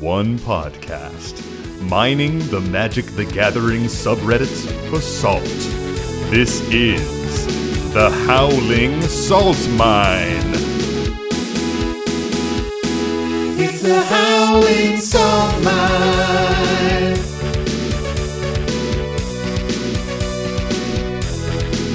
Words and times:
one 0.00 0.38
podcast, 0.40 1.42
mining 1.88 2.38
the 2.48 2.60
Magic 2.60 3.06
the 3.06 3.24
Gathering 3.24 3.84
subreddits 3.84 4.66
for 4.90 5.00
salt. 5.00 5.42
This 6.30 6.60
is 6.70 7.46
the 7.94 8.10
Howling 8.26 9.00
Salt 9.02 9.56
Mine. 9.70 10.52
It's 13.58 13.80
the 13.80 14.02
Howling 14.02 14.98
Salt 14.98 15.64
Mine. 15.64 17.14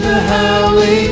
The 0.02 0.20
Howling 0.22 1.11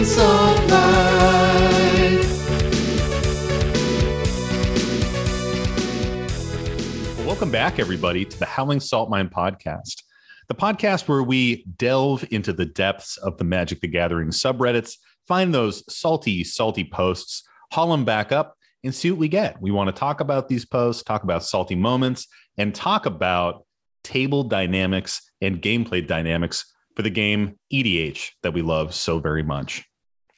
welcome 7.39 7.51
back, 7.53 7.79
everybody, 7.79 8.25
to 8.25 8.37
the 8.37 8.45
Howling 8.45 8.81
Salt 8.81 9.09
Mine 9.09 9.29
podcast, 9.29 10.03
the 10.49 10.53
podcast 10.53 11.07
where 11.07 11.23
we 11.23 11.63
delve 11.77 12.27
into 12.31 12.51
the 12.51 12.65
depths 12.65 13.15
of 13.15 13.37
the 13.37 13.45
Magic 13.45 13.79
the 13.79 13.87
Gathering 13.87 14.27
subreddits, 14.27 14.95
find 15.25 15.53
those 15.53 15.81
salty, 15.87 16.43
salty 16.43 16.83
posts, 16.83 17.47
haul 17.71 17.91
them 17.91 18.03
back 18.03 18.33
up, 18.33 18.57
and 18.83 18.93
see 18.93 19.09
what 19.09 19.21
we 19.21 19.29
get. 19.29 19.61
We 19.61 19.71
want 19.71 19.87
to 19.87 19.97
talk 19.97 20.19
about 20.19 20.49
these 20.49 20.65
posts, 20.65 21.01
talk 21.01 21.23
about 21.23 21.45
salty 21.45 21.75
moments, 21.75 22.27
and 22.57 22.75
talk 22.75 23.05
about 23.05 23.65
table 24.03 24.43
dynamics 24.43 25.21
and 25.39 25.61
gameplay 25.61 26.05
dynamics 26.05 26.65
for 26.97 27.03
the 27.03 27.09
game 27.09 27.57
EDH 27.71 28.31
that 28.43 28.53
we 28.53 28.61
love 28.61 28.93
so 28.93 29.19
very 29.19 29.43
much. 29.43 29.85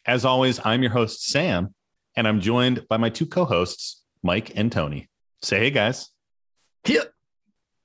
As 0.05 0.23
always, 0.23 0.59
I'm 0.63 0.83
your 0.83 0.91
host, 0.91 1.25
Sam, 1.25 1.73
and 2.15 2.27
I'm 2.27 2.41
joined 2.41 2.87
by 2.89 2.97
my 2.97 3.09
two 3.09 3.25
co 3.25 3.45
hosts, 3.45 4.03
Mike 4.21 4.51
and 4.55 4.71
Tony. 4.71 5.09
Say 5.41 5.57
hey, 5.57 5.71
guys. 5.71 6.11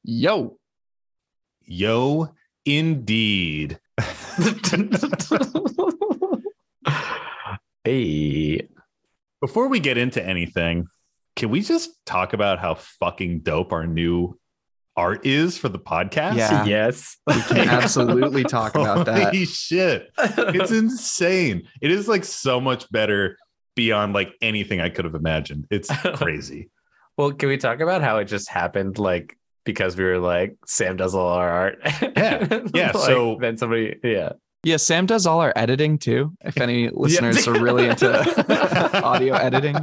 Yo. 0.08 0.56
Yo, 1.64 2.34
indeed. 2.64 3.80
hey. 7.84 8.68
Before 9.40 9.68
we 9.68 9.80
get 9.80 9.98
into 9.98 10.22
anything, 10.24 10.86
can 11.34 11.50
we 11.50 11.60
just 11.60 11.90
talk 12.06 12.32
about 12.32 12.58
how 12.58 12.74
fucking 12.76 13.40
dope 13.40 13.72
our 13.72 13.86
new 13.86 14.38
art 14.96 15.26
is 15.26 15.58
for 15.58 15.68
the 15.68 15.78
podcast? 15.78 16.36
Yeah. 16.36 16.64
Yes. 16.64 17.16
We 17.26 17.42
can 17.42 17.68
absolutely 17.68 18.44
talk 18.44 18.76
about 18.76 19.06
that. 19.06 19.34
Holy 19.34 19.44
shit. 19.44 20.10
It's 20.18 20.70
insane. 20.70 21.68
It 21.82 21.90
is 21.90 22.08
like 22.08 22.24
so 22.24 22.60
much 22.60 22.90
better 22.90 23.36
beyond 23.74 24.14
like 24.14 24.32
anything 24.40 24.80
I 24.80 24.88
could 24.88 25.04
have 25.04 25.14
imagined. 25.14 25.66
It's 25.70 25.90
crazy. 26.14 26.70
Well, 27.16 27.32
can 27.32 27.48
we 27.48 27.56
talk 27.56 27.80
about 27.80 28.02
how 28.02 28.18
it 28.18 28.24
just 28.26 28.48
happened? 28.48 28.98
Like, 28.98 29.36
because 29.64 29.96
we 29.96 30.04
were 30.04 30.18
like, 30.18 30.56
Sam 30.66 30.96
does 30.96 31.14
all 31.14 31.28
our 31.28 31.48
art. 31.48 31.78
Yeah. 32.16 32.60
Yeah, 32.74 32.92
Like, 32.92 33.06
so- 33.06 33.38
then 33.40 33.56
somebody, 33.56 33.96
yeah. 34.02 34.32
Yeah, 34.62 34.78
Sam 34.78 35.06
does 35.06 35.26
all 35.28 35.40
our 35.40 35.52
editing 35.54 35.96
too. 35.96 36.32
If 36.44 36.60
any 36.60 36.88
listeners 36.92 37.46
are 37.46 37.52
really 37.62 37.86
into 37.88 39.00
audio 39.04 39.34
editing. 39.36 39.76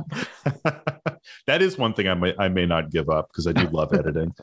that 1.47 1.61
is 1.61 1.77
one 1.77 1.93
thing 1.93 2.09
I 2.09 2.13
may 2.15 2.33
I 2.37 2.49
may 2.49 2.65
not 2.65 2.91
give 2.91 3.09
up 3.09 3.29
because 3.29 3.47
I 3.47 3.53
do 3.53 3.65
love 3.69 3.93
editing. 3.93 4.33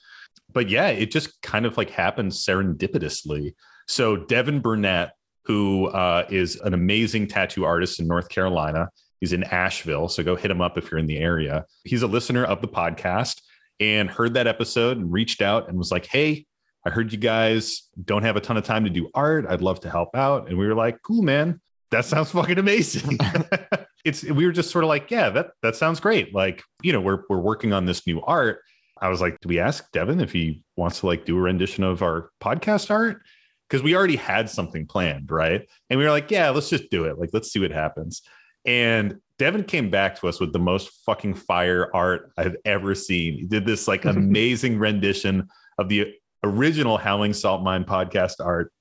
But 0.50 0.70
yeah, 0.70 0.88
it 0.88 1.10
just 1.10 1.42
kind 1.42 1.66
of 1.66 1.76
like 1.76 1.90
happened 1.90 2.32
serendipitously. 2.32 3.54
So 3.86 4.16
Devin 4.16 4.60
Burnett, 4.60 5.12
who 5.44 5.88
uh, 5.88 6.24
is 6.30 6.56
an 6.56 6.72
amazing 6.72 7.26
tattoo 7.28 7.64
artist 7.64 8.00
in 8.00 8.06
North 8.06 8.30
Carolina, 8.30 8.88
he's 9.20 9.32
in 9.32 9.44
Asheville. 9.44 10.08
So 10.08 10.22
go 10.22 10.34
hit 10.34 10.50
him 10.50 10.60
up 10.60 10.76
if 10.76 10.90
you're 10.90 10.98
in 10.98 11.06
the 11.06 11.18
area. 11.18 11.66
He's 11.84 12.02
a 12.02 12.06
listener 12.06 12.44
of 12.44 12.60
the 12.60 12.68
podcast 12.68 13.40
and 13.78 14.10
heard 14.10 14.34
that 14.34 14.46
episode 14.46 14.98
and 14.98 15.12
reached 15.12 15.42
out 15.42 15.68
and 15.68 15.78
was 15.78 15.92
like, 15.92 16.06
"Hey, 16.06 16.46
I 16.84 16.90
heard 16.90 17.12
you 17.12 17.18
guys 17.18 17.88
don't 18.02 18.22
have 18.22 18.36
a 18.36 18.40
ton 18.40 18.56
of 18.56 18.64
time 18.64 18.84
to 18.84 18.90
do 18.90 19.10
art. 19.14 19.46
I'd 19.48 19.62
love 19.62 19.80
to 19.80 19.90
help 19.90 20.16
out." 20.16 20.48
And 20.48 20.58
we 20.58 20.66
were 20.66 20.74
like, 20.74 21.02
"Cool, 21.02 21.22
man. 21.22 21.60
That 21.90 22.04
sounds 22.04 22.30
fucking 22.32 22.58
amazing." 22.58 23.18
it's 24.04 24.24
we 24.24 24.46
were 24.46 24.52
just 24.52 24.70
sort 24.70 24.84
of 24.84 24.88
like, 24.88 25.10
"Yeah, 25.10 25.30
that 25.30 25.50
that 25.62 25.76
sounds 25.76 26.00
great." 26.00 26.34
Like, 26.34 26.62
you 26.82 26.92
know, 26.92 27.00
we're 27.00 27.22
we're 27.28 27.40
working 27.40 27.72
on 27.72 27.86
this 27.86 28.06
new 28.06 28.20
art. 28.22 28.60
I 29.00 29.08
was 29.08 29.20
like, 29.20 29.40
"Do 29.40 29.48
we 29.48 29.58
ask 29.58 29.90
Devin 29.92 30.20
if 30.20 30.32
he 30.32 30.62
wants 30.76 31.00
to 31.00 31.06
like 31.06 31.24
do 31.24 31.36
a 31.36 31.40
rendition 31.40 31.84
of 31.84 32.02
our 32.02 32.30
podcast 32.40 32.90
art?" 32.90 33.22
Because 33.68 33.84
we 33.84 33.94
already 33.94 34.16
had 34.16 34.50
something 34.50 34.84
planned, 34.84 35.30
right? 35.30 35.64
And 35.88 35.98
we 35.98 36.04
were 36.04 36.10
like, 36.10 36.30
"Yeah, 36.30 36.50
let's 36.50 36.70
just 36.70 36.90
do 36.90 37.04
it. 37.04 37.18
Like, 37.18 37.30
let's 37.32 37.52
see 37.52 37.60
what 37.60 37.70
happens." 37.70 38.22
And 38.64 39.18
Devin 39.38 39.64
came 39.64 39.90
back 39.90 40.20
to 40.20 40.28
us 40.28 40.40
with 40.40 40.52
the 40.52 40.58
most 40.58 40.90
fucking 41.06 41.34
fire 41.34 41.90
art 41.94 42.32
I've 42.36 42.56
ever 42.64 42.94
seen. 42.94 43.38
He 43.38 43.46
did 43.46 43.64
this 43.64 43.88
like 43.88 44.04
amazing 44.06 44.78
rendition 44.78 45.48
of 45.78 45.88
the 45.88 46.14
original 46.44 46.96
Howling 46.96 47.32
Salt 47.32 47.62
Mine 47.62 47.84
podcast 47.84 48.34
art 48.44 48.72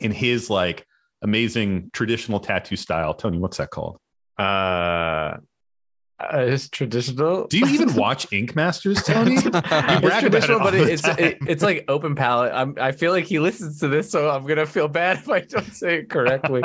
in 0.00 0.10
his 0.10 0.50
like 0.50 0.86
amazing 1.22 1.90
traditional 1.92 2.40
tattoo 2.40 2.76
style. 2.76 3.14
Tony, 3.14 3.38
what's 3.38 3.58
that 3.58 3.70
called? 3.70 3.98
Uh, 4.38 5.36
uh, 6.18 6.38
it's 6.38 6.68
traditional. 6.70 7.46
Do 7.46 7.58
you 7.58 7.66
even 7.66 7.94
watch 7.94 8.26
Ink 8.32 8.56
Masters, 8.56 9.02
Tony? 9.02 9.36
It's 9.44 10.18
traditional, 10.18 10.60
it 10.60 10.62
but 10.62 10.70
the 10.72 10.90
it's 10.90 11.06
it, 11.06 11.38
it's 11.46 11.62
like 11.62 11.84
open 11.88 12.14
palette. 12.14 12.52
I'm 12.54 12.74
I 12.80 12.92
feel 12.92 13.12
like 13.12 13.26
he 13.26 13.38
listens 13.38 13.80
to 13.80 13.88
this, 13.88 14.10
so 14.10 14.30
I'm 14.30 14.46
gonna 14.46 14.66
feel 14.66 14.88
bad 14.88 15.18
if 15.18 15.28
I 15.28 15.40
don't 15.40 15.74
say 15.74 15.98
it 15.98 16.08
correctly. 16.08 16.62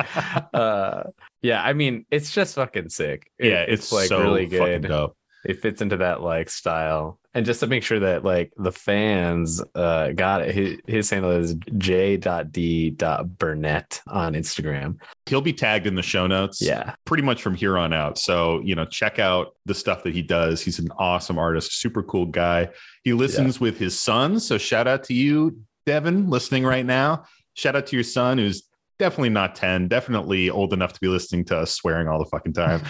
uh, 0.53 1.03
yeah, 1.41 1.61
I 1.63 1.73
mean, 1.73 2.05
it's 2.11 2.31
just 2.31 2.55
fucking 2.55 2.89
sick. 2.89 3.31
It- 3.39 3.49
yeah, 3.51 3.65
it's, 3.67 3.91
like 3.91 4.07
so 4.07 4.21
really 4.21 4.45
fucking 4.47 4.81
good. 4.81 4.87
dope. 4.87 5.17
it 5.45 5.61
fits 5.61 5.81
into 5.81 5.97
that 5.97 6.21
like 6.21 6.49
style 6.49 7.19
and 7.33 7.45
just 7.45 7.61
to 7.61 7.67
make 7.67 7.81
sure 7.81 8.01
that 8.01 8.25
like 8.25 8.51
the 8.57 8.73
fans 8.73 9.61
uh 9.73 10.11
got 10.11 10.41
it 10.41 10.53
his, 10.53 10.77
his 10.85 11.09
handle 11.09 11.31
is 11.31 11.55
j.d.burnett 11.77 14.01
on 14.07 14.33
instagram 14.33 14.97
He'll 15.27 15.39
be 15.41 15.53
tagged 15.53 15.87
in 15.87 15.95
the 15.95 16.01
show 16.01 16.27
notes. 16.27 16.61
yeah 16.61 16.95
pretty 17.05 17.23
much 17.23 17.41
from 17.41 17.55
here 17.55 17.77
on 17.77 17.93
out. 17.93 18.17
So, 18.17 18.61
you 18.65 18.75
know, 18.75 18.85
check 18.85 19.19
out 19.19 19.55
the 19.65 19.73
stuff 19.73 20.03
that 20.03 20.13
he 20.13 20.21
does. 20.21 20.61
He's 20.61 20.79
an 20.79 20.89
awesome 20.97 21.37
artist, 21.39 21.79
super 21.79 22.03
cool 22.03 22.25
guy. 22.25 22.69
He 23.03 23.13
listens 23.13 23.59
with 23.59 23.77
his 23.77 23.99
son. 23.99 24.39
So, 24.39 24.57
shout 24.57 24.87
out 24.87 25.03
to 25.05 25.13
you, 25.13 25.59
Devin, 25.85 26.29
listening 26.29 26.65
right 26.65 26.85
now. 26.85 27.25
Shout 27.53 27.75
out 27.75 27.87
to 27.87 27.95
your 27.95 28.03
son, 28.03 28.37
who's 28.37 28.63
definitely 29.01 29.29
not 29.29 29.55
10, 29.55 29.87
definitely 29.87 30.51
old 30.51 30.73
enough 30.73 30.93
to 30.93 30.99
be 30.99 31.07
listening 31.07 31.43
to 31.43 31.57
us 31.57 31.73
swearing 31.73 32.07
all 32.07 32.19
the 32.19 32.25
fucking 32.25 32.53
time. 32.53 32.81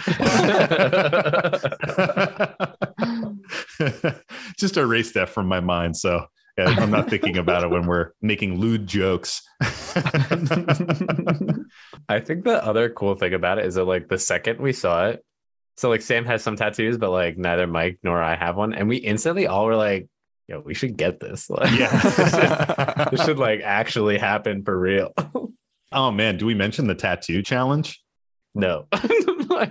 Just 4.58 4.76
erase 4.76 5.12
that 5.12 5.30
from 5.30 5.46
my 5.46 5.60
mind. 5.60 5.96
So, 5.96 6.26
yeah, 6.58 6.66
I'm 6.66 6.90
not 6.90 7.08
thinking 7.08 7.38
about 7.38 7.64
it 7.64 7.70
when 7.70 7.86
we're 7.86 8.10
making 8.20 8.58
lewd 8.60 8.86
jokes. 8.86 9.40
i 12.08 12.20
think 12.20 12.44
the 12.44 12.60
other 12.62 12.90
cool 12.90 13.14
thing 13.14 13.32
about 13.32 13.58
it 13.58 13.64
is 13.64 13.76
that 13.76 13.84
like 13.84 14.08
the 14.08 14.18
second 14.18 14.58
we 14.60 14.72
saw 14.72 15.06
it 15.08 15.24
so 15.76 15.88
like 15.88 16.02
sam 16.02 16.24
has 16.24 16.42
some 16.42 16.56
tattoos 16.56 16.98
but 16.98 17.10
like 17.10 17.38
neither 17.38 17.66
mike 17.66 17.98
nor 18.02 18.22
i 18.22 18.34
have 18.34 18.56
one 18.56 18.74
and 18.74 18.88
we 18.88 18.96
instantly 18.96 19.46
all 19.46 19.66
were 19.66 19.76
like 19.76 20.08
yo 20.48 20.60
we 20.60 20.74
should 20.74 20.96
get 20.96 21.20
this 21.20 21.48
like 21.48 21.70
Yeah. 21.78 23.08
this 23.10 23.24
should 23.24 23.38
like 23.38 23.60
actually 23.62 24.18
happen 24.18 24.64
for 24.64 24.78
real 24.78 25.12
oh, 25.92 26.10
man. 26.10 26.36
Do 26.36 26.46
we 26.46 26.54
mention 26.54 26.86
the 26.86 26.94
tattoo 26.94 27.42
challenge? 27.42 28.00
no 28.54 28.86
i 28.92 28.98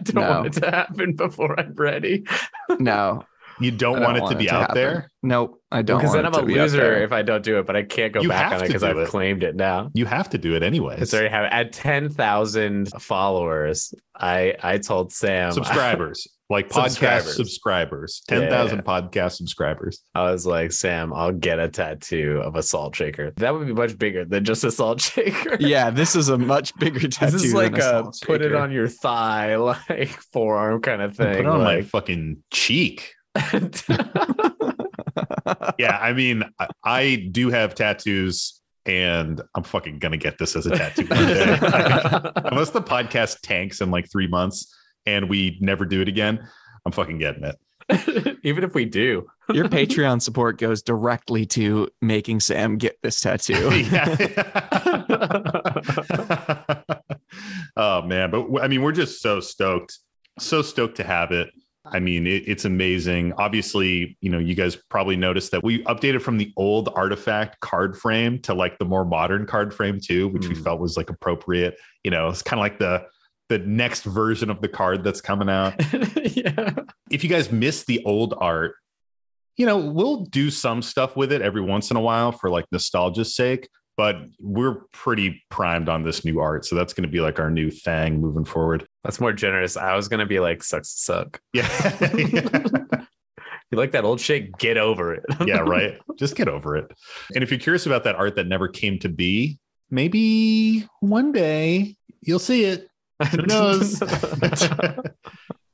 don't 0.04 0.16
No. 0.16 0.22
want 0.22 0.48
it 0.48 0.54
to 0.62 0.72
happen 0.72 1.14
before 1.16 1.60
i'm 1.60 1.76
ready 1.76 2.24
No. 2.80 3.24
You 3.60 3.70
don't, 3.70 3.94
don't 3.98 4.04
want 4.04 4.18
it 4.18 4.22
want 4.22 4.32
to 4.32 4.38
be 4.40 4.46
it 4.46 4.48
to 4.48 4.56
out 4.56 4.62
happen. 4.62 4.76
there. 4.76 5.12
Nope. 5.22 5.62
I 5.72 5.84
don't 5.84 5.98
because 6.00 6.16
want 6.16 6.24
then 6.24 6.26
I'm 6.26 6.34
a 6.34 6.40
to 6.42 6.46
be 6.48 6.60
out 6.60 6.64
loser 6.64 7.04
if 7.04 7.12
I 7.12 7.22
don't 7.22 7.44
do 7.44 7.60
it, 7.60 7.68
but 7.68 7.76
I 7.76 7.84
can't 7.84 8.12
go 8.12 8.22
You 8.22 8.30
back 8.30 8.54
on 8.54 8.64
it 8.64 8.68
because 8.68 8.82
I've 8.82 8.98
it. 8.98 9.08
claimed 9.10 9.44
it 9.44 9.56
now. 9.56 9.92
You 9.94 10.06
have 10.08 10.30
to 10.32 10.40
do 10.40 10.56
it 10.56 10.64
anyway. 10.64 10.96
It's 11.00 11.14
already 11.14 11.30
have 11.30 11.46
at 11.52 11.72
ten 11.72 12.10
thousand 12.10 12.90
followers. 13.00 13.94
I 14.16 14.56
I 14.64 14.80
told 14.80 15.14
Sam 15.14 15.52
subscribers, 15.52 16.28
like 16.52 16.70
podcast 16.70 16.84
Subscribers. 16.90 17.36
subscribers, 17.36 18.22
Yeah. 18.30 18.40
10,000 18.42 18.84
podcast 18.84 19.32
subscribers. 19.38 20.04
I 20.14 20.32
was 20.32 20.46
like, 20.46 20.72
Sam, 20.72 21.14
I'll 21.14 21.32
get 21.32 21.60
a 21.60 21.70
tattoo 21.70 22.42
of 22.44 22.56
a 22.56 22.62
salt 22.64 22.96
shaker. 22.96 23.32
That 23.38 23.54
would 23.54 23.66
be 23.66 23.74
much 23.74 23.98
bigger 23.98 24.26
than 24.26 24.44
just 24.44 24.64
a 24.64 24.72
salt 24.72 25.00
shaker. 25.02 25.58
Yeah, 25.60 25.90
this 25.90 26.16
is 26.16 26.30
a 26.30 26.38
much 26.38 26.76
bigger 26.80 27.08
tattoo. 27.08 27.32
This 27.32 27.44
is 27.46 27.54
like 27.54 27.78
a 27.78 28.02
a 28.02 28.12
put 28.26 28.42
it 28.42 28.54
on 28.54 28.72
your 28.72 28.88
thigh, 28.88 29.56
like 29.90 30.10
forearm 30.34 30.82
kind 30.82 31.02
of 31.02 31.16
thing. 31.16 31.28
Put 31.38 31.40
it 31.40 31.48
on 31.48 31.64
my 31.64 31.82
fucking 31.82 32.44
cheek. 32.52 33.14
Yeah, 35.78 35.98
I 36.00 36.14
mean, 36.14 36.44
I, 36.60 36.68
I 36.84 37.28
do 37.32 37.50
have 37.50 37.74
tattoos 37.76 38.62
and 38.86 39.42
I'm 39.56 39.64
fucking 39.64 40.00
gonna 40.00 40.18
get 40.18 40.38
this 40.38 40.56
as 40.56 40.66
a 40.66 40.72
tattoo 40.72 41.06
one 41.06 41.26
day. 41.26 42.32
Unless 42.46 42.72
the 42.72 42.82
podcast 42.82 43.40
tanks 43.42 43.82
in 43.82 43.92
like 43.92 44.10
three 44.12 44.28
months 44.28 44.76
and 45.06 45.30
we 45.30 45.58
never 45.62 45.86
do 45.86 46.02
it 46.02 46.08
again, 46.08 46.48
I'm 46.86 46.92
fucking 46.92 47.18
getting 47.20 47.44
it. 47.44 47.58
Even 48.44 48.64
if 48.64 48.74
we 48.74 48.86
do, 48.86 49.28
Your 49.54 49.66
Patreon 49.70 50.22
support 50.22 50.58
goes 50.58 50.82
directly 50.82 51.46
to 51.48 51.90
making 52.02 52.40
Sam 52.40 52.78
get 52.78 52.98
this 53.04 53.20
tattoo. 53.20 53.70
oh 57.78 58.02
man, 58.04 58.32
but 58.32 58.48
I 58.62 58.68
mean, 58.68 58.82
we're 58.82 58.92
just 58.92 59.22
so 59.22 59.40
stoked, 59.40 59.98
so 60.40 60.62
stoked 60.62 60.98
to 60.98 61.04
have 61.04 61.32
it. 61.32 61.50
I 61.86 62.00
mean, 62.00 62.28
it, 62.28 62.44
it's 62.48 62.66
amazing. 62.66 63.34
Obviously, 63.34 64.16
you 64.22 64.30
know, 64.30 64.38
you 64.38 64.54
guys 64.54 64.76
probably 64.90 65.16
noticed 65.18 65.52
that 65.52 65.64
we 65.64 65.84
updated 65.86 66.22
from 66.22 66.38
the 66.38 66.54
old 66.56 66.90
artifact 66.96 67.60
card 67.60 67.98
frame 67.98 68.40
to 68.44 68.54
like 68.54 68.78
the 68.78 68.86
more 68.86 69.04
modern 69.04 69.46
card 69.48 69.74
frame 69.74 70.00
too, 70.00 70.28
which 70.30 70.48
we 70.48 70.56
Hmm. 70.56 70.64
felt 70.64 70.80
was 70.80 70.96
like 70.96 71.10
appropriate. 71.10 71.76
You 72.04 72.12
know, 72.12 72.30
it's 72.30 72.44
kind 72.44 72.60
of 72.60 72.64
like 72.64 72.78
the 72.78 73.06
the 73.52 73.60
next 73.60 74.04
version 74.04 74.50
of 74.50 74.62
the 74.62 74.70
card 74.70 75.04
that's 75.04 75.20
coming 75.20 75.50
out. 75.50 75.74
yeah. 76.24 76.74
if 77.12 77.22
you 77.22 77.30
guys 77.30 77.52
miss 77.52 77.84
the 77.84 78.02
old 78.06 78.34
art, 78.38 78.76
you 79.58 79.66
know, 79.66 79.78
we'll 79.78 80.24
do 80.24 80.50
some 80.50 80.82
stuff 80.82 81.18
with 81.18 81.34
it 81.34 81.42
every 81.42 81.60
once 81.60 81.92
in 81.92 81.98
a 81.98 82.00
while 82.00 82.32
for 82.32 82.50
like 82.50 82.64
nostalgia's 82.72 83.36
sake, 83.36 83.68
but 83.98 84.16
we're 84.40 84.84
pretty 84.94 85.44
primed 85.50 85.90
on 85.90 86.04
this 86.04 86.24
new 86.24 86.40
art. 86.40 86.64
So 86.66 86.78
that's 86.78 86.94
going 86.94 87.04
to 87.04 87.12
be 87.12 87.20
like 87.20 87.40
our 87.40 87.52
new 87.52 87.70
thing 87.70 88.22
moving 88.22 88.46
forward. 88.46 88.88
That's 89.04 89.20
more 89.20 89.34
generous. 89.34 89.76
I 89.76 89.98
was 89.98 90.08
gonna 90.08 90.26
be 90.26 90.40
like 90.40 90.64
sucks 90.64 90.96
to 90.96 91.02
suck. 91.02 91.42
Yeah. 91.54 91.68
You 93.72 93.78
like 93.78 93.94
that 93.94 94.04
old 94.04 94.20
shit? 94.20 94.58
Get 94.58 94.76
over 94.78 95.14
it. 95.14 95.24
yeah, 95.46 95.60
right. 95.60 95.98
Just 96.18 96.36
get 96.36 96.50
over 96.50 96.76
it. 96.76 96.92
And 97.34 97.42
if 97.42 97.52
you're 97.52 97.60
curious 97.60 97.86
about 97.86 98.04
that 98.04 98.16
art 98.16 98.36
that 98.36 98.46
never 98.46 98.68
came 98.68 99.00
to 99.00 99.08
be, 99.08 99.60
maybe 99.90 100.86
one 101.00 101.32
day 101.32 101.96
you'll 102.22 102.40
see 102.40 102.66
it. 102.66 102.91
Who 103.30 103.38
knows? 103.48 104.00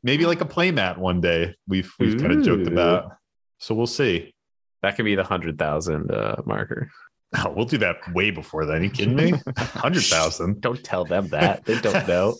maybe 0.04 0.26
like 0.26 0.42
a 0.42 0.46
playmat 0.46 0.98
one 0.98 1.22
day. 1.22 1.56
We've 1.68 1.92
we've 2.00 2.18
kind 2.20 2.34
of 2.34 2.44
joked 2.44 2.68
about. 2.68 3.14
So 3.60 3.74
we'll 3.76 3.88
see. 3.88 4.34
that 4.82 4.96
could 4.96 5.06
be 5.06 5.16
the 5.16 5.24
hundred 5.24 5.58
thousand 5.58 6.12
uh, 6.12 6.42
marker. 6.46 6.90
Oh, 7.44 7.52
we'll 7.52 7.66
do 7.66 7.78
that 7.80 7.98
way 8.14 8.32
before 8.32 8.66
then. 8.66 8.86
you 8.86 8.90
kidding 8.90 9.14
me? 9.14 9.34
Hundred 9.58 10.04
thousand. 10.04 10.62
Don't 10.62 10.82
tell 10.82 11.04
them 11.04 11.28
that. 11.28 11.66
They 11.66 11.78
don't 11.82 12.08
know. 12.08 12.38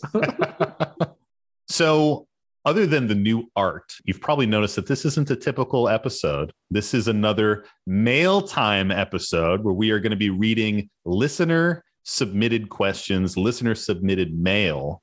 so, 1.68 2.26
other 2.64 2.86
than 2.86 3.06
the 3.06 3.14
new 3.14 3.50
art, 3.54 3.92
you've 4.04 4.22
probably 4.22 4.46
noticed 4.46 4.76
that 4.76 4.86
this 4.86 5.04
isn't 5.04 5.30
a 5.30 5.36
typical 5.36 5.90
episode. 5.90 6.52
This 6.70 6.94
is 6.94 7.06
another 7.06 7.66
mail 7.86 8.40
time 8.40 8.90
episode 8.90 9.62
where 9.62 9.74
we 9.74 9.90
are 9.90 10.00
going 10.00 10.10
to 10.10 10.16
be 10.16 10.30
reading 10.30 10.88
listener 11.04 11.84
submitted 12.08 12.70
questions, 12.70 13.36
listener 13.36 13.74
submitted 13.74 14.36
mail, 14.36 15.02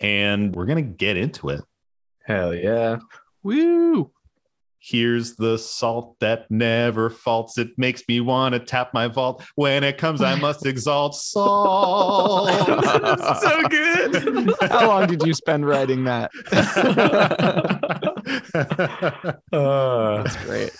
and 0.00 0.56
we're 0.56 0.64
going 0.64 0.82
to 0.82 0.90
get 0.96 1.16
into 1.16 1.50
it. 1.50 1.60
Hell 2.24 2.54
yeah. 2.54 2.96
Woo! 3.42 4.10
Here's 4.78 5.36
the 5.36 5.58
salt 5.58 6.16
that 6.20 6.50
never 6.50 7.10
faults. 7.10 7.58
It 7.58 7.70
makes 7.76 8.02
me 8.08 8.20
want 8.20 8.54
to 8.54 8.60
tap 8.60 8.94
my 8.94 9.06
vault. 9.06 9.44
When 9.56 9.84
it 9.84 9.98
comes, 9.98 10.22
I 10.22 10.34
must 10.36 10.64
exalt 10.66 11.14
salt. 11.14 12.48
so 13.42 13.62
good. 13.68 14.54
How 14.62 14.88
long 14.88 15.08
did 15.08 15.22
you 15.26 15.34
spend 15.34 15.66
writing 15.66 16.04
that? 16.04 16.30
Uh, 19.52 20.22
That's 20.22 20.36
great. 20.44 20.72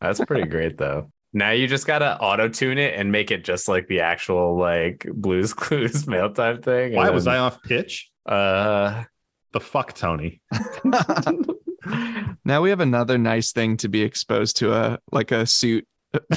that's 0.00 0.24
pretty 0.24 0.48
great 0.48 0.78
though. 0.78 1.10
Now 1.32 1.50
you 1.50 1.66
just 1.66 1.86
gotta 1.86 2.18
auto 2.20 2.48
tune 2.48 2.78
it 2.78 2.94
and 2.94 3.10
make 3.10 3.30
it 3.30 3.42
just 3.44 3.68
like 3.68 3.86
the 3.88 4.00
actual 4.00 4.58
like 4.58 5.06
Blues 5.14 5.54
Clues 5.54 6.06
mail 6.06 6.32
time 6.32 6.60
thing. 6.62 6.94
Why 6.94 7.06
and 7.06 7.14
was 7.14 7.26
I 7.26 7.38
off 7.38 7.62
pitch? 7.62 8.10
Uh, 8.26 9.04
The 9.52 9.60
fuck, 9.60 9.94
Tony. 9.94 10.40
now 12.44 12.62
we 12.62 12.70
have 12.70 12.80
another 12.80 13.18
nice 13.18 13.52
thing 13.52 13.76
to 13.78 13.88
be 13.88 14.02
exposed 14.02 14.56
to 14.58 14.72
a 14.74 14.98
like 15.10 15.32
a 15.32 15.46
suit 15.46 15.86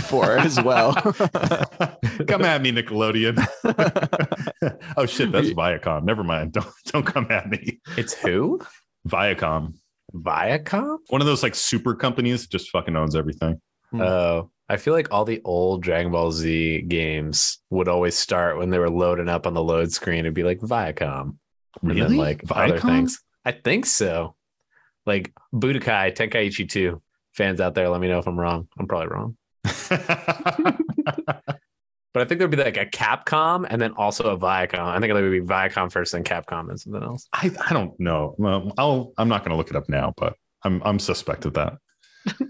for 0.03 0.38
as 0.38 0.62
well. 0.62 0.94
come 0.94 2.45
at 2.45 2.62
me, 2.62 2.71
Nickelodeon. 2.71 3.38
oh 4.97 5.06
shit, 5.06 5.31
that's 5.31 5.50
Viacom. 5.50 6.03
Never 6.03 6.24
mind. 6.24 6.53
Don't 6.53 6.68
don't 6.86 7.06
come 7.06 7.27
at 7.30 7.50
me. 7.50 7.80
it's 7.97 8.13
who? 8.13 8.59
Viacom. 9.07 9.74
Viacom? 10.13 10.97
One 11.09 11.21
of 11.21 11.27
those 11.27 11.44
like 11.44 11.56
super 11.56 11.95
companies 11.95 12.44
that 12.44 12.51
just 12.51 12.69
fucking 12.69 12.95
owns 12.95 13.15
everything. 13.15 13.59
Oh, 13.94 14.50
I 14.67 14.77
feel 14.77 14.94
like 14.94 15.12
all 15.12 15.25
the 15.25 15.41
old 15.44 15.83
Dragon 15.83 16.12
Ball 16.12 16.31
Z 16.31 16.81
games 16.88 17.59
would 17.69 17.88
always 17.88 18.15
start 18.15 18.57
when 18.57 18.69
they 18.71 18.79
were 18.79 18.89
loading 18.89 19.29
up 19.29 19.45
on 19.45 19.53
the 19.53 19.63
load 19.63 19.91
screen 19.91 20.25
and 20.25 20.33
be 20.33 20.44
like 20.44 20.59
Viacom. 20.59 21.38
And 21.81 21.91
then 21.91 21.97
Really? 21.97 22.17
like 22.17 22.41
other 22.50 22.79
things. 22.79 23.21
I 23.44 23.51
think 23.51 23.85
so. 23.85 24.35
Like 25.06 25.33
Budokai 25.53 26.15
Tenkaichi 26.15 26.67
2. 26.67 27.01
Fans 27.33 27.62
out 27.62 27.75
there, 27.75 27.89
let 27.89 28.01
me 28.01 28.07
know 28.07 28.17
if 28.19 28.27
I'm 28.27 28.39
wrong. 28.39 28.67
I'm 28.79 28.88
probably 28.88 29.09
wrong. 29.09 29.38
But 32.15 32.21
I 32.21 32.25
think 32.29 32.39
there'd 32.39 32.50
be 32.50 32.56
like 32.56 32.77
a 32.77 32.85
Capcom 32.85 33.68
and 33.69 33.81
then 33.81 33.91
also 33.97 34.29
a 34.33 34.38
Viacom. 34.38 34.79
I 34.79 34.97
think 35.01 35.09
it 35.09 35.13
would 35.15 35.29
be 35.31 35.41
Viacom 35.41 35.91
first, 35.91 36.13
then 36.13 36.23
Capcom 36.23 36.69
and 36.69 36.79
something 36.79 37.03
else. 37.03 37.27
I, 37.33 37.51
I 37.68 37.73
don't 37.73 38.00
know. 38.00 38.35
Well, 38.38 38.71
I'll 38.77 39.11
I'm 39.18 39.27
not 39.27 39.44
gonna 39.44 39.57
look 39.57 39.69
it 39.69 39.75
up 39.75 39.89
now, 39.89 40.13
but 40.15 40.33
I'm 40.63 40.81
I'm 40.85 40.97
suspect 40.97 41.44
of 41.44 41.56
that. 41.56 41.73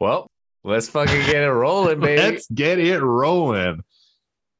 Well, 0.00 0.28
let's 0.64 0.88
fucking 0.88 1.26
get 1.26 1.42
it 1.42 1.50
rolling, 1.50 2.00
baby. 2.00 2.20
Let's 2.20 2.48
get 2.48 2.78
it 2.78 3.00
rolling. 3.00 3.82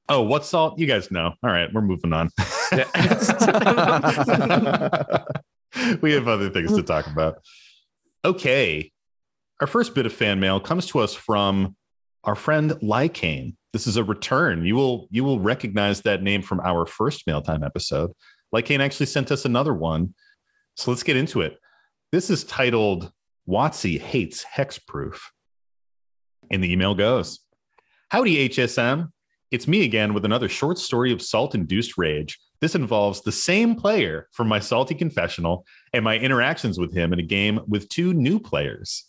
Oh, 0.08 0.22
what 0.22 0.44
salt? 0.44 0.78
You 0.78 0.86
guys 0.86 1.10
know. 1.10 1.32
All 1.42 1.50
right, 1.50 1.72
we're 1.72 1.80
moving 1.80 2.12
on. 2.12 2.30
we 6.02 6.12
have 6.12 6.28
other 6.28 6.50
things 6.50 6.74
to 6.74 6.82
talk 6.82 7.06
about. 7.06 7.38
Okay. 8.24 8.92
Our 9.60 9.66
first 9.66 9.94
bit 9.94 10.04
of 10.04 10.12
fan 10.12 10.40
mail 10.40 10.60
comes 10.60 10.86
to 10.86 10.98
us 10.98 11.14
from 11.14 11.76
our 12.24 12.34
friend 12.34 12.72
Lycane. 12.82 13.54
This 13.72 13.86
is 13.86 13.96
a 13.96 14.04
return. 14.04 14.64
You 14.64 14.74
will 14.74 15.08
you 15.10 15.24
will 15.24 15.40
recognize 15.40 16.02
that 16.02 16.22
name 16.22 16.42
from 16.42 16.60
our 16.60 16.86
first 16.86 17.26
mail 17.26 17.40
time 17.40 17.62
episode. 17.62 18.12
Lycane 18.54 18.80
actually 18.80 19.06
sent 19.06 19.32
us 19.32 19.44
another 19.44 19.74
one. 19.74 20.14
So 20.76 20.90
let's 20.90 21.02
get 21.02 21.16
into 21.16 21.40
it. 21.40 21.58
This 22.12 22.30
is 22.30 22.44
titled 22.44 23.10
Watsy 23.48 24.00
Hates 24.00 24.44
Hexproof. 24.44 25.18
And 26.50 26.62
the 26.62 26.72
email 26.72 26.94
goes 26.94 27.40
Howdy, 28.10 28.48
HSM. 28.48 29.10
It's 29.50 29.68
me 29.68 29.84
again 29.84 30.14
with 30.14 30.24
another 30.24 30.48
short 30.48 30.78
story 30.78 31.12
of 31.12 31.22
salt 31.22 31.54
induced 31.54 31.96
rage. 31.96 32.38
This 32.60 32.74
involves 32.74 33.20
the 33.20 33.32
same 33.32 33.74
player 33.74 34.28
from 34.32 34.48
my 34.48 34.58
salty 34.58 34.94
confessional 34.94 35.66
and 35.92 36.02
my 36.02 36.18
interactions 36.18 36.78
with 36.78 36.92
him 36.94 37.12
in 37.12 37.18
a 37.18 37.22
game 37.22 37.60
with 37.68 37.88
two 37.88 38.14
new 38.14 38.40
players. 38.40 39.04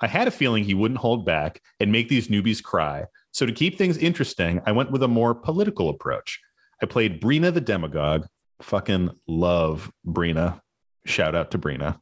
I 0.00 0.06
had 0.06 0.28
a 0.28 0.32
feeling 0.32 0.64
he 0.64 0.74
wouldn't 0.74 1.00
hold 1.00 1.26
back 1.26 1.60
and 1.80 1.92
make 1.92 2.08
these 2.08 2.28
newbies 2.28 2.62
cry. 2.62 3.04
So, 3.32 3.46
to 3.46 3.52
keep 3.52 3.76
things 3.76 3.98
interesting, 3.98 4.60
I 4.64 4.72
went 4.72 4.90
with 4.90 5.02
a 5.02 5.08
more 5.08 5.34
political 5.34 5.90
approach. 5.90 6.40
I 6.82 6.86
played 6.86 7.20
Breena 7.20 7.52
the 7.52 7.60
Demagogue. 7.60 8.26
Fucking 8.62 9.10
love 9.26 9.90
Breena. 10.06 10.60
Shout 11.04 11.34
out 11.34 11.50
to 11.52 11.58
Breena. 11.58 11.98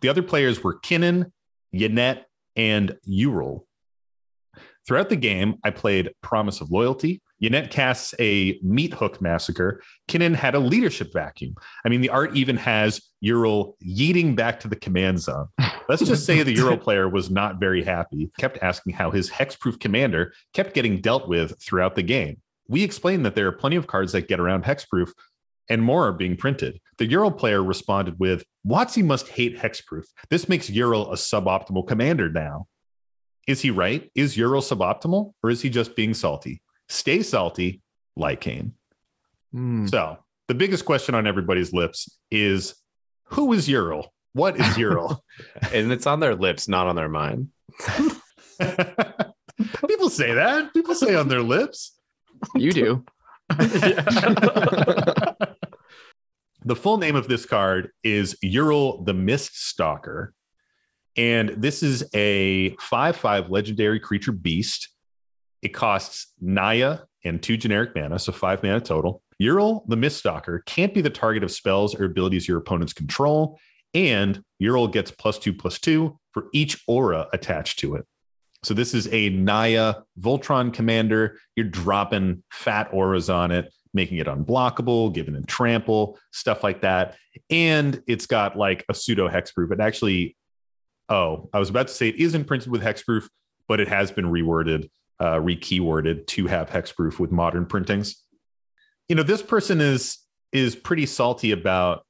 The 0.00 0.08
other 0.08 0.22
players 0.22 0.62
were 0.62 0.78
Kinnan, 0.80 1.32
Yanette, 1.74 2.24
and 2.56 2.96
Uril. 3.08 3.62
Throughout 4.88 5.10
the 5.10 5.16
game, 5.16 5.56
I 5.64 5.70
played 5.70 6.12
Promise 6.22 6.62
of 6.62 6.70
Loyalty. 6.70 7.20
Yanette 7.42 7.70
casts 7.70 8.14
a 8.18 8.58
meat 8.62 8.94
hook 8.94 9.20
massacre. 9.20 9.82
Kinnan 10.08 10.34
had 10.34 10.54
a 10.54 10.58
leadership 10.58 11.12
vacuum. 11.12 11.54
I 11.84 11.90
mean, 11.90 12.00
the 12.00 12.08
art 12.08 12.34
even 12.34 12.56
has 12.56 13.02
Uril 13.22 13.74
yeeting 13.86 14.34
back 14.34 14.58
to 14.60 14.68
the 14.68 14.76
command 14.76 15.20
zone. 15.20 15.48
Let's 15.90 16.06
just 16.06 16.24
say 16.24 16.42
the 16.42 16.54
Euro 16.54 16.78
player 16.78 17.06
was 17.06 17.28
not 17.28 17.60
very 17.60 17.84
happy, 17.84 18.30
kept 18.38 18.62
asking 18.62 18.94
how 18.94 19.10
his 19.10 19.28
hexproof 19.28 19.78
commander 19.78 20.32
kept 20.54 20.72
getting 20.72 21.02
dealt 21.02 21.28
with 21.28 21.60
throughout 21.62 21.94
the 21.94 22.02
game. 22.02 22.40
We 22.66 22.82
explained 22.82 23.26
that 23.26 23.34
there 23.34 23.46
are 23.46 23.52
plenty 23.52 23.76
of 23.76 23.86
cards 23.86 24.12
that 24.12 24.26
get 24.26 24.40
around 24.40 24.64
hexproof 24.64 25.12
and 25.68 25.82
more 25.82 26.06
are 26.06 26.12
being 26.12 26.34
printed. 26.34 26.80
The 26.96 27.06
Uril 27.06 27.36
player 27.36 27.62
responded 27.62 28.18
with, 28.18 28.42
Watsy 28.66 29.04
must 29.04 29.28
hate 29.28 29.58
hexproof. 29.58 30.04
This 30.30 30.48
makes 30.48 30.70
Uril 30.70 31.12
a 31.12 31.16
suboptimal 31.16 31.86
commander 31.86 32.30
now. 32.30 32.68
Is 33.48 33.62
he 33.62 33.70
right? 33.70 34.08
Is 34.14 34.36
Uril 34.36 34.62
suboptimal 34.62 35.32
or 35.42 35.50
is 35.50 35.62
he 35.62 35.70
just 35.70 35.96
being 35.96 36.12
salty? 36.12 36.60
Stay 36.90 37.22
salty, 37.22 37.80
Lycane. 38.16 38.72
Hmm. 39.52 39.86
So 39.86 40.18
the 40.48 40.54
biggest 40.54 40.84
question 40.84 41.14
on 41.14 41.26
everybody's 41.26 41.72
lips 41.72 42.18
is 42.30 42.74
who 43.24 43.54
is 43.54 43.66
Uril? 43.66 44.08
What 44.34 44.56
is 44.56 44.66
Uril? 44.76 45.20
and 45.72 45.90
it's 45.90 46.06
on 46.06 46.20
their 46.20 46.34
lips, 46.34 46.68
not 46.68 46.86
on 46.86 46.94
their 46.94 47.08
mind. 47.08 47.48
People 49.88 50.10
say 50.10 50.34
that. 50.34 50.74
People 50.74 50.94
say 50.94 51.14
on 51.14 51.28
their 51.28 51.42
lips. 51.42 51.98
You 52.54 52.70
do. 52.70 53.04
the 53.48 55.46
full 56.76 56.98
name 56.98 57.16
of 57.16 57.28
this 57.28 57.46
card 57.46 57.92
is 58.04 58.36
Uril 58.44 59.06
the 59.06 59.14
Mist 59.14 59.56
Stalker. 59.56 60.34
And 61.18 61.50
this 61.50 61.82
is 61.82 62.08
a 62.14 62.74
5 62.76 63.16
5 63.16 63.50
legendary 63.50 64.00
creature 64.00 64.32
beast. 64.32 64.88
It 65.60 65.74
costs 65.74 66.32
Naya 66.40 67.00
and 67.24 67.42
two 67.42 67.56
generic 67.56 67.90
mana, 67.94 68.18
so 68.18 68.32
five 68.32 68.62
mana 68.62 68.80
total. 68.80 69.22
Uril 69.40 69.86
the 69.88 69.96
Mist 69.96 70.18
Stalker 70.18 70.62
can't 70.66 70.94
be 70.94 71.00
the 71.00 71.10
target 71.10 71.44
of 71.44 71.50
spells 71.50 71.94
or 71.94 72.04
abilities 72.04 72.48
your 72.48 72.58
opponents 72.58 72.92
control. 72.92 73.58
And 73.94 74.42
Uril 74.62 74.92
gets 74.92 75.10
plus 75.10 75.38
two 75.38 75.52
plus 75.52 75.78
two 75.78 76.18
for 76.32 76.46
each 76.52 76.82
aura 76.86 77.26
attached 77.32 77.78
to 77.80 77.94
it. 77.96 78.06
So 78.64 78.74
this 78.74 78.92
is 78.92 79.08
a 79.12 79.30
Naya 79.30 79.96
Voltron 80.20 80.72
commander. 80.72 81.38
You're 81.54 81.66
dropping 81.66 82.42
fat 82.50 82.88
auras 82.92 83.30
on 83.30 83.50
it. 83.50 83.72
making 83.94 84.18
it 84.18 84.26
unblockable, 84.26 85.12
giving 85.14 85.34
it 85.34 85.46
trample, 85.46 86.18
stuff 86.30 86.62
like 86.62 86.82
that. 86.82 87.16
And 87.48 88.02
it's 88.06 88.26
got 88.26 88.56
like 88.56 88.84
a 88.88 88.94
pseudo 88.94 89.28
hexproof. 89.28 89.72
It 89.72 89.80
actually, 89.80 90.36
oh, 91.08 91.48
I 91.52 91.58
was 91.58 91.70
about 91.70 91.88
to 91.88 91.94
say 91.94 92.08
it 92.08 92.16
isn't 92.16 92.44
printed 92.44 92.70
with 92.70 92.82
hexproof, 92.82 93.28
but 93.66 93.80
it 93.80 93.88
has 93.88 94.10
been 94.10 94.26
reworded, 94.26 94.88
uh, 95.20 95.40
re-keyworded 95.40 96.26
to 96.28 96.46
have 96.46 96.70
hexproof 96.70 97.18
with 97.18 97.32
modern 97.32 97.66
printings. 97.66 98.22
You 99.08 99.16
know, 99.16 99.22
this 99.22 99.42
person 99.42 99.80
is 99.80 100.18
is 100.52 100.74
pretty 100.74 101.06
salty 101.06 101.52
about 101.52 102.04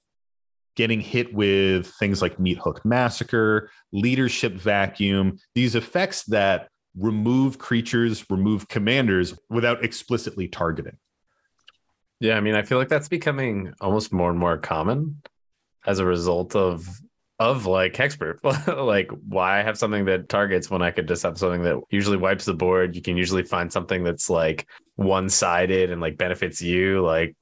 getting 0.76 1.00
hit 1.00 1.34
with 1.34 1.88
things 1.98 2.22
like 2.22 2.38
Meat 2.38 2.58
Hook 2.58 2.84
Massacre, 2.84 3.68
Leadership 3.92 4.52
Vacuum, 4.52 5.38
these 5.56 5.74
effects 5.74 6.22
that 6.26 6.68
remove 6.96 7.58
creatures, 7.58 8.24
remove 8.30 8.68
commanders 8.68 9.36
without 9.50 9.84
explicitly 9.84 10.46
targeting. 10.46 10.96
Yeah, 12.20 12.36
I 12.36 12.40
mean, 12.40 12.54
I 12.54 12.62
feel 12.62 12.78
like 12.78 12.88
that's 12.88 13.08
becoming 13.08 13.74
almost 13.80 14.12
more 14.12 14.30
and 14.30 14.38
more 14.38 14.56
common 14.56 15.20
as 15.86 15.98
a 15.98 16.04
result 16.04 16.54
of 16.54 16.88
of 17.38 17.66
like 17.66 17.94
hexproof. 17.94 18.38
like, 18.86 19.10
why 19.28 19.58
have 19.62 19.78
something 19.78 20.04
that 20.06 20.28
targets 20.28 20.70
when 20.70 20.82
I 20.82 20.90
could 20.90 21.06
just 21.08 21.22
have 21.22 21.38
something 21.38 21.62
that 21.62 21.76
usually 21.90 22.16
wipes 22.16 22.44
the 22.44 22.54
board? 22.54 22.96
You 22.96 23.02
can 23.02 23.16
usually 23.16 23.44
find 23.44 23.72
something 23.72 24.02
that's 24.04 24.28
like 24.28 24.66
one 24.96 25.28
sided 25.28 25.90
and 25.90 26.00
like 26.00 26.18
benefits 26.18 26.60
you. 26.60 27.04
Like, 27.04 27.36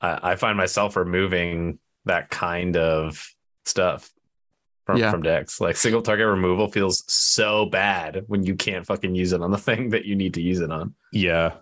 I, 0.00 0.32
I 0.32 0.36
find 0.36 0.56
myself 0.56 0.96
removing 0.96 1.78
that 2.04 2.30
kind 2.30 2.76
of 2.76 3.26
stuff 3.64 4.10
from 4.86 4.98
Yeah. 4.98 5.10
from 5.10 5.22
decks. 5.22 5.60
Like 5.60 5.76
single 5.76 6.02
target 6.02 6.26
removal 6.26 6.68
feels 6.68 7.04
so 7.12 7.66
bad 7.66 8.24
when 8.26 8.42
you 8.44 8.56
can't 8.56 8.86
fucking 8.86 9.14
use 9.14 9.32
it 9.32 9.40
on 9.42 9.50
the 9.50 9.58
thing 9.68 9.90
that 9.90 10.04
you 10.04 10.16
need 10.16 10.34
to 10.34 10.42
use 10.42 10.60
it 10.60 10.70
on. 10.70 10.94
Yeah. 11.12 11.52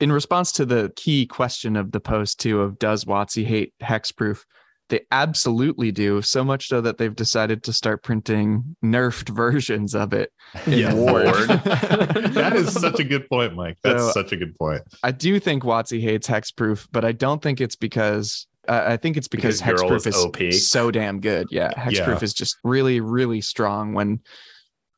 in 0.00 0.10
response 0.12 0.50
to 0.52 0.66
the 0.66 0.92
key 0.96 1.24
question 1.26 1.76
of 1.76 1.92
the 1.92 2.00
post 2.00 2.40
too 2.40 2.60
of 2.60 2.78
does 2.78 3.04
Watsy 3.04 3.44
hate 3.44 3.72
hexproof? 3.82 4.44
They 4.90 5.00
absolutely 5.10 5.90
do. 5.92 6.20
So 6.20 6.44
much 6.44 6.68
so 6.68 6.80
that 6.82 6.98
they've 6.98 7.14
decided 7.14 7.62
to 7.64 7.72
start 7.72 8.02
printing 8.02 8.76
nerfed 8.84 9.28
versions 9.34 9.94
of 9.94 10.12
it. 10.12 10.30
in 10.66 10.72
Yeah. 10.78 10.94
Ward. 10.94 11.24
that 11.48 12.52
is 12.54 12.72
such 12.78 13.00
a 13.00 13.04
good 13.04 13.28
point, 13.28 13.54
Mike. 13.54 13.78
That's 13.82 14.02
So- 14.02 14.12
such 14.12 14.32
a 14.32 14.36
good 14.36 14.54
point. 14.58 14.82
I 15.02 15.10
do 15.10 15.40
think 15.40 15.62
Watsy 15.62 16.00
hates 16.02 16.26
hexproof, 16.28 16.86
but 16.92 17.04
I 17.04 17.12
don't 17.12 17.42
think 17.42 17.60
it's 17.60 17.76
because 17.76 18.46
uh, 18.68 18.82
I 18.86 18.96
think 18.96 19.16
it's 19.18 19.28
because, 19.28 19.60
Because 19.60 19.80
Girl 19.80 19.90
hexproof 19.90 20.06
is 20.06 20.16
is, 20.16 20.24
OP. 20.24 20.52
so 20.54 20.90
damn 20.90 21.20
good. 21.20 21.48
Yeah, 21.50 21.72
hexproof 21.74 21.92
Yeah. 22.18 22.18
is 22.22 22.32
just 22.32 22.56
really, 22.64 23.00
really 23.00 23.40
strong. 23.42 23.92
When 23.94 24.20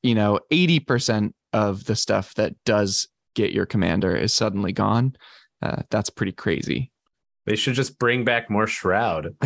you 0.02 0.14
know 0.14 0.38
eighty 0.52 0.78
percent 0.78 1.34
of 1.52 1.84
the 1.84 1.96
stuff 1.96 2.34
that 2.34 2.54
does 2.64 3.08
get 3.34 3.52
your 3.52 3.66
commander 3.66 4.14
is 4.16 4.32
suddenly 4.32 4.72
gone, 4.72 5.16
uh, 5.62 5.82
that's 5.90 6.10
pretty 6.10 6.30
crazy. 6.32 6.92
They 7.46 7.56
should 7.56 7.74
just 7.74 7.98
bring 7.98 8.24
back 8.24 8.50
more 8.50 8.66
shroud. 8.66 9.34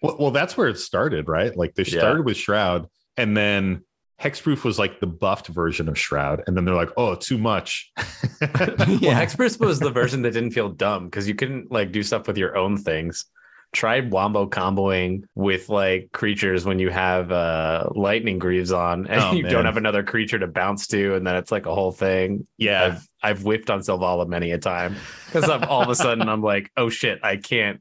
Well, 0.00 0.16
well, 0.20 0.30
that's 0.30 0.56
where 0.56 0.68
it 0.68 0.78
started, 0.78 1.28
right? 1.28 1.56
Like 1.56 1.74
they 1.74 1.82
Yeah. 1.82 1.98
started 1.98 2.24
with 2.24 2.36
Shroud, 2.36 2.86
and 3.16 3.36
then 3.36 3.82
Hexproof 4.22 4.62
was 4.62 4.78
like 4.78 5.00
the 5.00 5.08
buffed 5.08 5.48
version 5.48 5.88
of 5.88 5.98
Shroud, 5.98 6.44
and 6.46 6.56
then 6.56 6.64
they're 6.64 6.74
like, 6.76 6.90
"Oh, 6.96 7.16
too 7.16 7.36
much." 7.38 7.90
Well, 8.40 8.88
Yeah. 9.00 9.20
Hexproof 9.20 9.58
was 9.58 9.80
the 9.80 9.90
version 9.90 10.22
that 10.22 10.32
didn't 10.34 10.52
feel 10.52 10.68
dumb 10.68 11.06
because 11.06 11.26
you 11.26 11.34
couldn't 11.34 11.72
like 11.72 11.90
do 11.90 12.04
stuff 12.04 12.28
with 12.28 12.38
your 12.38 12.56
own 12.56 12.76
things. 12.76 13.24
Try 13.72 14.00
wombo 14.00 14.46
comboing 14.48 15.24
with 15.34 15.68
like 15.68 16.10
creatures 16.12 16.64
when 16.64 16.78
you 16.78 16.88
have 16.90 17.30
uh 17.30 17.88
lightning 17.94 18.38
greaves 18.38 18.72
on 18.72 19.06
and 19.06 19.20
Oh, 19.20 19.32
you 19.34 19.42
man. 19.42 19.52
don't 19.52 19.64
have 19.66 19.76
another 19.76 20.02
creature 20.02 20.38
to 20.38 20.46
bounce 20.46 20.86
to, 20.88 21.14
and 21.14 21.26
then 21.26 21.36
it's 21.36 21.52
like 21.52 21.66
a 21.66 21.74
whole 21.74 21.92
thing. 21.92 22.46
yeah, 22.56 22.84
I've 22.84 23.08
I've 23.22 23.44
whipped 23.44 23.70
on 23.70 23.80
Selvala 23.80 24.26
many 24.26 24.52
a 24.52 24.58
time 24.58 24.96
because 25.26 25.48
I'm 25.50 25.64
all 25.64 25.82
of 25.82 25.88
a 25.90 25.94
sudden 25.94 26.28
I'm 26.28 26.42
like, 26.42 26.70
oh 26.76 26.88
shit, 26.88 27.20
I 27.22 27.36
can't 27.36 27.80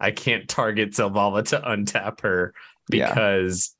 I 0.00 0.10
can't 0.10 0.48
target 0.48 0.92
Selvala 0.92 1.44
to 1.50 1.60
untap 1.60 2.20
her 2.22 2.54
Yeah. 2.90 3.08
because 3.10 3.76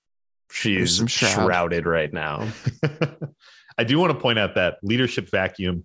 she's 0.51 0.97
shroud. 1.09 1.31
shrouded 1.47 1.87
right 1.87 2.13
now. 2.13 2.49
I 3.79 3.85
do 3.85 3.99
want 3.99 4.13
to 4.13 4.19
point 4.19 4.39
out 4.39 4.55
that 4.55 4.77
leadership 4.83 5.31
vacuum 5.31 5.85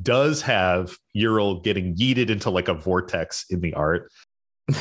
does 0.00 0.42
have 0.42 0.92
Uril 1.16 1.62
getting 1.62 1.96
yeeted 1.96 2.30
into 2.30 2.50
like 2.50 2.68
a 2.68 2.74
vortex 2.74 3.44
in 3.50 3.60
the 3.60 3.74
art. 3.74 4.10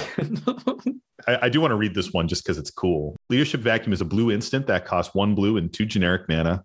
I, 1.27 1.39
I 1.44 1.50
do 1.50 1.62
want 1.62 1.72
to 1.72 1.75
read 1.75 1.94
this 1.94 2.12
one 2.13 2.27
just 2.27 2.44
because 2.44 2.58
it's 2.58 2.70
cool. 2.72 3.15
Leadership 3.29 3.62
Vacuum 3.62 3.94
is 3.94 4.01
a 4.01 4.06
blue 4.06 4.32
instant 4.32 4.67
that 4.67 4.86
costs 4.86 5.13
one 5.15 5.36
blue 5.36 5.58
and 5.58 5.72
two 5.72 5.86
generic 5.86 6.24
mana. 6.29 6.63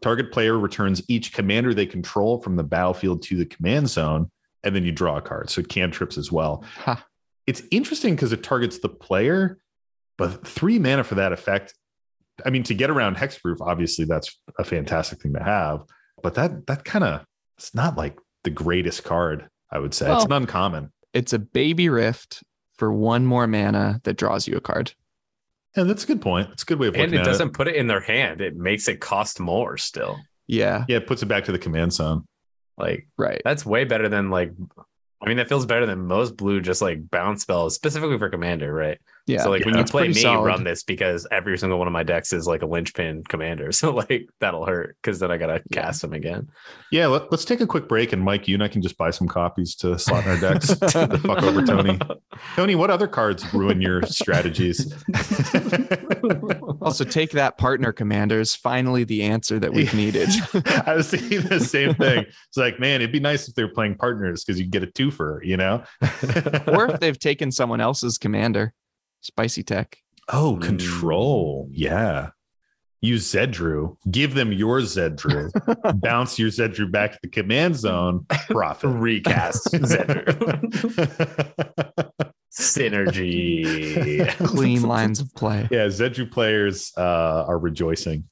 Target 0.00 0.32
player 0.32 0.58
returns 0.58 1.02
each 1.08 1.32
commander 1.32 1.72
they 1.74 1.86
control 1.86 2.40
from 2.40 2.56
the 2.56 2.64
battlefield 2.64 3.22
to 3.22 3.36
the 3.36 3.46
command 3.46 3.88
zone, 3.88 4.30
and 4.64 4.74
then 4.74 4.84
you 4.84 4.92
draw 4.92 5.16
a 5.16 5.22
card. 5.22 5.48
So 5.48 5.60
it 5.60 5.68
cantrips 5.68 6.18
as 6.18 6.32
well. 6.32 6.64
Ha. 6.84 7.04
It's 7.46 7.62
interesting 7.70 8.14
because 8.14 8.32
it 8.32 8.42
targets 8.42 8.78
the 8.78 8.88
player, 8.88 9.58
but 10.18 10.46
three 10.46 10.78
mana 10.78 11.04
for 11.04 11.16
that 11.16 11.32
effect. 11.32 11.74
I 12.44 12.50
mean, 12.50 12.62
to 12.64 12.74
get 12.74 12.90
around 12.90 13.16
hexproof, 13.16 13.58
obviously 13.60 14.04
that's 14.04 14.36
a 14.58 14.64
fantastic 14.64 15.20
thing 15.22 15.34
to 15.34 15.42
have. 15.42 15.82
But 16.22 16.34
that 16.34 16.66
that 16.66 16.84
kind 16.84 17.04
of 17.04 17.24
it's 17.58 17.74
not 17.74 17.96
like 17.96 18.18
the 18.44 18.50
greatest 18.50 19.04
card. 19.04 19.48
I 19.70 19.78
would 19.78 19.94
say 19.94 20.06
it's 20.06 20.26
Well- 20.28 20.36
an 20.38 20.42
uncommon. 20.42 20.92
It's 21.14 21.32
a 21.34 21.38
baby 21.38 21.88
rift 21.90 22.42
for 22.76 22.92
one 22.92 23.26
more 23.26 23.46
mana 23.46 24.00
that 24.04 24.16
draws 24.16 24.46
you 24.48 24.56
a 24.56 24.60
card. 24.60 24.92
Yeah, 25.76 25.84
that's 25.84 26.04
a 26.04 26.06
good 26.06 26.20
point. 26.20 26.50
It's 26.52 26.62
a 26.62 26.66
good 26.66 26.78
way 26.78 26.88
of 26.88 26.96
and 26.96 27.14
it 27.14 27.20
at 27.20 27.24
doesn't 27.24 27.54
put 27.54 27.68
it 27.68 27.76
in 27.76 27.86
their 27.86 28.00
hand. 28.00 28.40
It 28.40 28.56
makes 28.56 28.88
it 28.88 29.00
cost 29.00 29.40
more 29.40 29.78
still. 29.78 30.18
Yeah, 30.46 30.84
Yeah, 30.88 30.98
it 30.98 31.06
puts 31.06 31.22
it 31.22 31.26
back 31.26 31.44
to 31.44 31.52
the 31.52 31.58
command 31.58 31.92
zone. 31.92 32.26
Like 32.76 33.08
right. 33.16 33.40
that's 33.44 33.64
way 33.64 33.84
better 33.84 34.08
than 34.08 34.30
like 34.30 34.52
I 35.22 35.28
mean 35.28 35.36
that 35.36 35.48
feels 35.48 35.66
better 35.66 35.86
than 35.86 36.06
most 36.06 36.36
blue 36.36 36.60
just 36.60 36.82
like 36.82 37.10
bounce 37.10 37.42
spells 37.42 37.74
specifically 37.74 38.18
for 38.18 38.28
commander, 38.28 38.72
right? 38.72 38.98
Yeah. 39.26 39.42
so 39.42 39.50
like 39.50 39.64
when 39.64 39.76
you 39.76 39.84
play 39.84 40.02
me, 40.02 40.08
pretty 40.08 40.20
solid. 40.20 40.44
run 40.46 40.64
this 40.64 40.82
because 40.82 41.26
every 41.30 41.56
single 41.56 41.78
one 41.78 41.86
of 41.86 41.92
my 41.92 42.02
decks 42.02 42.32
is 42.32 42.46
like 42.46 42.62
a 42.62 42.66
linchpin 42.66 43.22
commander. 43.28 43.70
So 43.82 43.90
like 43.92 44.28
that'll 44.40 44.66
hurt 44.66 44.96
because 45.02 45.18
then 45.18 45.30
I 45.30 45.36
gotta 45.38 45.62
Yeah. 45.70 45.82
cast 45.82 46.02
them 46.02 46.12
again. 46.12 46.48
Yeah, 46.92 47.06
let, 47.08 47.32
us 47.32 47.44
take 47.44 47.60
a 47.60 47.66
quick 47.66 47.88
break, 47.88 48.12
and 48.12 48.22
Mike, 48.22 48.46
you 48.46 48.54
and 48.54 48.62
I 48.62 48.68
can 48.68 48.82
just 48.82 48.96
buy 48.98 49.10
some 49.10 49.26
copies 49.28 49.74
to 49.76 49.98
slot 49.98 50.24
in 50.24 50.30
our 50.32 50.36
decks. 50.38 50.68
the 50.68 51.20
fuck 51.24 51.42
over 51.42 51.62
Tony. 51.64 51.98
Tony, 52.56 52.74
what 52.74 52.90
other 52.90 53.08
cards 53.08 53.52
ruin 53.54 53.80
your 53.80 54.02
strategies? 54.02 54.92
also, 56.80 57.04
take 57.04 57.30
that 57.32 57.58
partner 57.58 57.92
commanders. 57.92 58.54
Finally, 58.54 59.04
the 59.04 59.22
answer 59.22 59.58
that 59.58 59.72
we've 59.72 59.94
needed. 59.94 60.28
I 60.86 60.94
was 60.94 61.10
thinking 61.10 61.42
the 61.42 61.60
same 61.60 61.94
thing. 61.94 62.24
It's 62.48 62.56
like, 62.56 62.78
man, 62.78 63.00
it'd 63.00 63.12
be 63.12 63.20
nice 63.20 63.48
if 63.48 63.54
they 63.54 63.64
were 63.64 63.72
playing 63.72 63.96
partners 63.96 64.44
because 64.44 64.60
you 64.60 64.66
get 64.66 64.82
a 64.82 64.86
twofer, 64.86 65.44
you 65.44 65.56
know? 65.56 65.82
or 66.66 66.90
if 66.90 67.00
they've 67.00 67.18
taken 67.18 67.50
someone 67.50 67.80
else's 67.80 68.18
commander, 68.18 68.72
spicy 69.22 69.62
tech. 69.62 69.96
oh, 70.28 70.56
Mm. 70.60 70.62
control. 70.62 71.68
Yeah. 71.72 72.30
Use 73.00 73.26
Zedruu. 73.32 73.96
Give 74.10 74.34
them 74.34 74.52
your 74.52 74.78
Zedruu. 74.80 75.50
Bounce 76.00 76.38
your 76.38 76.50
Zedruu 76.50 76.88
back 76.92 77.12
to 77.12 77.18
the 77.22 77.28
command 77.28 77.74
zone. 77.76 78.24
Profit. 78.48 78.90
Recast 78.94 79.72
Zedruu. 79.72 80.22
Synergy. 82.52 84.28
Clean 84.46 84.82
lines 84.82 85.18
of 85.18 85.34
play. 85.34 85.66
Yeah, 85.70 85.86
Zedruu 85.86 86.30
players 86.30 86.92
uh, 86.96 87.44
are 87.48 87.58
rejoicing. 87.58 88.22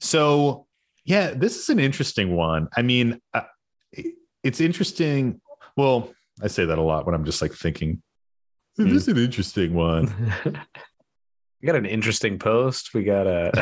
so, 0.00 0.66
yeah, 1.04 1.32
this 1.34 1.56
is 1.58 1.68
an 1.68 1.78
interesting 1.78 2.34
one. 2.34 2.68
I 2.76 2.82
mean, 2.82 3.20
uh, 3.34 3.42
it's 4.42 4.60
interesting. 4.60 5.40
Well, 5.76 6.12
I 6.40 6.46
say 6.48 6.64
that 6.64 6.78
a 6.78 6.82
lot 6.82 7.06
when 7.06 7.14
I'm 7.14 7.24
just 7.24 7.42
like 7.42 7.52
thinking, 7.52 8.02
this 8.76 9.02
is 9.02 9.08
an 9.08 9.18
interesting 9.18 9.74
one. 9.74 10.32
we 10.44 11.66
got 11.66 11.76
an 11.76 11.86
interesting 11.86 12.38
post. 12.38 12.94
We 12.94 13.04
got 13.04 13.26
a 13.26 13.52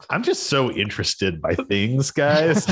I'm 0.10 0.22
just 0.22 0.44
so 0.44 0.70
interested 0.70 1.40
by 1.40 1.54
things, 1.68 2.10
guys. 2.10 2.66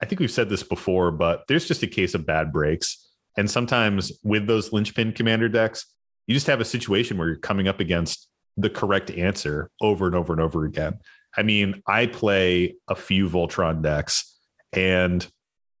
I 0.00 0.06
think 0.06 0.20
we've 0.20 0.30
said 0.30 0.50
this 0.50 0.62
before, 0.62 1.10
but 1.10 1.44
there's 1.48 1.66
just 1.66 1.82
a 1.82 1.86
case 1.86 2.14
of 2.14 2.26
bad 2.26 2.52
breaks. 2.52 3.08
And 3.36 3.50
sometimes 3.50 4.12
with 4.22 4.46
those 4.46 4.72
linchpin 4.72 5.12
commander 5.12 5.48
decks, 5.48 5.86
you 6.26 6.34
just 6.34 6.46
have 6.46 6.60
a 6.60 6.64
situation 6.64 7.16
where 7.16 7.28
you're 7.28 7.36
coming 7.36 7.68
up 7.68 7.80
against 7.80 8.28
the 8.56 8.70
correct 8.70 9.10
answer 9.10 9.70
over 9.80 10.06
and 10.06 10.14
over 10.14 10.32
and 10.32 10.40
over 10.40 10.64
again. 10.64 10.98
I 11.36 11.42
mean, 11.42 11.82
I 11.86 12.06
play 12.06 12.76
a 12.88 12.94
few 12.94 13.28
Voltron 13.28 13.82
decks, 13.82 14.38
and 14.72 15.26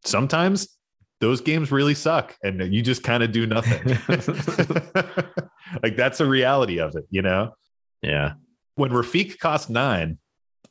sometimes 0.04 0.68
those 1.20 1.40
games 1.40 1.72
really 1.72 1.94
suck, 1.94 2.36
and 2.42 2.72
you 2.72 2.82
just 2.82 3.02
kind 3.02 3.22
of 3.22 3.32
do 3.32 3.46
nothing. 3.46 3.98
like 5.82 5.96
that's 5.96 6.20
a 6.20 6.26
reality 6.26 6.78
of 6.78 6.94
it, 6.96 7.04
you 7.10 7.22
know? 7.22 7.54
yeah. 8.04 8.34
when 8.76 8.90
Rafiq 8.90 9.38
costs 9.38 9.70
nine, 9.70 10.18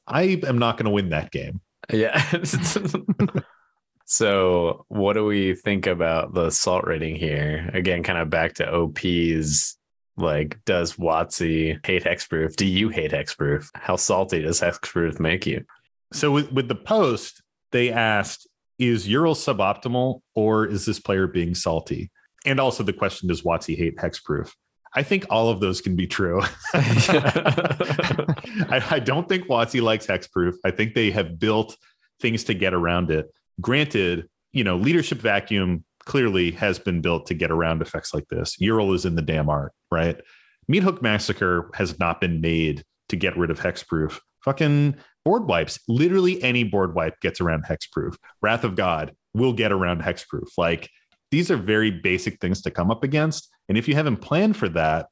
I 0.07 0.41
am 0.45 0.59
not 0.59 0.77
going 0.77 0.85
to 0.85 0.91
win 0.91 1.09
that 1.09 1.31
game. 1.31 1.61
Yeah. 1.91 2.21
so, 4.05 4.85
what 4.87 5.13
do 5.13 5.25
we 5.25 5.55
think 5.55 5.87
about 5.87 6.33
the 6.33 6.49
salt 6.49 6.85
rating 6.85 7.15
here? 7.15 7.69
Again, 7.73 8.03
kind 8.03 8.19
of 8.19 8.29
back 8.29 8.55
to 8.55 8.71
OP's. 8.71 9.77
Like, 10.15 10.59
does 10.65 10.93
Watsy 10.93 11.83
hate 11.85 12.03
hexproof? 12.03 12.55
Do 12.55 12.67
you 12.67 12.89
hate 12.89 13.11
hexproof? 13.11 13.67
How 13.73 13.95
salty 13.95 14.43
does 14.43 14.61
hexproof 14.61 15.19
make 15.19 15.47
you? 15.47 15.65
So 16.11 16.31
with, 16.31 16.51
with 16.51 16.67
the 16.67 16.75
post, 16.75 17.41
they 17.71 17.91
asked, 17.91 18.47
is 18.87 19.07
Uril 19.07 19.35
suboptimal 19.35 20.21
or 20.35 20.65
is 20.65 20.85
this 20.85 20.99
player 20.99 21.27
being 21.27 21.55
salty? 21.55 22.11
And 22.45 22.59
also 22.59 22.83
the 22.83 22.93
question, 22.93 23.29
does 23.29 23.43
Watsy 23.43 23.77
hate 23.77 23.97
hexproof? 23.97 24.51
I 24.95 25.03
think 25.03 25.25
all 25.29 25.49
of 25.49 25.59
those 25.59 25.81
can 25.81 25.95
be 25.95 26.05
true. 26.05 26.41
I, 26.73 28.83
I 28.91 28.99
don't 28.99 29.27
think 29.27 29.47
Watsy 29.47 29.81
likes 29.81 30.05
hexproof. 30.05 30.53
I 30.63 30.71
think 30.71 30.93
they 30.93 31.09
have 31.11 31.39
built 31.39 31.75
things 32.19 32.43
to 32.45 32.53
get 32.53 32.73
around 32.73 33.09
it. 33.09 33.27
Granted, 33.59 34.27
you 34.51 34.63
know, 34.63 34.77
leadership 34.77 35.19
vacuum 35.19 35.83
clearly 36.05 36.51
has 36.51 36.79
been 36.79 37.01
built 37.01 37.25
to 37.27 37.33
get 37.33 37.49
around 37.49 37.81
effects 37.81 38.13
like 38.13 38.27
this. 38.27 38.57
Uril 38.61 38.93
is 38.93 39.05
in 39.05 39.15
the 39.15 39.21
damn 39.21 39.49
art, 39.49 39.71
right? 39.91 40.19
Meat 40.67 40.83
Hook 40.83 41.01
Massacre 41.01 41.71
has 41.73 41.97
not 41.99 42.21
been 42.21 42.41
made 42.41 42.83
to 43.09 43.15
get 43.15 43.37
rid 43.37 43.49
of 43.49 43.59
hexproof. 43.59 44.19
Fucking 44.41 44.95
board 45.25 45.47
wipes, 45.47 45.79
literally 45.87 46.41
any 46.43 46.63
board 46.63 46.95
wipe 46.95 47.19
gets 47.21 47.41
around 47.41 47.65
hexproof. 47.65 48.15
Wrath 48.41 48.63
of 48.63 48.75
God 48.75 49.15
will 49.33 49.53
get 49.53 49.71
around 49.71 50.01
hexproof. 50.01 50.49
Like 50.57 50.89
these 51.31 51.49
are 51.49 51.57
very 51.57 51.91
basic 51.91 52.39
things 52.39 52.61
to 52.61 52.71
come 52.71 52.91
up 52.91 53.03
against. 53.03 53.49
And 53.69 53.77
if 53.77 53.87
you 53.87 53.95
haven't 53.95 54.17
planned 54.17 54.57
for 54.57 54.69
that, 54.69 55.07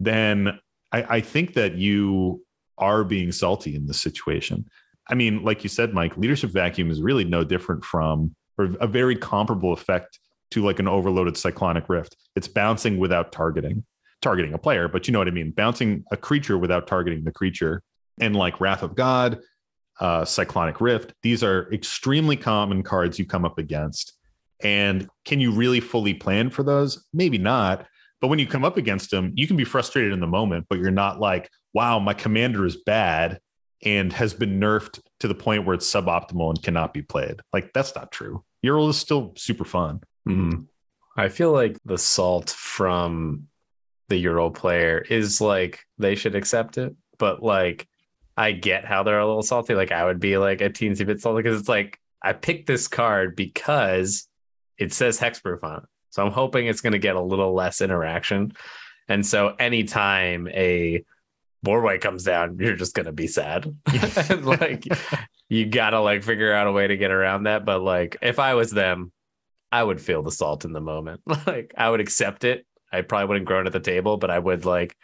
then 0.00 0.58
I, 0.92 1.16
I 1.16 1.20
think 1.20 1.54
that 1.54 1.74
you 1.74 2.42
are 2.78 3.04
being 3.04 3.32
salty 3.32 3.74
in 3.74 3.86
this 3.86 4.00
situation. 4.00 4.66
I 5.10 5.14
mean, 5.14 5.42
like 5.42 5.62
you 5.62 5.68
said, 5.68 5.94
Mike, 5.94 6.16
leadership 6.16 6.50
vacuum 6.50 6.90
is 6.90 7.02
really 7.02 7.24
no 7.24 7.44
different 7.44 7.84
from 7.84 8.34
or 8.58 8.76
a 8.80 8.86
very 8.86 9.16
comparable 9.16 9.72
effect 9.72 10.18
to 10.50 10.64
like 10.64 10.78
an 10.78 10.88
overloaded 10.88 11.36
cyclonic 11.36 11.88
rift. 11.88 12.16
It's 12.36 12.48
bouncing 12.48 12.98
without 12.98 13.32
targeting, 13.32 13.84
targeting 14.22 14.54
a 14.54 14.58
player, 14.58 14.88
but 14.88 15.06
you 15.06 15.12
know 15.12 15.18
what 15.18 15.28
I 15.28 15.32
mean? 15.32 15.50
Bouncing 15.50 16.04
a 16.10 16.16
creature 16.16 16.58
without 16.58 16.86
targeting 16.86 17.24
the 17.24 17.32
creature. 17.32 17.82
And 18.20 18.36
like 18.36 18.60
Wrath 18.60 18.82
of 18.82 18.94
God, 18.94 19.40
uh, 20.00 20.24
Cyclonic 20.24 20.80
Rift, 20.80 21.12
these 21.22 21.42
are 21.42 21.72
extremely 21.72 22.36
common 22.36 22.82
cards 22.82 23.18
you 23.18 23.26
come 23.26 23.44
up 23.44 23.58
against. 23.58 24.14
And 24.62 25.08
can 25.24 25.40
you 25.40 25.52
really 25.52 25.80
fully 25.80 26.14
plan 26.14 26.50
for 26.50 26.62
those? 26.62 27.04
Maybe 27.12 27.38
not. 27.38 27.86
But 28.20 28.28
when 28.28 28.38
you 28.40 28.46
come 28.46 28.64
up 28.64 28.76
against 28.76 29.10
them, 29.10 29.32
you 29.36 29.46
can 29.46 29.56
be 29.56 29.64
frustrated 29.64 30.12
in 30.12 30.20
the 30.20 30.26
moment, 30.26 30.66
but 30.68 30.78
you're 30.78 30.90
not 30.90 31.20
like, 31.20 31.48
wow, 31.72 31.98
my 32.00 32.14
commander 32.14 32.66
is 32.66 32.76
bad 32.76 33.38
and 33.84 34.12
has 34.12 34.34
been 34.34 34.58
nerfed 34.58 35.00
to 35.20 35.28
the 35.28 35.34
point 35.34 35.64
where 35.64 35.74
it's 35.74 35.88
suboptimal 35.88 36.50
and 36.50 36.62
cannot 36.62 36.92
be 36.92 37.02
played. 37.02 37.40
Like 37.52 37.72
that's 37.72 37.94
not 37.94 38.10
true. 38.10 38.42
Uril 38.64 38.90
is 38.90 38.98
still 38.98 39.34
super 39.36 39.64
fun. 39.64 40.00
Mhm. 40.26 40.66
I 41.16 41.28
feel 41.28 41.52
like 41.52 41.78
the 41.84 41.98
salt 41.98 42.50
from 42.50 43.46
the 44.08 44.16
Euro 44.16 44.50
player 44.50 45.04
is 45.08 45.40
like 45.40 45.80
they 45.98 46.16
should 46.16 46.34
accept 46.34 46.78
it, 46.78 46.94
but 47.18 47.42
like 47.42 47.86
I 48.38 48.52
get 48.52 48.84
how 48.84 49.02
they're 49.02 49.18
a 49.18 49.26
little 49.26 49.42
salty. 49.42 49.74
Like 49.74 49.90
I 49.90 50.04
would 50.04 50.20
be 50.20 50.38
like 50.38 50.60
a 50.60 50.70
teensy 50.70 51.04
bit 51.04 51.20
salty 51.20 51.42
because 51.42 51.58
it's 51.58 51.68
like 51.68 51.98
I 52.22 52.32
picked 52.32 52.68
this 52.68 52.86
card 52.86 53.34
because 53.34 54.28
it 54.78 54.92
says 54.92 55.18
hexproof 55.18 55.64
on 55.64 55.78
it. 55.78 55.88
So 56.10 56.24
I'm 56.24 56.30
hoping 56.30 56.68
it's 56.68 56.80
going 56.80 56.92
to 56.92 57.00
get 57.00 57.16
a 57.16 57.20
little 57.20 57.52
less 57.52 57.80
interaction. 57.80 58.52
And 59.08 59.26
so 59.26 59.56
anytime 59.58 60.46
a 60.48 61.02
board 61.64 61.82
wipe 61.82 62.00
comes 62.00 62.22
down, 62.22 62.58
you're 62.60 62.76
just 62.76 62.94
going 62.94 63.06
to 63.06 63.12
be 63.12 63.26
sad. 63.26 63.74
like 64.42 64.84
you 65.48 65.66
got 65.66 65.90
to 65.90 66.00
like 66.00 66.22
figure 66.22 66.52
out 66.52 66.68
a 66.68 66.72
way 66.72 66.86
to 66.86 66.96
get 66.96 67.10
around 67.10 67.42
that. 67.42 67.64
But 67.64 67.82
like 67.82 68.18
if 68.22 68.38
I 68.38 68.54
was 68.54 68.70
them, 68.70 69.10
I 69.72 69.82
would 69.82 70.00
feel 70.00 70.22
the 70.22 70.30
salt 70.30 70.64
in 70.64 70.72
the 70.72 70.80
moment. 70.80 71.22
like 71.46 71.74
I 71.76 71.90
would 71.90 72.00
accept 72.00 72.44
it. 72.44 72.64
I 72.92 73.00
probably 73.02 73.26
wouldn't 73.26 73.46
groan 73.46 73.66
at 73.66 73.72
the 73.72 73.80
table, 73.80 74.16
but 74.16 74.30
I 74.30 74.38
would 74.38 74.64
like, 74.64 74.96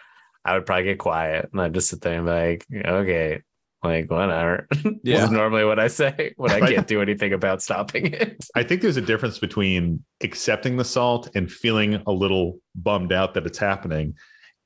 I 0.45 0.55
would 0.55 0.67
probably 0.67 0.85
get 0.85 0.99
quiet 0.99 1.49
and 1.53 1.61
I'd 1.61 1.75
just 1.75 1.89
sit 1.89 2.01
there 2.01 2.17
and 2.19 2.27
be 2.27 2.31
like, 2.33 2.67
okay, 2.87 3.43
like 3.83 4.11
whatever. 4.11 4.67
this 4.71 4.93
Yeah. 5.03 5.25
is 5.25 5.31
normally 5.31 5.65
what 5.65 5.79
I 5.79 5.89
say 5.89 6.33
when 6.37 6.51
I 6.51 6.61
can't 6.61 6.87
do 6.87 7.01
anything 7.03 7.33
about 7.33 7.63
stopping 7.63 8.13
it. 8.13 8.45
I 8.55 8.63
think 8.63 8.83
there's 8.83 8.97
a 8.97 9.03
difference 9.03 9.39
between 9.39 10.05
accepting 10.23 10.77
the 10.77 10.85
salt 10.85 11.31
and 11.35 11.51
feeling 11.51 12.03
a 12.07 12.13
little 12.13 12.59
bummed 12.75 13.13
out 13.13 13.35
that 13.35 13.47
it's 13.47 13.59
happening 13.59 14.15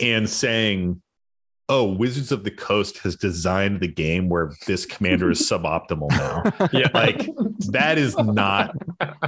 and 0.00 0.28
saying, 0.28 1.02
oh, 1.68 1.85
Wizards 1.85 2.32
of 2.32 2.44
the 2.44 2.50
Coast 2.50 2.99
has 2.99 3.14
designed 3.16 3.80
the 3.80 3.88
game 3.88 4.28
where 4.28 4.52
this 4.66 4.87
commander 4.87 5.30
is 5.30 5.41
suboptimal 5.50 6.10
now. 6.10 6.69
Yeah. 6.73 6.88
Like 6.95 7.28
that 7.71 7.99
is 7.99 8.17
not 8.17 8.75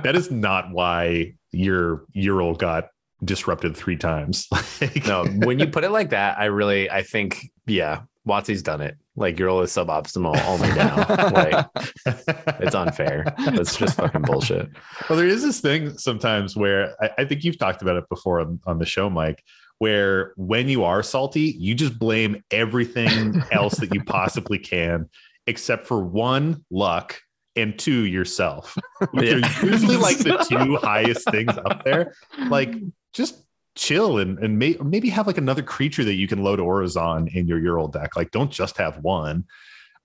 that 0.02 0.16
is 0.16 0.30
not 0.30 0.70
why 0.70 1.34
your 1.52 2.04
Uril 2.16 2.56
got 2.56 2.88
disrupted 3.24 3.76
three 3.76 3.96
times. 3.96 4.48
No, 5.06 5.26
when 5.26 5.59
you 5.59 5.66
put 5.66 5.85
it 5.85 5.90
like 5.90 6.11
that, 6.11 6.38
I 6.38 6.46
really, 6.46 6.90
I 6.90 7.02
think, 7.02 7.50
yeah, 7.66 8.02
Watsy's 8.26 8.62
done 8.62 8.80
it. 8.80 8.96
Like 9.16 9.37
Uril 9.37 9.62
is 9.62 9.70
suboptimal 9.70 10.42
only 10.46 10.68
now. 10.68 10.96
like 11.30 11.66
it's 12.61 12.74
unfair. 12.74 13.24
It's 13.38 13.76
just 13.76 13.96
fucking 13.96 14.22
bullshit. 14.22 14.68
Well, 15.09 15.18
there 15.18 15.26
is 15.26 15.42
this 15.42 15.61
thing 15.61 15.98
sometimes 15.98 16.56
where 16.56 16.94
I, 17.02 17.11
I 17.18 17.24
think 17.24 17.44
you've 17.44 17.59
talked 17.59 17.83
about 17.83 17.96
it 17.96 18.09
before 18.09 18.40
on, 18.40 18.61
on 18.66 18.78
the 18.78 18.87
show, 18.87 19.11
Mike, 19.11 19.42
where 19.78 20.33
when 20.37 20.68
you 20.68 20.85
are 20.85 21.02
salty, 21.02 21.54
you 21.59 21.74
just 21.74 21.98
blame 21.98 22.42
everything 22.50 23.42
else 23.50 23.76
that 23.76 23.92
you 23.94 24.02
possibly 24.04 24.59
can, 24.59 25.09
except 25.46 25.87
for 25.87 26.02
one, 26.02 26.64
luck, 26.70 27.20
and 27.56 27.78
two, 27.78 28.04
yourself. 28.06 28.76
Which 29.12 29.26
Yeah. 29.28 29.34
are 29.36 29.66
usually 29.66 29.96
like 29.96 30.18
the 30.18 30.44
two 30.48 30.76
highest 30.76 31.30
things 31.30 31.56
up 31.56 31.84
there. 31.84 32.14
Like, 32.48 32.74
just 33.12 33.42
chill 33.76 34.18
and, 34.18 34.38
and 34.38 34.58
may, 34.58 34.76
maybe 34.82 35.08
have 35.10 35.26
like 35.26 35.38
another 35.38 35.62
creature 35.62 36.04
that 36.04 36.14
you 36.14 36.26
can 36.28 36.42
load 36.42 36.60
auras 36.60 36.96
on 36.96 37.28
in 37.28 37.46
your 37.46 37.60
Uril 37.60 37.92
deck. 37.92 38.16
Like, 38.16 38.30
don't 38.30 38.50
just 38.50 38.76
have 38.76 38.98
one. 38.98 39.44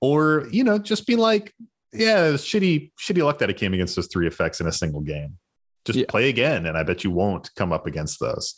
Or, 0.01 0.47
you 0.51 0.63
know, 0.63 0.77
just 0.77 1.08
be 1.08 1.15
like, 1.15 1.53
yeah, 1.93 2.25
it's 2.25 2.43
shitty, 2.43 2.91
shitty 2.99 3.23
luck 3.23 3.39
that 3.39 3.49
it 3.49 3.58
came 3.58 3.73
against 3.73 3.95
those 3.95 4.08
three 4.08 4.27
effects 4.27 4.60
in 4.60 4.67
a 4.67 4.71
single 4.71 5.01
game. 5.01 5.38
Just 5.86 5.99
Yeah. 5.99 6.05
play 6.10 6.29
again, 6.29 6.65
and 6.65 6.77
I 6.77 6.84
bet 6.84 7.03
you 7.03 7.12
won't 7.12 7.53
come 7.55 7.71
up 7.71 7.86
against 7.88 8.19
those. 8.19 8.55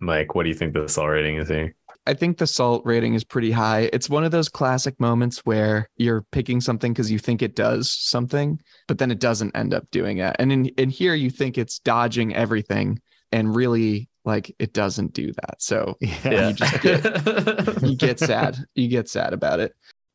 Mike, 0.00 0.34
what 0.34 0.42
do 0.42 0.48
you 0.48 0.54
think 0.54 0.74
the 0.74 0.88
salt 0.88 1.10
rating 1.10 1.36
is 1.36 1.48
here? 1.48 1.74
I 2.06 2.14
think 2.14 2.38
the 2.38 2.46
salt 2.46 2.82
rating 2.84 3.14
is 3.14 3.22
pretty 3.22 3.52
high. 3.52 3.88
It's 3.92 4.10
one 4.10 4.24
of 4.24 4.32
those 4.32 4.48
classic 4.48 4.98
moments 4.98 5.38
where 5.44 5.88
you're 5.96 6.22
picking 6.32 6.60
something 6.60 6.92
because 6.92 7.10
you 7.12 7.18
think 7.18 7.42
it 7.42 7.54
does 7.54 7.92
something, 7.92 8.60
but 8.88 8.98
then 8.98 9.10
it 9.12 9.20
doesn't 9.20 9.54
end 9.56 9.72
up 9.72 9.88
doing 9.92 10.18
it. 10.18 10.34
And 10.38 10.50
in, 10.52 10.66
in 10.66 10.90
here, 10.90 11.14
you 11.14 11.30
think 11.30 11.58
it's 11.58 11.78
dodging 11.78 12.34
everything, 12.34 13.00
and 13.30 13.54
really, 13.54 14.08
like, 14.24 14.54
it 14.58 14.72
doesn't 14.72 15.12
do 15.12 15.32
that. 15.32 15.62
So 15.62 15.96
Yeah. 16.00 16.48
you 16.48 16.54
just 16.54 16.82
get 16.82 17.82
you 17.82 17.96
get 17.96 18.18
sad. 18.30 18.58
You 18.74 18.88
get 18.88 19.08
sad 19.08 19.32
about 19.32 19.60
it. 19.60 19.72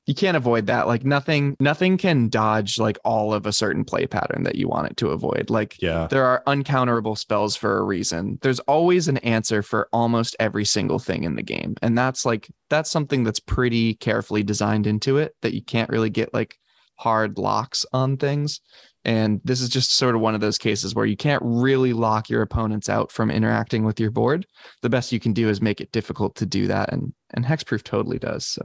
You 0.08 0.16
can't 0.16 0.38
avoid 0.38 0.66
that. 0.68 0.88
Like 0.88 1.04
nothing, 1.06 1.56
nothing 1.60 1.98
can 1.98 2.30
dodge 2.30 2.80
like 2.80 2.98
all 3.06 3.34
of 3.34 3.46
a 3.46 3.52
certain 3.54 3.84
play 3.84 4.08
pattern 4.08 4.44
that 4.44 4.56
you 4.56 4.68
want 4.68 4.88
it 4.90 4.98
to 4.98 5.10
avoid. 5.10 5.50
Like 5.50 5.76
Yeah. 5.82 6.08
there 6.10 6.26
are 6.26 6.42
uncounterable 6.48 7.18
spells 7.18 7.56
for 7.56 7.78
a 7.78 7.84
reason. 7.84 8.40
There's 8.42 8.62
always 8.62 9.08
an 9.10 9.18
answer 9.18 9.62
for 9.62 9.90
almost 9.94 10.36
every 10.40 10.66
single 10.66 10.98
thing 10.98 11.26
in 11.26 11.36
the 11.36 11.44
game. 11.44 11.76
And 11.82 11.98
that's 11.98 12.26
like 12.26 12.48
that's 12.70 12.90
something 12.90 13.24
that's 13.24 13.40
pretty 13.42 13.96
carefully 13.96 14.44
designed 14.44 14.88
into 14.88 15.18
it 15.18 15.36
that 15.42 15.54
you 15.54 15.62
can't 15.62 15.90
really 15.90 16.10
get 16.10 16.34
like 16.34 16.58
hard 16.96 17.38
locks 17.38 17.86
on 17.94 18.18
things. 18.18 18.62
And 19.06 19.40
this 19.44 19.62
is 19.62 19.70
just 19.70 19.94
sort 19.94 20.16
of 20.16 20.22
one 20.22 20.36
of 20.36 20.42
those 20.42 20.58
cases 20.58 20.96
where 20.96 21.06
you 21.06 21.16
can't 21.16 21.42
really 21.46 21.94
lock 21.94 22.30
your 22.30 22.42
opponents 22.42 22.90
out 22.90 23.12
from 23.12 23.30
interacting 23.32 23.86
with 23.86 24.00
your 24.00 24.12
board. 24.12 24.46
The 24.82 24.90
best 24.90 25.12
you 25.12 25.20
can 25.20 25.32
do 25.34 25.48
is 25.48 25.62
make 25.62 25.80
it 25.80 25.92
difficult 25.92 26.36
to 26.38 26.46
do 26.46 26.68
that. 26.68 26.92
And 26.92 27.14
and 27.34 27.46
hexproof 27.46 27.84
totally 27.84 28.20
does. 28.20 28.46
So 28.46 28.62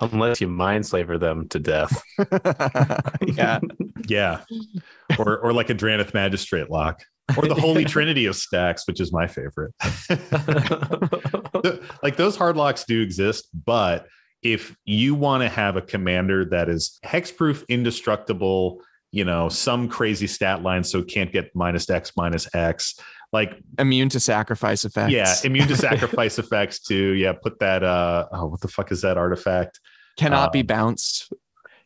Unless 0.00 0.40
you 0.40 0.48
mind 0.48 0.86
slaver 0.86 1.18
them 1.18 1.48
to 1.48 1.58
death. 1.58 2.02
yeah. 3.26 3.60
Yeah. 4.08 4.40
or 5.18 5.38
or 5.38 5.52
like 5.52 5.70
a 5.70 5.74
Dranith 5.74 6.14
Magistrate 6.14 6.70
lock. 6.70 7.02
Or 7.36 7.46
the 7.46 7.54
Holy 7.54 7.84
Trinity 7.84 8.26
of 8.26 8.36
stacks, 8.36 8.86
which 8.86 9.00
is 9.00 9.12
my 9.12 9.26
favorite. 9.26 9.72
like 12.02 12.16
those 12.16 12.36
hard 12.36 12.56
locks 12.56 12.84
do 12.84 13.00
exist, 13.00 13.48
but 13.64 14.06
if 14.42 14.76
you 14.84 15.14
want 15.14 15.42
to 15.42 15.48
have 15.48 15.76
a 15.76 15.82
commander 15.82 16.44
that 16.46 16.68
is 16.68 16.98
hexproof, 17.04 17.64
indestructible, 17.68 18.82
you 19.12 19.24
know, 19.24 19.48
some 19.48 19.88
crazy 19.88 20.26
stat 20.26 20.62
line 20.62 20.82
so 20.82 21.02
can't 21.02 21.32
get 21.32 21.54
minus 21.54 21.88
X 21.88 22.12
minus 22.16 22.48
X, 22.54 22.98
like 23.32 23.58
Immune 23.78 24.08
to 24.10 24.20
sacrifice 24.20 24.84
effects. 24.84 25.12
yeah, 25.12 25.34
immune 25.44 25.68
to 25.68 25.76
sacrifice 25.88 26.38
effects 26.38 26.80
too. 26.80 27.12
Yeah, 27.12 27.32
put 27.32 27.58
that 27.60 27.82
uh 27.82 28.26
oh, 28.32 28.46
what 28.46 28.60
the 28.60 28.68
fuck 28.68 28.92
is 28.92 29.02
that 29.02 29.16
artifact? 29.16 29.80
Cannot 30.16 30.52
be 30.52 30.60
um, 30.60 30.66
bounced. 30.66 31.32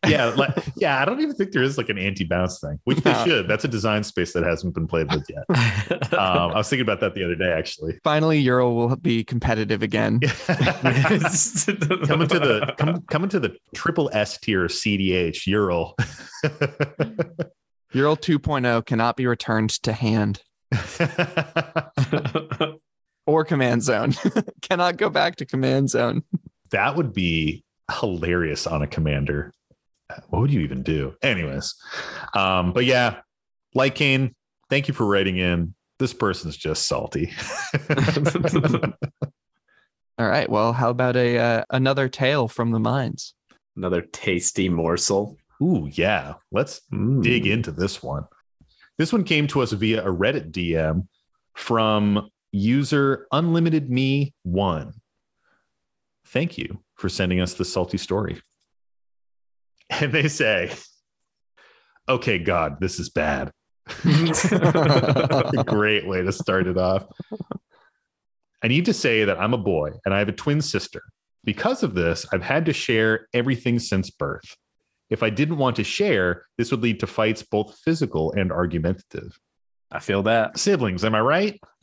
Yeah, 0.06 0.26
like, 0.26 0.50
yeah, 0.76 1.02
I 1.02 1.04
don't 1.04 1.20
even 1.20 1.34
think 1.34 1.50
there 1.50 1.64
is 1.64 1.76
like 1.78 1.88
an 1.88 1.98
anti-bounce 1.98 2.60
thing, 2.60 2.78
which 2.84 2.98
they 2.98 3.12
No. 3.12 3.24
should. 3.24 3.48
That's 3.48 3.64
a 3.64 3.68
design 3.68 4.04
space 4.04 4.32
that 4.34 4.44
hasn't 4.44 4.72
been 4.74 4.86
played 4.86 5.12
with 5.12 5.26
yet. 5.28 5.44
Um, 6.12 6.52
I 6.52 6.58
was 6.58 6.68
thinking 6.68 6.82
about 6.84 7.00
that 7.00 7.14
the 7.14 7.24
other 7.24 7.34
day, 7.34 7.50
actually. 7.50 7.98
Finally, 8.04 8.38
Euro 8.40 8.72
will 8.72 8.94
be 8.94 9.24
competitive 9.24 9.82
again. 9.82 10.20
coming 10.20 11.20
to 12.28 12.38
the 12.38 12.74
come, 12.78 13.02
coming 13.10 13.28
to 13.30 13.40
the 13.40 13.56
triple 13.74 14.08
S 14.12 14.38
tier 14.38 14.66
CDH 14.66 15.48
Uril. 15.48 15.94
Uril 17.94 18.18
2.0 18.20 18.84
cannot 18.86 19.16
be 19.16 19.26
returned 19.26 19.70
to 19.82 19.92
hand 19.92 20.42
or 23.26 23.44
command 23.44 23.82
zone. 23.82 24.14
cannot 24.62 24.96
go 24.96 25.10
back 25.10 25.36
to 25.36 25.46
command 25.46 25.90
zone. 25.90 26.22
that 26.70 26.96
would 26.96 27.12
be 27.12 27.64
hilarious 28.00 28.66
on 28.66 28.82
a 28.82 28.86
commander. 28.86 29.52
what 30.28 30.40
would 30.40 30.52
you 30.52 30.60
even 30.60 30.82
do? 30.82 31.14
Anyways, 31.22 31.74
um, 32.34 32.72
but 32.72 32.84
yeah, 32.84 33.16
Lycane, 33.76 34.32
thank 34.70 34.88
you 34.88 34.94
for 34.94 35.06
writing 35.06 35.38
in. 35.38 35.74
This 35.98 36.12
person's 36.12 36.56
just 36.56 36.86
salty. 36.86 37.32
All 40.18 40.28
right. 40.28 40.48
Well, 40.48 40.72
how 40.72 40.90
about 40.90 41.16
a 41.16 41.38
uh, 41.38 41.64
another 41.70 42.08
tale 42.08 42.48
from 42.48 42.70
the 42.70 42.80
mines? 42.80 43.34
Another 43.76 44.02
tasty 44.02 44.68
morsel. 44.68 45.36
Ooh, 45.62 45.88
yeah. 45.92 46.34
Let's 46.52 46.80
Mm. 46.92 47.22
dig 47.22 47.46
into 47.46 47.70
this 47.72 48.02
one. 48.02 48.24
This 48.98 49.12
one 49.12 49.24
came 49.24 49.46
to 49.48 49.62
us 49.62 49.72
via 49.72 50.02
a 50.02 50.12
Reddit 50.12 50.52
DM 50.52 51.06
from 51.54 52.30
user 52.52 53.26
unlimited 53.32 53.90
me 53.90 54.34
one. 54.42 54.94
Thank 56.26 56.58
you 56.58 56.82
for 56.94 57.08
sending 57.08 57.40
us 57.40 57.54
the 57.54 57.64
salty 57.64 57.98
story. 57.98 58.40
And 59.88 60.12
they 60.12 60.26
say, 60.26 60.72
okay, 62.08 62.40
God, 62.40 62.80
this 62.80 62.98
is 62.98 63.08
bad. 63.08 63.52
great 65.64 66.08
way 66.08 66.22
to 66.22 66.32
start 66.32 66.66
it 66.66 66.76
off. 66.76 67.04
I 68.64 68.66
need 68.66 68.86
to 68.86 68.92
say 68.92 69.24
that 69.24 69.38
I'm 69.38 69.54
a 69.54 69.58
boy 69.58 69.92
and 70.04 70.12
I 70.12 70.18
have 70.18 70.28
a 70.28 70.32
twin 70.32 70.60
sister. 70.60 71.02
Because 71.44 71.84
of 71.84 71.94
this, 71.94 72.26
I've 72.32 72.42
had 72.42 72.66
to 72.66 72.72
share 72.72 73.28
everything 73.32 73.78
since 73.78 74.10
birth. 74.10 74.56
If 75.10 75.22
I 75.22 75.30
didn't 75.30 75.58
want 75.58 75.76
to 75.76 75.84
share, 75.84 76.46
this 76.58 76.70
would 76.70 76.82
lead 76.82 77.00
to 77.00 77.06
fights, 77.06 77.42
both 77.42 77.78
physical 77.84 78.32
and 78.32 78.50
argumentative. 78.50 79.38
I 79.90 80.00
feel 80.00 80.22
that. 80.24 80.58
Siblings, 80.58 81.04
am 81.04 81.14
I 81.14 81.20
right? 81.20 81.60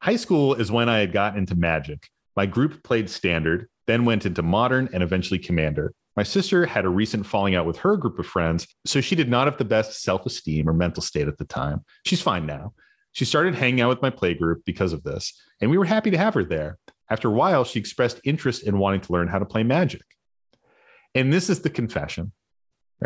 High 0.00 0.16
school 0.16 0.54
is 0.54 0.70
when 0.70 0.88
I 0.88 0.98
had 0.98 1.12
gotten 1.12 1.40
into 1.40 1.56
magic. 1.56 2.08
My 2.36 2.46
group 2.46 2.84
played 2.84 3.10
standard, 3.10 3.68
then 3.88 4.04
went 4.04 4.24
into 4.24 4.42
modern 4.42 4.88
and 4.92 5.02
eventually 5.02 5.40
commander. 5.40 5.92
My 6.16 6.22
sister 6.22 6.66
had 6.66 6.84
a 6.84 6.88
recent 6.88 7.26
falling 7.26 7.54
out 7.54 7.66
with 7.66 7.78
her 7.78 7.96
group 7.96 8.18
of 8.18 8.26
friends, 8.26 8.66
so 8.84 9.00
she 9.00 9.16
did 9.16 9.28
not 9.28 9.46
have 9.46 9.58
the 9.58 9.64
best 9.64 10.02
self 10.02 10.24
esteem 10.24 10.68
or 10.68 10.72
mental 10.72 11.02
state 11.02 11.28
at 11.28 11.38
the 11.38 11.44
time. 11.44 11.84
She's 12.04 12.22
fine 12.22 12.46
now. 12.46 12.74
She 13.12 13.24
started 13.24 13.54
hanging 13.54 13.80
out 13.80 13.88
with 13.88 14.02
my 14.02 14.10
playgroup 14.10 14.64
because 14.64 14.92
of 14.92 15.02
this, 15.02 15.32
and 15.60 15.70
we 15.70 15.78
were 15.78 15.84
happy 15.84 16.10
to 16.10 16.18
have 16.18 16.34
her 16.34 16.44
there. 16.44 16.78
After 17.10 17.28
a 17.28 17.32
while, 17.32 17.64
she 17.64 17.78
expressed 17.78 18.20
interest 18.24 18.64
in 18.64 18.78
wanting 18.78 19.00
to 19.02 19.12
learn 19.12 19.28
how 19.28 19.38
to 19.38 19.44
play 19.44 19.62
magic. 19.62 20.02
And 21.14 21.32
this 21.32 21.48
is 21.50 21.60
the 21.60 21.70
confession. 21.70 22.32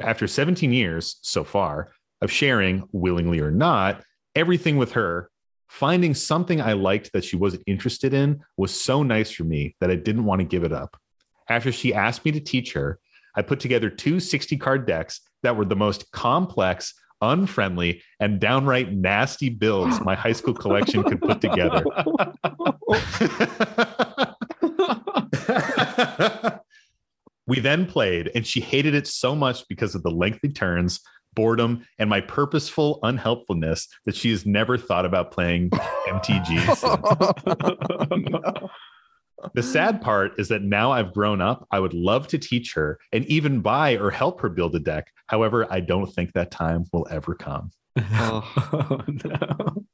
After 0.00 0.26
17 0.26 0.72
years 0.72 1.18
so 1.22 1.44
far 1.44 1.92
of 2.20 2.30
sharing, 2.30 2.88
willingly 2.92 3.40
or 3.40 3.50
not, 3.50 4.02
everything 4.34 4.76
with 4.76 4.92
her, 4.92 5.30
finding 5.68 6.14
something 6.14 6.60
I 6.60 6.72
liked 6.74 7.12
that 7.12 7.24
she 7.24 7.36
wasn't 7.36 7.64
interested 7.66 8.14
in 8.14 8.40
was 8.56 8.78
so 8.78 9.02
nice 9.02 9.30
for 9.30 9.44
me 9.44 9.76
that 9.80 9.90
I 9.90 9.96
didn't 9.96 10.24
want 10.24 10.40
to 10.40 10.46
give 10.46 10.64
it 10.64 10.72
up. 10.72 10.96
After 11.48 11.72
she 11.72 11.94
asked 11.94 12.24
me 12.24 12.32
to 12.32 12.40
teach 12.40 12.72
her, 12.72 12.98
I 13.34 13.42
put 13.42 13.60
together 13.60 13.90
two 13.90 14.20
60 14.20 14.56
card 14.58 14.86
decks 14.86 15.20
that 15.42 15.56
were 15.56 15.64
the 15.64 15.76
most 15.76 16.10
complex, 16.12 16.94
unfriendly, 17.20 18.02
and 18.20 18.40
downright 18.40 18.92
nasty 18.92 19.48
builds 19.48 20.00
my 20.00 20.14
high 20.14 20.32
school 20.32 20.54
collection 20.54 21.02
could 21.02 21.20
put 21.20 21.40
together. 21.40 21.84
we 27.52 27.60
then 27.60 27.84
played, 27.84 28.30
and 28.34 28.46
she 28.46 28.62
hated 28.62 28.94
it 28.94 29.06
so 29.06 29.36
much 29.36 29.68
because 29.68 29.94
of 29.94 30.02
the 30.02 30.10
lengthy 30.10 30.48
turns, 30.48 31.00
boredom, 31.34 31.86
and 31.98 32.08
my 32.08 32.18
purposeful 32.18 32.98
unhelpfulness 33.02 33.88
that 34.06 34.16
she 34.16 34.30
has 34.30 34.46
never 34.46 34.78
thought 34.78 35.04
about 35.04 35.32
playing 35.32 35.68
MTG. 36.08 36.48
The 39.54 39.62
sad 39.62 40.00
part 40.00 40.38
is 40.38 40.48
that 40.48 40.62
now 40.62 40.92
I've 40.92 41.12
grown 41.12 41.40
up, 41.40 41.66
I 41.72 41.80
would 41.80 41.94
love 41.94 42.28
to 42.28 42.38
teach 42.38 42.74
her 42.74 43.00
and 43.12 43.26
even 43.26 43.60
buy 43.60 43.96
or 43.96 44.08
help 44.08 44.40
her 44.40 44.48
build 44.48 44.76
a 44.76 44.78
deck. 44.78 45.10
However, 45.26 45.66
I 45.68 45.80
don't 45.80 46.06
think 46.06 46.32
that 46.32 46.52
time 46.52 46.84
will 46.92 47.08
ever 47.10 47.34
come. 47.34 47.72
oh, 47.98 49.02
no. 49.08 49.84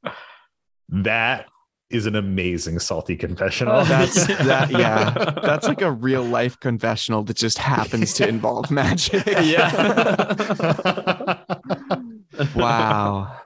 That 0.89 1.47
is 1.89 2.05
an 2.05 2.15
amazing 2.15 2.79
salty 2.79 3.15
confessional. 3.15 3.77
Oh, 3.77 3.83
that's 3.83 4.27
that. 4.27 4.69
Yeah, 4.71 5.09
that's 5.43 5.67
like 5.67 5.81
a 5.81 5.91
real 5.91 6.23
life 6.23 6.59
confessional 6.59 7.23
that 7.23 7.37
just 7.37 7.57
happens 7.57 8.13
to 8.15 8.27
involve 8.27 8.69
magic. 8.71 9.25
yeah. 9.25 11.43
wow. 12.55 13.37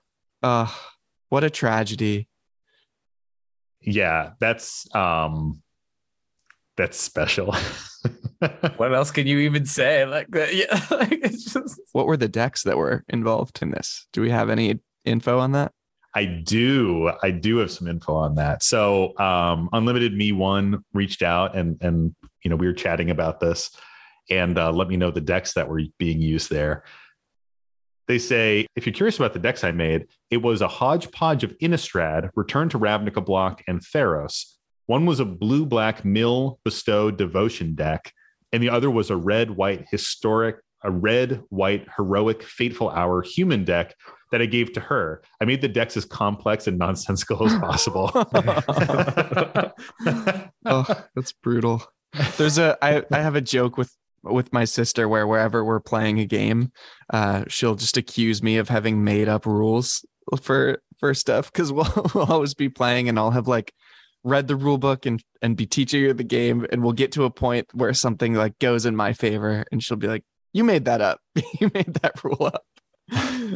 Uh, 0.41 0.67
what 1.29 1.43
a 1.43 1.49
tragedy. 1.49 2.27
yeah, 3.81 4.31
that's 4.39 4.93
um 4.95 5.61
that's 6.75 6.99
special. 6.99 7.55
what 8.77 8.93
else 8.93 9.11
can 9.11 9.27
you 9.27 9.39
even 9.39 9.65
say? 9.65 10.05
Like 10.05 10.27
that? 10.31 10.53
Yeah. 10.53 10.85
Like, 10.91 11.11
it's 11.23 11.53
just 11.53 11.79
What 11.91 12.07
were 12.07 12.17
the 12.17 12.27
decks 12.27 12.63
that 12.63 12.77
were 12.77 13.03
involved 13.07 13.59
in 13.61 13.71
this? 13.71 14.07
Do 14.11 14.21
we 14.21 14.31
have 14.31 14.49
any 14.49 14.79
info 15.05 15.39
on 15.39 15.51
that? 15.53 15.71
I 16.15 16.25
do. 16.25 17.11
I 17.23 17.31
do 17.31 17.57
have 17.57 17.71
some 17.71 17.87
info 17.87 18.13
on 18.13 18.35
that. 18.35 18.61
So, 18.61 19.17
um, 19.17 19.69
Unlimited 19.73 20.13
Me 20.13 20.31
One 20.31 20.83
reached 20.93 21.23
out 21.23 21.55
and 21.55 21.77
and 21.81 22.15
you 22.43 22.49
know 22.49 22.55
we 22.55 22.67
were 22.67 22.73
chatting 22.73 23.09
about 23.09 23.39
this, 23.39 23.71
and 24.29 24.57
uh, 24.57 24.71
let 24.71 24.87
me 24.87 24.97
know 24.97 25.11
the 25.11 25.21
decks 25.21 25.53
that 25.53 25.67
were 25.67 25.81
being 25.97 26.21
used 26.21 26.49
there. 26.49 26.83
They 28.07 28.19
say 28.19 28.67
if 28.75 28.85
you're 28.85 28.93
curious 28.93 29.17
about 29.17 29.33
the 29.33 29.39
decks 29.39 29.63
I 29.63 29.71
made, 29.71 30.07
it 30.29 30.37
was 30.37 30.61
a 30.61 30.67
hodgepodge 30.67 31.43
of 31.43 31.57
Innistrad, 31.59 32.29
Return 32.35 32.69
to 32.69 32.79
Ravnica 32.79 33.25
block, 33.25 33.63
and 33.67 33.79
Theros. 33.79 34.53
One 34.85 35.05
was 35.05 35.19
a 35.19 35.25
blue 35.25 35.65
black 35.65 36.03
Mill 36.03 36.59
Bestow 36.63 37.09
Devotion 37.09 37.73
deck, 37.73 38.11
and 38.51 38.61
the 38.61 38.69
other 38.69 38.91
was 38.91 39.09
a 39.09 39.15
red 39.15 39.49
white 39.49 39.85
historic, 39.89 40.57
a 40.83 40.91
red 40.91 41.41
white 41.49 41.87
heroic 41.95 42.43
Fateful 42.43 42.89
Hour 42.89 43.23
human 43.23 43.63
deck 43.63 43.95
that 44.33 44.41
I 44.41 44.47
gave 44.47 44.73
to 44.73 44.79
her. 44.79 45.21
I 45.39 45.45
made 45.45 45.61
the 45.61 45.67
decks 45.67 45.95
as 45.95 46.05
complex 46.05 46.65
and 46.65 46.79
nonsensical 46.79 47.45
as 47.45 47.53
possible. 47.59 48.09
oh, 50.65 51.05
that's 51.13 51.33
brutal. 51.33 51.83
There's 52.37 52.57
a 52.57 52.75
I, 52.81 53.03
I 53.11 53.21
have 53.21 53.35
a 53.35 53.41
joke 53.41 53.77
with 53.77 53.95
with 54.23 54.51
my 54.51 54.65
sister 54.65 55.07
where 55.07 55.27
wherever 55.27 55.63
we're 55.63 55.79
playing 55.79 56.19
a 56.19 56.25
game, 56.25 56.71
uh, 57.11 57.43
she'll 57.47 57.75
just 57.75 57.95
accuse 57.95 58.41
me 58.41 58.57
of 58.57 58.69
having 58.69 59.03
made 59.03 59.29
up 59.29 59.45
rules 59.45 60.03
for 60.41 60.81
for 60.99 61.13
stuff 61.13 61.53
because 61.53 61.71
we'll, 61.71 61.93
we'll 62.15 62.25
always 62.25 62.55
be 62.55 62.69
playing 62.69 63.09
and 63.09 63.19
I'll 63.19 63.29
have 63.29 63.47
like 63.47 63.71
read 64.23 64.47
the 64.47 64.55
rule 64.55 64.79
book 64.79 65.05
and 65.05 65.23
and 65.43 65.55
be 65.55 65.67
teaching 65.67 66.05
her 66.05 66.13
the 66.13 66.23
game 66.23 66.65
and 66.71 66.81
we'll 66.81 66.93
get 66.93 67.11
to 67.11 67.25
a 67.25 67.29
point 67.29 67.67
where 67.73 67.93
something 67.93 68.33
like 68.33 68.57
goes 68.57 68.87
in 68.87 68.95
my 68.95 69.13
favor 69.13 69.63
and 69.71 69.83
she'll 69.83 69.95
be 69.95 70.07
like, 70.07 70.23
"You 70.53 70.63
made 70.63 70.85
that 70.85 71.01
up. 71.01 71.19
you 71.59 71.69
made 71.71 71.93
that 72.01 72.23
rule 72.23 72.45
up." 72.51 72.63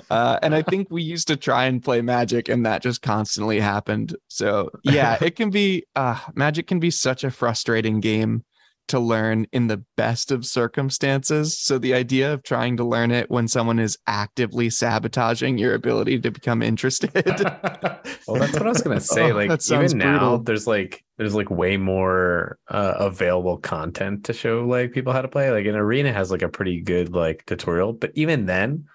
Uh, 0.10 0.40
and 0.42 0.54
I 0.54 0.62
think 0.62 0.88
we 0.90 1.02
used 1.02 1.28
to 1.28 1.36
try 1.36 1.66
and 1.66 1.84
play 1.84 2.02
Magic, 2.02 2.50
and 2.50 2.66
that 2.66 2.82
just 2.82 3.02
constantly 3.02 3.60
happened. 3.60 4.16
So 4.28 4.70
yeah, 4.84 5.18
it 5.22 5.36
can 5.36 5.50
be 5.50 5.86
uh, 5.96 6.20
Magic 6.36 6.68
can 6.68 6.80
be 6.80 6.92
such 6.92 7.24
a 7.24 7.32
frustrating 7.32 8.00
game 8.00 8.44
to 8.88 9.00
learn 9.00 9.46
in 9.52 9.68
the 9.68 9.84
best 9.96 10.32
of 10.32 10.46
circumstances. 10.46 11.58
So 11.58 11.78
the 11.78 11.94
idea 11.94 12.34
of 12.34 12.44
trying 12.44 12.78
to 12.78 12.86
learn 12.86 13.12
it 13.12 13.30
when 13.30 13.48
someone 13.48 13.80
is 13.80 13.98
actively 14.08 14.70
sabotaging 14.70 15.58
your 15.58 15.74
ability 15.74 16.20
to 16.22 16.32
become 16.32 16.62
interested. 16.62 17.12
Well, 18.28 18.42
that's 18.42 18.54
what 18.54 18.64
I 18.64 18.70
was 18.70 18.82
gonna 18.82 19.00
say. 19.00 19.32
Oh, 19.32 19.36
like 19.36 19.62
sounds 19.62 19.94
even 19.94 20.00
now, 20.00 20.20
brutal. 20.20 20.40
there's 20.40 20.68
like 20.68 21.04
there's 21.18 21.34
like 21.34 21.50
way 21.50 21.78
more 21.78 22.60
uh, 22.68 22.96
available 22.98 23.58
content 23.58 24.26
to 24.26 24.34
show 24.34 24.66
like 24.66 24.92
people 24.92 25.14
how 25.14 25.22
to 25.22 25.30
play. 25.30 25.50
Like 25.50 25.66
an 25.66 25.76
arena 25.76 26.12
has 26.12 26.30
like 26.30 26.42
a 26.42 26.50
pretty 26.50 26.82
good 26.82 27.14
like 27.14 27.46
tutorial, 27.46 27.94
but 27.94 28.12
even 28.16 28.46
then, 28.46 28.86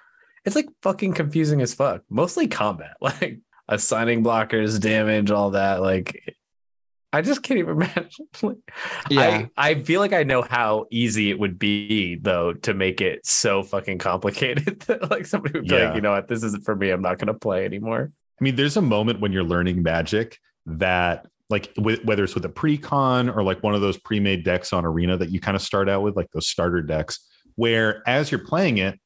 it's 0.44 0.57
like 0.57 0.68
fucking 0.83 1.14
confusing 1.14 1.61
as 1.61 1.74
fuck. 1.74 2.02
Mostly 2.11 2.48
combat, 2.48 2.96
like 3.00 3.40
assigning 3.68 4.24
blockers, 4.24 4.81
damage, 4.81 5.31
all 5.31 5.50
that. 5.50 5.81
Like 5.83 6.37
I 7.12 7.20
just 7.20 7.42
can't 7.42 7.59
even 7.59 7.76
imagine. 7.83 8.26
Like, 8.42 8.57
Yeah. 9.11 9.46
I, 9.57 9.70
I 9.70 9.83
feel 9.83 10.00
like 10.00 10.12
I 10.12 10.22
know 10.22 10.42
how 10.42 10.87
easy 10.90 11.31
it 11.31 11.38
would 11.38 11.59
be 11.59 12.16
though 12.16 12.55
to 12.55 12.74
make 12.74 13.00
it 13.00 13.24
so 13.26 13.62
fucking 13.62 13.98
complicated 13.98 14.81
that 14.87 15.11
like 15.11 15.26
somebody 15.26 15.59
would 15.59 15.68
be 15.68 15.74
Yeah. 15.74 15.87
like, 15.87 15.94
you 15.96 16.00
know 16.00 16.12
what, 16.12 16.28
this 16.28 16.42
isn't 16.42 16.64
for 16.64 16.74
me. 16.74 16.90
I'm 16.90 17.02
not 17.02 17.18
gonna 17.18 17.35
play 17.35 17.64
anymore. 17.64 18.11
I 18.40 18.44
mean, 18.44 18.57
there's 18.57 18.76
a 18.76 18.83
moment 18.83 19.20
when 19.20 19.31
you're 19.31 19.44
learning 19.44 19.83
magic 19.83 20.38
that, 20.66 21.26
like, 21.50 21.70
with, 21.76 22.02
whether 22.05 22.24
it's 22.24 22.35
with 22.35 22.44
a 22.46 22.48
pre-con 22.48 23.28
or 23.28 23.42
like 23.44 23.62
one 23.62 23.74
of 23.74 23.81
those 23.83 23.98
pre-made 23.98 24.42
decks 24.42 24.72
on 24.72 24.85
Arena 24.87 25.16
that 25.18 25.31
you 25.31 25.38
kind 25.38 25.55
of 25.55 25.62
start 25.62 25.88
out 25.88 26.02
with, 26.02 26.16
like 26.16 26.28
those 26.33 26.48
starter 26.48 26.81
decks, 26.83 27.28
where 27.57 28.02
as 28.09 28.33
you're 28.33 28.44
playing 28.44 28.78
it, 28.78 28.98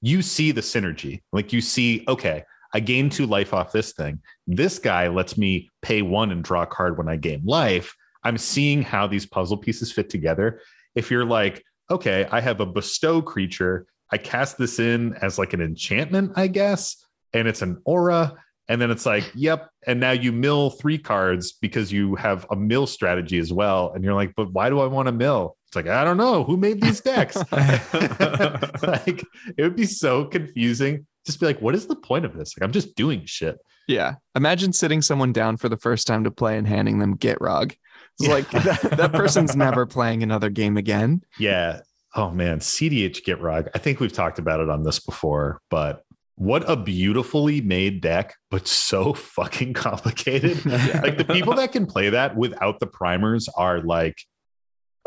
you 0.00 0.22
see 0.22 0.52
the 0.52 0.60
synergy. 0.60 1.22
Like 1.32 1.52
you 1.52 1.60
see, 1.60 2.04
okay, 2.08 2.44
I 2.72 2.80
gain 2.80 3.08
two 3.08 3.26
life 3.26 3.54
off 3.54 3.72
this 3.72 3.92
thing. 3.92 4.20
This 4.46 4.78
guy 4.78 5.08
lets 5.08 5.38
me 5.38 5.70
pay 5.82 6.02
one 6.02 6.30
and 6.30 6.44
draw 6.44 6.62
a 6.62 6.66
card 6.66 6.98
when 6.98 7.08
I 7.08 7.16
gain 7.16 7.42
life. 7.44 7.94
I'm 8.22 8.38
seeing 8.38 8.82
how 8.82 9.06
these 9.06 9.24
puzzle 9.24 9.56
pieces 9.56 9.92
fit 9.92 10.10
together. 10.10 10.60
If 10.94 11.10
you're 11.10 11.24
like, 11.24 11.64
okay, 11.90 12.26
I 12.30 12.40
have 12.40 12.60
a 12.60 12.66
bestow 12.66 13.22
creature, 13.22 13.86
I 14.10 14.18
cast 14.18 14.58
this 14.58 14.78
in 14.78 15.14
as 15.14 15.38
like 15.38 15.52
an 15.52 15.60
enchantment, 15.60 16.32
I 16.36 16.48
guess, 16.48 17.04
and 17.32 17.48
it's 17.48 17.62
an 17.62 17.80
aura. 17.84 18.34
And 18.68 18.80
then 18.80 18.90
it's 18.90 19.06
like, 19.06 19.24
yep. 19.34 19.70
And 19.86 20.00
now 20.00 20.10
you 20.10 20.32
mill 20.32 20.70
three 20.70 20.98
cards 20.98 21.52
because 21.52 21.92
you 21.92 22.16
have 22.16 22.46
a 22.50 22.56
mill 22.56 22.86
strategy 22.86 23.38
as 23.38 23.52
well. 23.52 23.92
And 23.94 24.02
you're 24.02 24.14
like, 24.14 24.34
but 24.36 24.52
why 24.52 24.70
do 24.70 24.80
I 24.80 24.86
want 24.86 25.06
to 25.06 25.12
mill? 25.12 25.55
It's 25.66 25.76
like, 25.76 25.88
I 25.88 26.04
don't 26.04 26.16
know 26.16 26.44
who 26.44 26.56
made 26.56 26.80
these 26.80 27.00
decks. 27.00 27.36
like 27.52 29.24
it 29.56 29.62
would 29.62 29.76
be 29.76 29.86
so 29.86 30.24
confusing. 30.24 31.06
Just 31.24 31.40
be 31.40 31.46
like, 31.46 31.60
what 31.60 31.74
is 31.74 31.86
the 31.86 31.96
point 31.96 32.24
of 32.24 32.36
this? 32.36 32.56
Like, 32.56 32.64
I'm 32.64 32.72
just 32.72 32.94
doing 32.94 33.24
shit. 33.24 33.58
Yeah. 33.88 34.14
Imagine 34.34 34.72
sitting 34.72 35.02
someone 35.02 35.32
down 35.32 35.56
for 35.56 35.68
the 35.68 35.76
first 35.76 36.06
time 36.06 36.24
to 36.24 36.30
play 36.30 36.56
and 36.56 36.66
handing 36.66 36.98
them 36.98 37.16
Gitrog. 37.16 37.74
It's 38.18 38.28
like 38.28 38.50
that, 38.50 38.96
that 38.96 39.12
person's 39.12 39.54
never 39.56 39.86
playing 39.86 40.22
another 40.22 40.50
game 40.50 40.76
again. 40.76 41.22
Yeah. 41.38 41.80
Oh 42.14 42.30
man, 42.30 42.60
CDH 42.60 43.24
Gitrog. 43.24 43.68
I 43.74 43.78
think 43.78 44.00
we've 44.00 44.12
talked 44.12 44.38
about 44.38 44.60
it 44.60 44.70
on 44.70 44.84
this 44.84 45.00
before, 45.00 45.60
but 45.68 46.02
what 46.36 46.68
a 46.68 46.76
beautifully 46.76 47.60
made 47.60 48.00
deck, 48.00 48.34
but 48.50 48.66
so 48.66 49.12
fucking 49.12 49.74
complicated. 49.74 50.64
Like 50.66 51.18
the 51.18 51.26
people 51.28 51.54
that 51.54 51.72
can 51.72 51.86
play 51.86 52.10
that 52.10 52.36
without 52.36 52.80
the 52.80 52.86
primers 52.86 53.48
are 53.56 53.80
like 53.80 54.16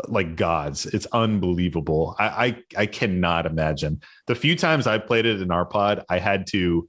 like 0.08 0.36
gods. 0.36 0.86
It's 0.86 1.06
unbelievable. 1.12 2.16
I, 2.18 2.24
I 2.26 2.82
I 2.82 2.86
cannot 2.86 3.46
imagine. 3.46 4.00
The 4.26 4.34
few 4.34 4.56
times 4.56 4.86
I 4.86 4.98
played 4.98 5.26
it 5.26 5.40
in 5.40 5.50
our 5.50 5.64
pod, 5.64 6.04
I 6.08 6.18
had 6.18 6.46
to 6.48 6.88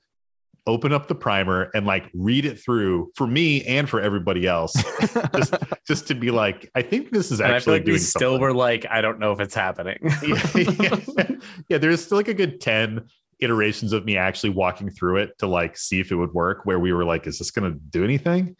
open 0.67 0.93
up 0.93 1.07
the 1.07 1.15
primer 1.15 1.71
and 1.73 1.87
like 1.87 2.07
read 2.13 2.45
it 2.45 2.59
through 2.59 3.11
for 3.15 3.25
me 3.25 3.63
and 3.65 3.89
for 3.89 3.99
everybody 3.99 4.45
else. 4.45 4.73
just 5.35 5.53
just 5.87 6.07
to 6.07 6.15
be 6.15 6.31
like, 6.31 6.69
I 6.75 6.81
think 6.81 7.11
this 7.11 7.31
is 7.31 7.39
And 7.39 7.47
I 7.47 7.49
feel 7.51 7.55
actually 7.57 7.79
like 7.79 7.87
we 7.87 7.97
still 7.97 8.33
something. 8.33 8.41
were 8.41 8.53
like, 8.53 8.85
I 8.89 9.01
don't 9.01 9.19
know 9.19 9.31
if 9.31 9.39
it's 9.39 9.55
happening. 9.55 9.97
yeah, 10.23 10.99
yeah. 11.17 11.31
yeah, 11.69 11.77
there's 11.77 12.03
still 12.03 12.17
like 12.17 12.27
a 12.27 12.33
good 12.33 12.61
10 12.61 13.07
iterations 13.41 13.91
of 13.91 14.05
me 14.05 14.17
actually 14.17 14.51
walking 14.51 14.89
through 14.89 15.17
it 15.17 15.37
to 15.39 15.47
like 15.47 15.75
see 15.75 15.99
if 15.99 16.11
it 16.11 16.15
would 16.15 16.33
work 16.33 16.65
where 16.65 16.79
we 16.79 16.93
were 16.93 17.03
like 17.03 17.25
is 17.25 17.39
this 17.39 17.49
going 17.49 17.73
to 17.73 17.77
do 17.89 18.03
anything 18.03 18.55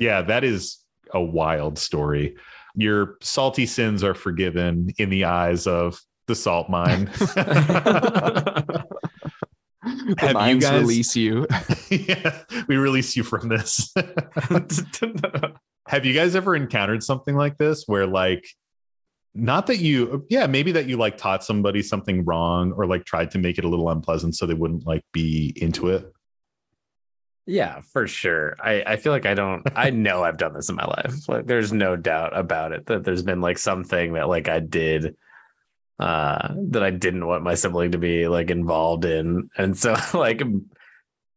yeah 0.00 0.22
that 0.22 0.42
is 0.42 0.78
a 1.12 1.20
wild 1.20 1.78
story 1.78 2.34
your 2.74 3.16
salty 3.20 3.66
sins 3.66 4.02
are 4.04 4.14
forgiven 4.14 4.90
in 4.98 5.10
the 5.10 5.24
eyes 5.24 5.66
of 5.66 6.00
the 6.26 6.34
salt 6.34 6.68
mine. 6.68 7.10
The 9.86 10.14
Have 10.18 10.30
you 10.30 10.34
mines 10.34 10.64
guys- 10.64 10.80
release 10.80 11.14
you. 11.14 11.46
yeah 11.90 12.38
we 12.68 12.76
release 12.78 13.16
you 13.16 13.22
from 13.22 13.48
this. 13.50 13.92
Have 15.86 16.06
you 16.06 16.14
guys 16.14 16.34
ever 16.34 16.56
encountered 16.56 17.02
something 17.02 17.36
like 17.36 17.58
this 17.58 17.84
where 17.86 18.06
like 18.06 18.46
not 19.34 19.66
that 19.66 19.76
you 19.78 20.24
yeah 20.30 20.46
maybe 20.46 20.72
that 20.72 20.86
you 20.86 20.96
like 20.96 21.18
taught 21.18 21.44
somebody 21.44 21.82
something 21.82 22.24
wrong 22.24 22.72
or 22.72 22.86
like 22.86 23.04
tried 23.04 23.30
to 23.32 23.38
make 23.38 23.58
it 23.58 23.64
a 23.64 23.68
little 23.68 23.90
unpleasant 23.90 24.34
so 24.34 24.46
they 24.46 24.54
wouldn't 24.54 24.86
like 24.86 25.02
be 25.12 25.52
into 25.56 25.88
it 25.88 26.10
Yeah, 27.46 27.82
for 27.92 28.06
sure. 28.06 28.56
I, 28.58 28.82
I 28.86 28.96
feel 28.96 29.12
like 29.12 29.26
I 29.26 29.34
don't 29.34 29.62
I 29.74 29.90
know 29.90 30.24
I've 30.24 30.38
done 30.38 30.54
this 30.54 30.68
in 30.68 30.76
my 30.76 30.86
life. 30.86 31.28
Like 31.28 31.46
there's 31.46 31.72
no 31.72 31.96
doubt 31.96 32.36
about 32.36 32.72
it 32.72 32.86
that 32.86 33.04
there's 33.04 33.22
been 33.22 33.40
like 33.40 33.58
something 33.58 34.14
that 34.14 34.28
like 34.28 34.48
I 34.48 34.60
did 34.60 35.16
uh 35.98 36.54
that 36.70 36.82
I 36.82 36.90
didn't 36.90 37.26
want 37.26 37.44
my 37.44 37.54
sibling 37.54 37.92
to 37.92 37.98
be 37.98 38.28
like 38.28 38.50
involved 38.50 39.04
in. 39.04 39.50
And 39.56 39.76
so 39.76 39.94
like 40.14 40.42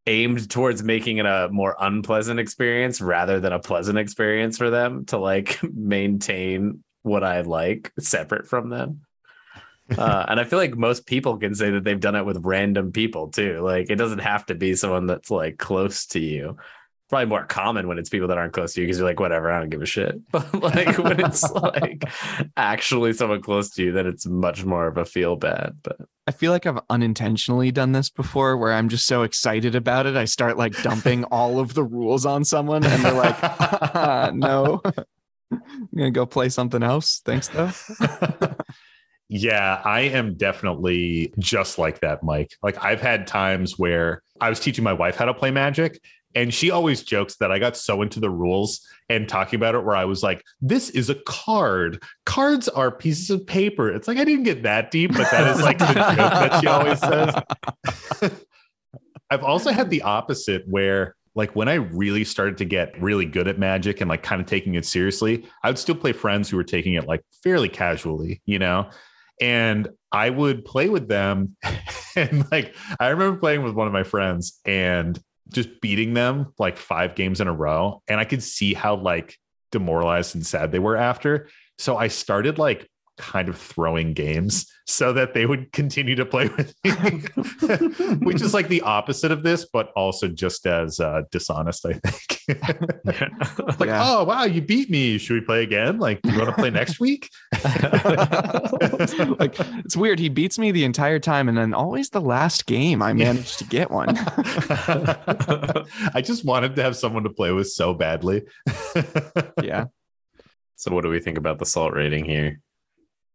aimed 0.06 0.50
towards 0.50 0.84
making 0.84 1.17
it 1.17 1.26
a 1.26 1.50
more 1.52 1.76
unpleasant 1.80 2.39
experience 2.39 3.02
rather 3.02 3.39
than 3.39 3.52
a 3.52 3.60
pleasant 3.60 3.98
experience 3.98 4.58
for 4.58 4.70
them 4.70 5.06
to 5.08 5.17
like 5.17 5.60
maintain 5.74 6.84
what 7.04 7.24
I 7.24 7.41
like 7.41 7.91
separate 8.00 8.48
from 8.48 8.70
them. 8.70 9.02
Uh, 9.95 10.26
and 10.28 10.39
I 10.39 10.43
feel 10.43 10.60
like 10.60 10.76
most 10.76 11.06
people 11.06 11.38
can 11.38 11.56
say 11.56 11.71
that 11.71 11.84
they've 11.84 12.00
done 12.00 12.15
it 12.15 12.26
with 12.26 12.43
random 12.43 12.91
people 12.91 13.30
too. 13.30 13.62
Like 13.62 13.89
it 13.89 13.95
doesn't 13.95 14.19
have 14.19 14.45
to 14.47 14.56
be 14.56 14.76
someone 14.76 15.08
that's 15.08 15.32
like 15.32 15.58
close 15.58 16.06
to 16.08 16.19
you. 16.19 16.58
Probably 17.10 17.28
more 17.28 17.45
common 17.45 17.88
when 17.88 17.97
it's 17.97 18.10
people 18.10 18.28
that 18.28 18.38
aren't 18.38 18.52
close 18.52 18.73
to 18.73 18.82
you 18.82 18.88
because 18.88 18.97
you're 19.00 19.08
like, 19.08 19.21
whatever, 19.21 19.50
I 19.50 19.60
don't 19.60 19.69
give 19.69 19.82
a 19.82 19.86
shit. 19.86 20.19
But 20.32 20.54
like 20.62 20.97
when 20.97 21.21
it's 21.23 21.50
like 21.52 22.04
actually 22.58 23.13
someone 23.13 23.41
close 23.41 23.69
to 23.71 23.84
you, 23.84 23.93
then 23.93 24.08
it's 24.08 24.26
much 24.26 24.65
more 24.65 24.88
of 24.88 24.97
a 24.97 25.06
feel 25.06 25.38
bad. 25.38 25.78
But 25.84 25.97
I 26.28 26.32
feel 26.32 26.52
like 26.52 26.65
I've 26.65 26.82
unintentionally 26.89 27.71
done 27.71 27.93
this 27.93 28.10
before 28.10 28.58
where 28.58 28.73
I'm 28.73 28.89
just 28.89 29.08
so 29.08 29.23
excited 29.23 29.73
about 29.73 30.06
it. 30.06 30.17
I 30.17 30.26
start 30.26 30.58
like 30.58 30.82
dumping 30.84 31.23
all 31.32 31.60
of 31.62 31.76
the 31.76 31.84
rules 31.84 32.26
on 32.26 32.43
someone 32.43 32.84
and 32.84 33.06
they're 33.06 33.13
like, 33.13 33.38
"Ah, 33.41 34.32
no, 34.34 34.82
I'm 35.52 35.62
going 35.95 36.12
to 36.13 36.19
go 36.19 36.26
play 36.26 36.50
something 36.50 36.84
else. 36.84 37.21
Thanks, 37.23 37.47
though. 37.47 37.71
Yeah 39.30 39.82
i 39.84 40.02
am 40.02 40.36
definitely 40.36 41.34
just 41.38 41.78
like 41.78 42.00
that 42.00 42.24
mike 42.24 42.56
like 42.63 42.84
i've 42.84 43.02
had 43.02 43.28
times 43.28 43.78
where 43.78 44.22
i 44.40 44.50
was 44.50 44.60
teaching 44.60 44.84
my 44.84 44.94
wife 44.94 45.16
how 45.16 45.26
to 45.26 45.34
play 45.34 45.52
magic 45.52 46.00
and 46.38 46.54
she 46.54 46.70
always 46.70 47.02
jokes 47.02 47.38
that 47.38 47.52
I 47.52 47.58
got 47.58 47.76
so 47.76 48.04
into 48.04 48.20
the 48.20 48.30
rules 48.30 48.88
and 49.10 49.28
talking 49.28 49.58
about 49.58 49.74
it 49.74 49.84
where 49.84 49.96
I 49.96 50.06
was 50.06 50.22
like, 50.22 50.44
this 50.62 50.92
is 50.92 51.10
a 51.10 51.16
card. 51.16 52.04
Cards 52.28 52.70
are 52.70 52.92
pieces 52.92 53.32
of 53.32 53.48
paper. 53.48 53.92
It's 53.92 54.08
like 54.08 54.20
I 54.20 54.24
didn't 54.24 54.44
get 54.44 54.62
that 54.62 54.92
deep, 54.92 55.13
but 55.13 55.32
that 55.32 55.56
is 55.56 55.63
like 55.63 55.80
the 55.80 55.86
joke 55.86 55.96
that 55.96 56.62
she 56.62 56.68
always 56.68 57.00
says. 57.00 58.32
I've 59.32 59.44
also 59.44 59.72
had 59.72 59.90
the 59.90 60.04
opposite 60.04 60.68
where 60.68 61.16
like 61.34 61.56
when 61.56 61.68
I 61.68 61.76
really 61.76 62.24
started 62.24 62.58
to 62.58 62.66
get 62.66 63.02
really 63.02 63.26
good 63.26 63.48
at 63.48 63.58
magic 63.58 64.00
and 64.02 64.08
like 64.08 64.22
kind 64.22 64.40
of 64.40 64.46
taking 64.46 64.76
it 64.76 64.86
seriously, 64.86 65.48
I 65.63 65.70
would 65.70 65.80
still 65.80 65.96
play 65.96 66.12
friends 66.12 66.52
who 66.52 66.58
were 66.58 66.63
taking 66.63 66.94
it 66.94 67.08
like 67.08 67.24
fairly 67.44 67.70
casually, 67.70 68.44
you 68.46 68.60
know? 68.60 68.92
And 69.39 69.89
I 70.12 70.30
would 70.30 70.65
play 70.65 70.89
with 70.89 71.08
them. 71.08 71.56
And 72.15 72.52
like 72.52 72.73
I 73.00 73.10
remember 73.10 73.39
playing 73.39 73.62
with 73.62 73.76
one 73.76 73.86
of 73.86 73.93
my 73.93 74.02
friends 74.02 74.60
and 74.65 75.19
just 75.50 75.82
beating 75.82 76.15
them 76.15 76.52
like 76.58 76.78
five 76.78 77.13
games 77.13 77.39
in 77.41 77.47
a 77.47 77.54
row. 77.54 78.02
And 78.08 78.19
I 78.19 78.26
could 78.26 78.41
see 78.41 78.73
how 78.73 78.95
like 78.95 79.38
demoralized 79.71 80.34
and 80.34 80.43
sad 80.43 80.71
they 80.71 80.80
were 80.80 80.95
after. 80.95 81.47
So 81.78 81.95
I 81.95 82.08
started 82.08 82.58
like 82.58 82.89
kind 83.18 83.50
of 83.50 83.58
throwing 83.58 84.14
games 84.14 84.66
so 84.86 85.12
that 85.14 85.34
they 85.34 85.46
would 85.46 85.72
continue 85.74 86.16
to 86.16 86.26
play 86.26 86.48
with 86.50 86.74
me, 86.84 86.92
which 88.26 88.42
is 88.42 88.54
like 88.54 88.68
the 88.70 88.82
opposite 88.82 89.32
of 89.32 89.44
this, 89.44 89.66
but 89.72 89.92
also 89.96 90.28
just 90.28 90.66
as 90.66 91.00
uh, 91.00 91.22
dishonest, 91.32 91.86
I 91.86 91.94
think. 91.94 92.42
like, 93.06 93.90
Yeah. 93.90 94.02
oh, 94.02 94.24
wow, 94.24 94.46
you 94.46 94.62
beat 94.62 94.90
me. 94.90 95.18
Should 95.18 95.34
we 95.34 95.42
play 95.42 95.64
again? 95.64 96.00
Like, 96.00 96.22
do 96.22 96.32
you 96.32 96.38
want 96.38 96.50
to 96.50 96.56
play 96.56 96.70
next 96.70 97.00
week? 97.02 97.30
like 97.64 97.74
it's 99.84 99.98
weird. 99.98 100.20
He 100.20 100.30
beats 100.30 100.58
me 100.58 100.72
the 100.72 100.86
entire 100.86 101.20
time, 101.20 101.50
and 101.50 101.58
then 101.58 101.74
always 101.74 102.10
the 102.10 102.22
last 102.22 102.66
game 102.66 103.02
I 103.02 103.12
managed 103.14 103.60
to 103.60 103.66
get 103.66 103.92
one. 103.92 104.16
I 104.18 106.22
just 106.24 106.46
wanted 106.46 106.76
to 106.78 106.84
have 106.84 106.96
someone 106.96 107.24
to 107.24 107.30
play 107.30 107.52
with 107.52 107.70
so 107.70 107.94
badly. 107.94 108.44
yeah. 109.62 109.86
so 110.76 110.94
what 110.94 111.04
do 111.04 111.10
we 111.10 111.20
think 111.20 111.38
about 111.38 111.60
the 111.60 111.66
salt 111.66 111.94
rating 111.94 112.24
here? 112.24 112.62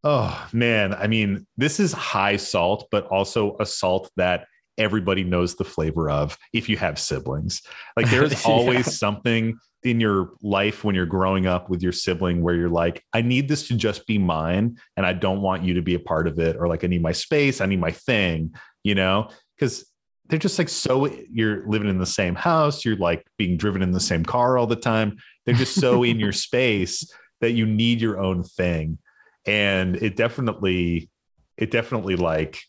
Oh 0.04 0.48
man, 0.52 0.94
I 0.94 1.06
mean, 1.06 1.46
this 1.56 1.78
is 1.78 1.92
high 1.92 2.36
salt, 2.36 2.88
but 2.90 3.06
also 3.06 3.56
a 3.60 3.66
salt 3.66 4.10
that 4.16 4.46
everybody 4.78 5.22
knows 5.22 5.54
the 5.54 5.64
flavor 5.64 6.10
of 6.10 6.36
if 6.52 6.68
you 6.68 6.76
have 6.76 6.98
siblings. 6.98 7.62
Like 7.96 8.10
there's 8.10 8.32
Yeah. 8.46 8.52
always 8.52 8.98
something 8.98 9.58
in 9.84 10.00
your 10.00 10.30
life 10.42 10.84
when 10.84 10.94
you're 10.94 11.06
growing 11.06 11.46
up 11.46 11.68
with 11.68 11.82
your 11.82 11.92
sibling 11.92 12.40
where 12.42 12.54
you're 12.54 12.68
like, 12.68 13.04
I 13.12 13.22
need 13.22 13.48
this 13.48 13.68
to 13.68 13.74
just 13.74 14.06
be 14.06 14.18
mine 14.18 14.78
and 14.96 15.04
I 15.04 15.12
don't 15.12 15.40
want 15.40 15.64
you 15.64 15.74
to 15.74 15.82
be 15.82 15.94
a 15.94 16.00
part 16.00 16.26
of 16.26 16.38
it 16.38 16.56
or 16.56 16.68
like 16.68 16.84
I 16.84 16.86
need 16.86 17.02
my 17.02 17.12
space, 17.12 17.60
I 17.60 17.66
need 17.66 17.80
my 17.80 17.90
thing, 17.90 18.54
you 18.82 18.94
know? 18.94 19.28
Cuz 19.58 19.84
they're 20.28 20.38
just 20.38 20.58
like 20.58 20.68
so 20.68 21.06
you're 21.30 21.66
living 21.68 21.88
in 21.88 21.98
the 21.98 22.06
same 22.06 22.34
house, 22.34 22.84
you're 22.84 22.96
like 22.96 23.26
being 23.38 23.56
driven 23.56 23.82
in 23.82 23.90
the 23.92 24.00
same 24.00 24.24
car 24.24 24.56
all 24.56 24.66
the 24.66 24.76
time. 24.76 25.16
They're 25.44 25.54
just 25.54 25.74
so 25.74 26.02
in 26.04 26.18
your 26.18 26.32
space 26.48 27.12
that 27.40 27.52
you 27.52 27.66
need 27.66 28.00
your 28.00 28.20
own 28.20 28.42
thing 28.44 28.98
and 29.46 29.96
it 29.96 30.16
definitely 30.16 31.08
it 31.56 31.70
definitely 31.70 32.16
like 32.16 32.62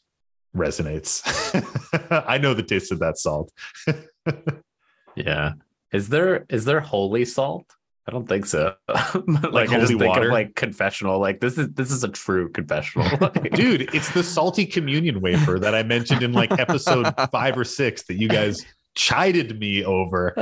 resonates 0.55 1.21
i 2.27 2.37
know 2.37 2.53
the 2.53 2.63
taste 2.63 2.91
of 2.91 2.99
that 2.99 3.17
salt 3.17 3.51
Yeah. 5.15 5.53
Is 5.91 6.09
there 6.09 6.45
is 6.49 6.65
there 6.65 6.79
holy 6.79 7.23
salt? 7.25 7.67
I 8.07 8.11
don't 8.11 8.27
think 8.27 8.47
so. 8.47 8.73
like, 8.89 9.51
Like 9.51 9.69
I 9.69 9.77
just 9.79 9.91
holy 9.91 9.99
think 9.99 10.05
water? 10.09 10.25
of 10.27 10.31
like 10.33 10.55
confessional. 10.55 11.19
Like 11.19 11.39
this 11.39 11.57
is 11.59 11.69
this 11.73 11.91
is 11.91 12.03
a 12.03 12.07
true 12.09 12.49
confessional. 12.49 13.07
Dude 13.53 13.93
it's 13.93 14.09
the 14.11 14.23
salty 14.23 14.65
communion 14.65 15.21
wafer 15.21 15.59
that 15.59 15.75
i 15.75 15.83
mentioned 15.83 16.23
in 16.23 16.33
like 16.33 16.51
episode 16.59 17.13
five 17.31 17.55
or 17.57 17.63
six 17.63 18.03
that 18.07 18.15
you 18.15 18.27
guys 18.27 18.65
chided 18.95 19.59
me 19.59 19.85
over 19.85 20.33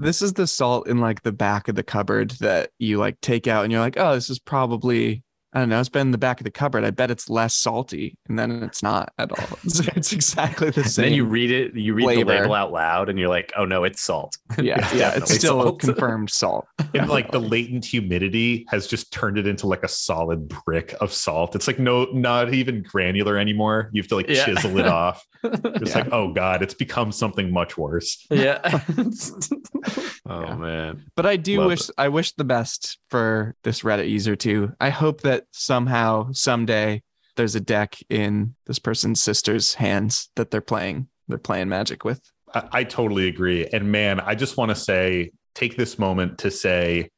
This 0.00 0.22
is 0.22 0.32
the 0.32 0.46
salt 0.46 0.86
in 0.86 0.98
like 0.98 1.22
the 1.22 1.32
back 1.32 1.66
of 1.66 1.74
the 1.74 1.82
cupboard 1.82 2.30
that 2.40 2.70
you 2.78 2.98
like 2.98 3.20
take 3.20 3.48
out 3.48 3.64
and 3.64 3.72
you're 3.72 3.80
like, 3.80 3.98
oh, 3.98 4.14
this 4.14 4.30
is 4.30 4.38
probably, 4.38 5.24
I 5.54 5.60
don't 5.60 5.70
know, 5.70 5.80
it's 5.80 5.88
been 5.88 6.08
in 6.08 6.10
the 6.10 6.18
back 6.18 6.40
of 6.40 6.44
the 6.44 6.50
cupboard. 6.50 6.84
I 6.84 6.90
bet 6.90 7.10
it's 7.10 7.30
less 7.30 7.54
salty. 7.54 8.18
And 8.28 8.38
then 8.38 8.62
it's 8.62 8.82
not 8.82 9.12
at 9.18 9.32
all. 9.32 9.58
It's, 9.64 9.80
it's 9.80 10.12
exactly 10.12 10.70
the 10.70 10.82
And 10.82 10.90
same. 10.90 11.04
then 11.06 11.12
you 11.14 11.24
read 11.24 11.50
it, 11.50 11.74
you 11.74 11.94
read 11.94 12.04
flavor. 12.04 12.24
the 12.34 12.40
label 12.40 12.54
out 12.54 12.70
loud, 12.72 13.08
and 13.08 13.18
you're 13.18 13.28
like, 13.30 13.52
"Oh 13.56 13.64
no, 13.64 13.84
it's 13.84 14.00
salt." 14.02 14.36
yeah, 14.62 14.78
It's 14.78 14.94
yeah, 14.94 15.14
it's 15.16 15.34
still 15.34 15.62
salt. 15.62 15.80
confirmed 15.80 16.30
salt. 16.30 16.66
and 16.94 17.08
like 17.08 17.30
the 17.30 17.38
latent 17.40 17.84
humidity 17.84 18.66
has 18.68 18.86
just 18.86 19.10
turned 19.12 19.38
it 19.38 19.46
into 19.46 19.66
like 19.66 19.82
a 19.84 19.88
solid 19.88 20.48
brick 20.64 20.94
of 21.00 21.12
salt 21.12 21.54
it's 21.54 21.66
like 21.66 21.78
no 21.78 22.04
not 22.12 22.54
even 22.54 22.82
granular 22.82 23.36
anymore 23.36 23.90
you 23.92 24.00
have 24.00 24.08
to 24.08 24.16
like 24.16 24.28
Yeah. 24.28 24.44
chisel 24.46 24.78
it 24.78 24.86
off 24.86 25.24
It's 25.44 25.90
Yeah. 25.90 25.98
like, 26.02 26.12
oh 26.12 26.32
god, 26.32 26.62
it's 26.62 26.74
become 26.74 27.10
something 27.12 27.50
much 27.52 27.76
worse. 27.78 28.26
yeah. 28.30 28.60
oh 30.26 30.42
Yeah. 30.42 30.54
man. 30.56 31.04
But 31.14 31.26
I 31.26 31.36
do 31.36 31.58
Love 31.58 31.66
wish 31.68 31.90
I 31.98 32.08
wish 32.08 32.32
the 32.32 32.44
best 32.44 32.98
for 33.10 33.54
this 33.64 33.82
Reddit 33.82 34.08
user 34.08 34.36
too. 34.36 34.72
I 34.80 34.90
hope 34.90 35.22
that 35.22 35.37
somehow 35.52 36.30
someday 36.32 37.02
there's 37.36 37.54
a 37.54 37.60
deck 37.60 37.96
in 38.10 38.54
this 38.66 38.78
person's 38.78 39.22
sister's 39.22 39.74
hands 39.74 40.30
that 40.36 40.50
they're 40.50 40.60
playing 40.60 41.08
they're 41.28 41.38
playing 41.38 41.68
magic 41.68 42.04
with. 42.04 42.20
I, 42.54 42.68
I 42.72 42.84
totally 42.84 43.28
agree. 43.28 43.66
And 43.66 43.92
man, 43.92 44.20
I 44.20 44.34
just 44.34 44.56
want 44.56 44.70
to 44.70 44.74
say, 44.74 45.32
take 45.54 45.76
this 45.76 45.98
moment 45.98 46.38
to 46.38 46.50
say, 46.50 47.10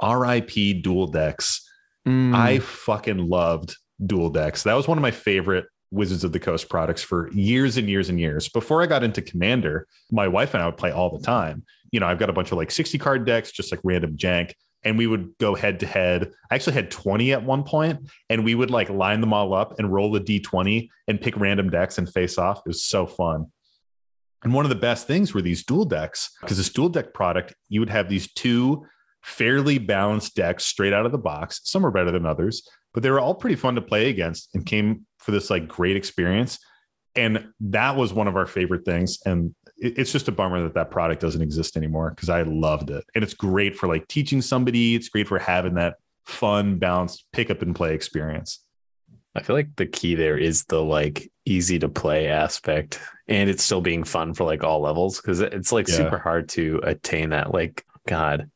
R.I.P. 0.00 0.74
Dual 0.74 1.06
Decks. 1.06 1.68
Mm, 2.06 2.34
I 2.34 2.58
fucking 2.58 3.28
loved 3.28 3.76
Dual 4.04 4.30
Decks. 4.30 4.64
That 4.64 4.74
was 4.74 4.88
one 4.88 4.98
of 4.98 5.02
my 5.02 5.10
favorite 5.10 5.66
Wizards 5.90 6.24
of 6.24 6.32
the 6.32 6.40
Coast 6.40 6.68
products 6.68 7.02
for 7.02 7.30
years 7.32 7.76
and 7.76 7.88
years 7.88 8.08
and 8.08 8.20
years. 8.20 8.48
Before 8.48 8.82
I 8.82 8.86
got 8.86 9.02
into 9.02 9.22
Commander, 9.22 9.86
my 10.10 10.28
wife 10.28 10.54
and 10.54 10.62
I 10.62 10.66
would 10.66 10.76
play 10.76 10.92
all 10.92 11.16
the 11.16 11.24
time. 11.24 11.64
You 11.90 12.00
know, 12.00 12.06
I've 12.06 12.18
got 12.18 12.30
a 12.30 12.34
bunch 12.34 12.52
of 12.52 12.58
like 12.58 12.70
60 12.70 12.98
card 12.98 13.24
decks, 13.24 13.50
just 13.50 13.72
like 13.72 13.80
random 13.82 14.16
jank. 14.16 14.52
And 14.84 14.96
we 14.96 15.06
would 15.06 15.36
go 15.38 15.54
head 15.54 15.80
to 15.80 15.86
head. 15.86 16.32
I 16.50 16.54
actually 16.54 16.74
had 16.74 16.90
20 16.90 17.32
at 17.32 17.42
one 17.42 17.64
point, 17.64 18.08
and 18.30 18.44
we 18.44 18.54
would 18.54 18.70
like 18.70 18.88
line 18.88 19.20
them 19.20 19.32
all 19.32 19.52
up 19.52 19.78
and 19.78 19.92
roll 19.92 20.12
the 20.12 20.20
D20 20.20 20.88
and 21.08 21.20
pick 21.20 21.36
random 21.36 21.68
decks 21.70 21.98
and 21.98 22.12
face 22.12 22.38
off. 22.38 22.58
It 22.58 22.68
was 22.68 22.84
so 22.84 23.06
fun. 23.06 23.46
And 24.44 24.54
one 24.54 24.64
of 24.64 24.68
the 24.68 24.76
best 24.76 25.06
things 25.06 25.34
were 25.34 25.42
these 25.42 25.64
dual 25.64 25.84
decks, 25.84 26.30
because 26.40 26.56
this 26.56 26.68
dual 26.68 26.88
deck 26.88 27.12
product, 27.12 27.54
you 27.68 27.80
would 27.80 27.90
have 27.90 28.08
these 28.08 28.32
two 28.32 28.86
fairly 29.22 29.78
balanced 29.78 30.36
decks 30.36 30.64
straight 30.64 30.92
out 30.92 31.06
of 31.06 31.12
the 31.12 31.18
box. 31.18 31.60
Some 31.64 31.84
are 31.84 31.90
better 31.90 32.12
than 32.12 32.24
others, 32.24 32.66
but 32.94 33.02
they 33.02 33.10
were 33.10 33.20
all 33.20 33.34
pretty 33.34 33.56
fun 33.56 33.74
to 33.74 33.82
play 33.82 34.08
against 34.08 34.50
and 34.54 34.64
came 34.64 35.06
for 35.18 35.32
this 35.32 35.50
like 35.50 35.66
great 35.66 35.96
experience. 35.96 36.58
And 37.16 37.48
that 37.60 37.96
was 37.96 38.12
one 38.12 38.28
of 38.28 38.36
our 38.36 38.46
favorite 38.46 38.84
things. 38.84 39.18
And 39.26 39.54
it's 39.80 40.10
just 40.12 40.28
a 40.28 40.32
bummer 40.32 40.62
that 40.62 40.74
that 40.74 40.90
product 40.90 41.20
doesn't 41.20 41.42
exist 41.42 41.76
anymore 41.76 42.10
because 42.10 42.28
I 42.28 42.42
loved 42.42 42.90
it. 42.90 43.04
And 43.14 43.22
it's 43.22 43.34
great 43.34 43.76
for 43.76 43.86
like 43.86 44.08
teaching 44.08 44.42
somebody, 44.42 44.94
it's 44.94 45.08
great 45.08 45.28
for 45.28 45.38
having 45.38 45.74
that 45.74 45.96
fun, 46.26 46.78
balanced 46.78 47.24
pick 47.32 47.50
up 47.50 47.62
and 47.62 47.74
play 47.74 47.94
experience. 47.94 48.64
I 49.34 49.42
feel 49.42 49.54
like 49.54 49.76
the 49.76 49.86
key 49.86 50.14
there 50.16 50.36
is 50.36 50.64
the 50.64 50.82
like 50.82 51.30
easy 51.44 51.78
to 51.78 51.88
play 51.88 52.26
aspect 52.28 53.00
and 53.28 53.48
it's 53.48 53.62
still 53.62 53.80
being 53.80 54.02
fun 54.02 54.34
for 54.34 54.44
like 54.44 54.64
all 54.64 54.80
levels 54.80 55.20
because 55.20 55.40
it's 55.40 55.70
like 55.70 55.86
Yeah. 55.86 55.94
super 55.96 56.18
hard 56.18 56.48
to 56.50 56.80
attain 56.82 57.30
that. 57.30 57.54
Like, 57.54 57.84
God, 58.08 58.50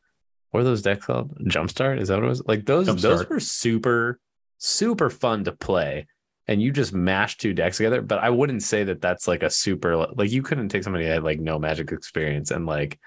what 0.50 0.60
are 0.60 0.64
those 0.64 0.82
decks 0.82 1.06
called? 1.06 1.38
Jumpstart? 1.46 2.00
Is 2.00 2.08
that 2.08 2.16
what 2.16 2.24
it 2.24 2.28
was? 2.28 2.42
Like 2.46 2.66
those, 2.66 2.86
those 3.00 3.28
were 3.28 3.38
super, 3.40 4.18
super 4.58 5.08
fun 5.08 5.44
to 5.44 5.52
play. 5.52 6.06
And 6.52 6.60
you 6.60 6.70
just 6.70 6.92
mash 6.92 7.38
two 7.38 7.54
decks 7.54 7.78
together. 7.78 8.02
But 8.02 8.18
I 8.18 8.28
wouldn't 8.28 8.62
say 8.62 8.84
that 8.84 9.00
that's 9.00 9.26
like 9.26 9.42
a 9.42 9.48
super, 9.48 9.96
like, 9.96 10.30
you 10.30 10.42
couldn't 10.42 10.68
take 10.68 10.84
somebody 10.84 11.06
that 11.06 11.14
had 11.14 11.24
like 11.24 11.40
no 11.40 11.58
magic 11.58 11.92
experience 11.92 12.50
and 12.50 12.66
like 12.66 12.98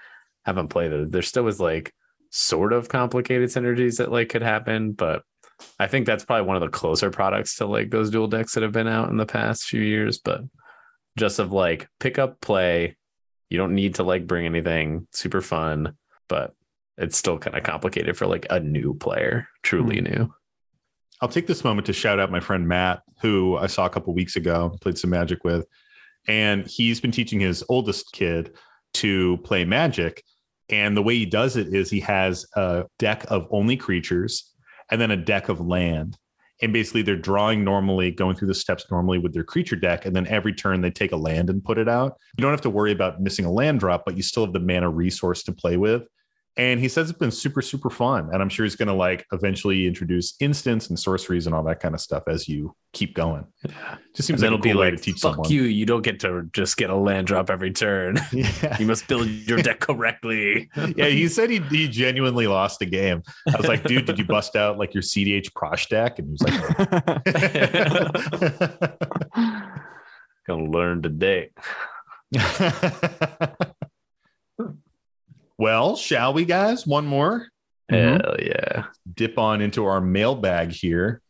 have 0.44 0.56
them 0.56 0.66
play 0.66 0.88
those. 0.88 1.10
There 1.10 1.22
still 1.22 1.44
was 1.44 1.60
like 1.60 1.94
sort 2.30 2.72
of 2.72 2.88
complicated 2.88 3.48
synergies 3.50 3.98
that 3.98 4.10
like 4.10 4.30
could 4.30 4.42
happen. 4.42 4.90
But 4.90 5.22
I 5.78 5.86
think 5.86 6.06
that's 6.06 6.24
probably 6.24 6.44
one 6.44 6.56
of 6.56 6.62
the 6.62 6.76
closer 6.76 7.08
products 7.10 7.54
to 7.58 7.66
like 7.66 7.90
those 7.90 8.10
dual 8.10 8.26
decks 8.26 8.54
that 8.54 8.64
have 8.64 8.72
been 8.72 8.88
out 8.88 9.10
in 9.10 9.16
the 9.16 9.26
past 9.26 9.62
few 9.62 9.80
years. 9.80 10.18
But 10.18 10.40
just 11.16 11.38
of 11.38 11.52
like 11.52 11.88
pick 12.00 12.18
up 12.18 12.40
play, 12.40 12.96
you 13.48 13.58
don't 13.58 13.76
need 13.76 13.94
to 13.94 14.02
like 14.02 14.26
bring 14.26 14.44
anything 14.44 15.06
super 15.12 15.40
fun, 15.40 15.96
but 16.28 16.52
it's 16.98 17.16
still 17.16 17.38
kind 17.38 17.56
of 17.56 17.62
complicated 17.62 18.16
for 18.16 18.26
like 18.26 18.46
a 18.50 18.58
new 18.58 18.94
player, 18.94 19.46
truly 19.62 19.98
hmm. 19.98 20.04
new. 20.04 20.34
I'll 21.20 21.28
take 21.28 21.46
this 21.46 21.64
moment 21.64 21.86
to 21.86 21.92
shout 21.92 22.20
out 22.20 22.30
my 22.30 22.40
friend 22.40 22.68
Matt, 22.68 23.02
who 23.20 23.56
I 23.56 23.66
saw 23.66 23.86
a 23.86 23.90
couple 23.90 24.12
weeks 24.14 24.36
ago, 24.36 24.76
played 24.80 24.98
some 24.98 25.10
magic 25.10 25.44
with. 25.44 25.66
And 26.28 26.66
he's 26.66 27.00
been 27.00 27.12
teaching 27.12 27.40
his 27.40 27.64
oldest 27.68 28.12
kid 28.12 28.56
to 28.94 29.38
play 29.38 29.64
magic. 29.64 30.22
And 30.68 30.96
the 30.96 31.02
way 31.02 31.14
he 31.14 31.26
does 31.26 31.56
it 31.56 31.72
is 31.74 31.88
he 31.88 32.00
has 32.00 32.44
a 32.56 32.84
deck 32.98 33.24
of 33.28 33.46
only 33.50 33.76
creatures 33.76 34.52
and 34.90 35.00
then 35.00 35.10
a 35.10 35.16
deck 35.16 35.48
of 35.48 35.60
land. 35.60 36.18
And 36.62 36.72
basically, 36.72 37.02
they're 37.02 37.16
drawing 37.16 37.64
normally, 37.64 38.10
going 38.10 38.34
through 38.34 38.48
the 38.48 38.54
steps 38.54 38.86
normally 38.90 39.18
with 39.18 39.34
their 39.34 39.44
creature 39.44 39.76
deck. 39.76 40.06
And 40.06 40.16
then 40.16 40.26
every 40.26 40.54
turn, 40.54 40.80
they 40.80 40.90
take 40.90 41.12
a 41.12 41.16
land 41.16 41.50
and 41.50 41.62
put 41.62 41.76
it 41.76 41.88
out. 41.88 42.16
You 42.36 42.42
don't 42.42 42.50
have 42.50 42.62
to 42.62 42.70
worry 42.70 42.92
about 42.92 43.20
missing 43.20 43.44
a 43.44 43.52
land 43.52 43.80
drop, 43.80 44.04
but 44.06 44.16
you 44.16 44.22
still 44.22 44.44
have 44.44 44.54
the 44.54 44.60
mana 44.60 44.88
resource 44.88 45.42
to 45.44 45.52
play 45.52 45.76
with. 45.76 46.04
And 46.58 46.80
he 46.80 46.88
says 46.88 47.10
it's 47.10 47.18
been 47.18 47.30
super, 47.30 47.60
super 47.60 47.90
fun. 47.90 48.30
And 48.32 48.40
I'm 48.40 48.48
sure 48.48 48.64
he's 48.64 48.76
going 48.76 48.88
to 48.88 48.94
like 48.94 49.26
eventually 49.32 49.86
introduce 49.86 50.36
instants 50.40 50.88
and 50.88 50.98
sorceries 50.98 51.46
and 51.46 51.54
all 51.54 51.62
that 51.64 51.80
kind 51.80 51.94
of 51.94 52.00
stuff 52.00 52.22
as 52.28 52.48
you 52.48 52.74
keep 52.94 53.14
going. 53.14 53.44
Yeah. 53.62 53.96
Just 54.14 54.26
seems 54.26 54.40
like 54.40 54.46
it'll 54.46 54.58
a 54.58 54.62
be 54.62 54.72
like, 54.72 54.96
to 54.96 55.02
teach 55.02 55.20
fuck 55.20 55.34
someone. 55.34 55.50
you. 55.50 55.64
You 55.64 55.84
don't 55.84 56.00
get 56.00 56.18
to 56.20 56.48
just 56.54 56.78
get 56.78 56.88
a 56.88 56.96
land 56.96 57.26
drop 57.26 57.50
every 57.50 57.72
turn. 57.72 58.18
Yeah. 58.32 58.78
you 58.78 58.86
must 58.86 59.06
build 59.06 59.28
your 59.28 59.58
deck 59.58 59.80
correctly. 59.80 60.70
yeah, 60.96 61.06
he 61.06 61.28
said 61.28 61.50
he, 61.50 61.58
he 61.60 61.88
genuinely 61.88 62.46
lost 62.46 62.80
a 62.80 62.86
game. 62.86 63.22
I 63.52 63.56
was 63.56 63.66
like, 63.66 63.84
dude, 63.84 64.06
did 64.06 64.18
you 64.18 64.24
bust 64.24 64.56
out 64.56 64.78
like 64.78 64.94
your 64.94 65.02
CDH 65.02 65.52
Prossh 65.52 65.88
deck? 65.88 66.18
And 66.18 66.28
he 66.28 66.32
was 66.32 66.42
like, 66.42 66.60
Gonna 70.46 70.70
learn 70.70 71.02
today. 71.02 71.50
Well, 75.58 75.96
shall 75.96 76.32
we, 76.32 76.44
guys? 76.44 76.86
One 76.86 77.06
more. 77.06 77.48
Hell 77.88 78.18
mm-hmm. 78.18 78.46
yeah. 78.46 78.84
Dip 79.14 79.38
on 79.38 79.60
into 79.60 79.86
our 79.86 80.00
mailbag 80.00 80.72
here. 80.72 81.22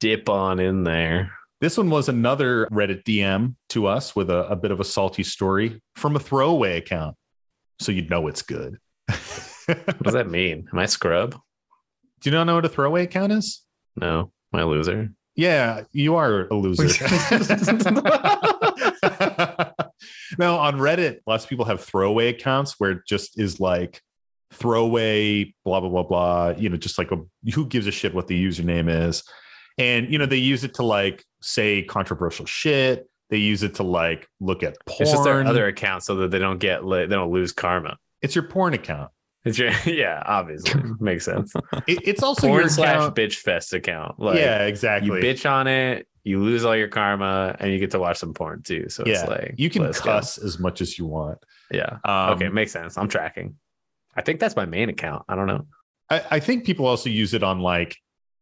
Dip 0.00 0.28
on 0.28 0.60
in 0.60 0.84
there. 0.84 1.32
This 1.60 1.78
one 1.78 1.88
was 1.88 2.08
another 2.08 2.66
Reddit 2.66 3.04
DM 3.04 3.54
to 3.70 3.86
us 3.86 4.14
with 4.14 4.28
a, 4.28 4.48
a 4.48 4.56
bit 4.56 4.70
of 4.70 4.80
a 4.80 4.84
salty 4.84 5.22
story 5.22 5.80
from 5.94 6.16
a 6.16 6.18
throwaway 6.18 6.76
account. 6.76 7.16
So 7.78 7.92
you'd 7.92 8.10
know 8.10 8.28
it's 8.28 8.42
good. 8.42 8.78
What 9.66 10.02
does 10.02 10.12
that 10.12 10.28
mean? 10.28 10.68
Am 10.70 10.78
I 10.78 10.84
scrub? 10.84 11.30
Do 11.32 12.30
you 12.30 12.32
not 12.32 12.44
know 12.44 12.56
what 12.56 12.66
a 12.66 12.68
throwaway 12.68 13.04
account 13.04 13.32
is? 13.32 13.62
No, 13.96 14.30
am 14.52 14.60
I 14.60 14.62
a 14.62 14.66
loser? 14.66 15.10
Yeah, 15.36 15.84
you 15.90 16.16
are 16.16 16.48
a 16.48 16.54
loser. 16.54 16.84
no, 20.38 20.56
on 20.58 20.76
Reddit, 20.78 21.18
lots 21.26 21.44
of 21.44 21.50
people 21.50 21.64
have 21.64 21.80
throwaway 21.82 22.28
accounts 22.28 22.74
where 22.78 22.92
it 22.92 22.98
just 23.06 23.38
is 23.38 23.60
like 23.60 24.00
throwaway, 24.52 25.54
blah, 25.64 25.80
blah, 25.80 25.88
blah, 25.88 26.02
blah. 26.02 26.48
You 26.56 26.68
know, 26.68 26.76
just 26.76 26.98
like 26.98 27.10
a, 27.12 27.18
who 27.54 27.66
gives 27.66 27.86
a 27.86 27.92
shit 27.92 28.14
what 28.14 28.26
the 28.26 28.44
username 28.44 28.88
is. 29.08 29.22
And, 29.78 30.10
you 30.12 30.18
know, 30.18 30.26
they 30.26 30.36
use 30.36 30.64
it 30.64 30.74
to 30.74 30.84
like 30.84 31.24
say 31.42 31.82
controversial 31.82 32.46
shit. 32.46 33.08
They 33.30 33.38
use 33.38 33.62
it 33.62 33.74
to 33.76 33.82
like 33.82 34.28
look 34.40 34.62
at 34.62 34.76
porn. 34.86 34.98
It's 35.00 35.10
just 35.10 35.24
their 35.24 35.44
other 35.44 35.66
account 35.66 36.04
so 36.04 36.14
that 36.16 36.30
they 36.30 36.38
don't 36.38 36.58
get 36.58 36.88
they 36.88 37.06
don't 37.06 37.32
lose 37.32 37.52
karma. 37.52 37.96
it's 38.22 38.34
your 38.34 38.44
porn 38.44 38.74
account. 38.74 39.10
It's 39.44 39.58
your, 39.58 39.72
yeah, 39.86 40.22
obviously 40.24 40.80
makes 41.00 41.24
sense. 41.24 41.52
It- 41.88 42.00
it's 42.06 42.22
also 42.22 42.46
Porn 42.46 42.60
your 42.60 42.68
slash 42.70 42.96
account. 42.96 43.16
bitch 43.16 43.34
fest 43.36 43.72
account. 43.74 44.18
Like, 44.20 44.38
yeah, 44.38 44.64
exactly. 44.66 45.08
you 45.18 45.22
bitch 45.24 45.50
on 45.50 45.66
it, 45.66 46.06
you 46.24 46.42
lose 46.42 46.64
all 46.64 46.74
your 46.74 46.88
karma, 46.88 47.54
and 47.60 47.70
you 47.70 47.78
get 47.78 47.90
to 47.92 47.98
watch 47.98 48.16
some 48.16 48.34
porn 48.34 48.62
too. 48.62 48.88
So 48.88 49.04
yeah, 49.06 49.20
it's 49.20 49.28
like 49.28 49.54
you 49.56 49.70
can 49.70 49.82
let's 49.82 50.00
go. 50.00 50.10
cuss 50.10 50.38
as 50.38 50.58
much 50.58 50.80
as 50.80 50.98
you 50.98 51.06
want. 51.06 51.38
Yeah. 51.70 51.98
Um, 52.04 52.30
okay, 52.30 52.48
makes 52.48 52.72
sense. 52.72 52.98
I'm 52.98 53.08
tracking. 53.08 53.56
I 54.16 54.22
think 54.22 54.40
that's 54.40 54.56
my 54.56 54.64
main 54.64 54.88
account. 54.88 55.24
I 55.28 55.36
don't 55.36 55.46
know. 55.46 55.66
I, 56.10 56.22
I 56.32 56.40
think 56.40 56.64
people 56.64 56.86
also 56.86 57.10
use 57.10 57.34
it 57.34 57.42
on 57.42 57.60
like, 57.60 57.96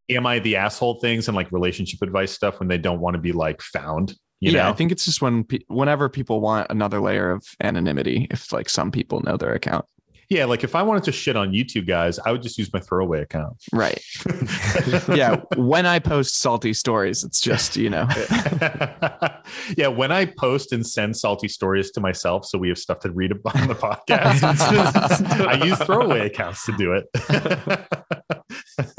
am 0.08 0.26
I 0.26 0.38
the 0.38 0.56
asshole 0.56 1.00
things 1.00 1.28
and 1.28 1.36
like 1.36 1.50
relationship 1.52 2.02
advice 2.02 2.32
stuff 2.32 2.60
when 2.60 2.68
they 2.68 2.78
don't 2.78 3.00
want 3.00 3.14
to 3.14 3.20
be 3.20 3.32
like 3.32 3.60
found. 3.62 4.14
You 4.40 4.50
yeah, 4.50 4.64
know? 4.64 4.70
I 4.70 4.72
think 4.72 4.92
it's 4.92 5.04
just 5.04 5.22
when 5.22 5.44
pe- 5.44 5.60
whenever 5.68 6.08
people 6.08 6.40
want 6.40 6.66
another 6.70 7.00
layer 7.00 7.30
of 7.30 7.46
anonymity, 7.60 8.26
if 8.30 8.52
like 8.52 8.68
some 8.68 8.90
people 8.90 9.20
know 9.20 9.36
their 9.36 9.54
account. 9.54 9.84
Yeah, 10.32 10.46
like 10.46 10.64
if 10.64 10.74
I 10.74 10.82
wanted 10.82 11.04
to 11.04 11.12
shit 11.12 11.36
on 11.36 11.52
YouTube 11.52 11.86
guys, 11.86 12.18
I 12.18 12.32
would 12.32 12.42
just 12.42 12.56
use 12.56 12.72
my 12.72 12.80
throwaway 12.80 13.20
account. 13.20 13.62
Right. 13.72 14.02
Yeah. 15.12 15.42
when 15.56 15.84
I 15.84 15.98
post 15.98 16.40
salty 16.40 16.72
stories, 16.72 17.22
it's 17.24 17.40
just, 17.40 17.76
you 17.76 17.90
know, 17.90 18.08
yeah, 19.76 19.88
when 19.88 20.10
I 20.10 20.24
post 20.24 20.72
and 20.72 20.86
send 20.86 21.16
salty 21.16 21.48
stories 21.48 21.90
to 21.92 22.00
myself, 22.00 22.46
so 22.46 22.56
we 22.58 22.68
have 22.68 22.78
stuff 22.78 23.00
to 23.00 23.10
read 23.10 23.32
on 23.32 23.68
the 23.68 23.74
podcast, 23.74 25.46
I 25.46 25.64
use 25.64 25.78
throwaway 25.78 26.26
accounts 26.26 26.64
to 26.66 26.72
do 26.72 26.94
it. 26.94 27.06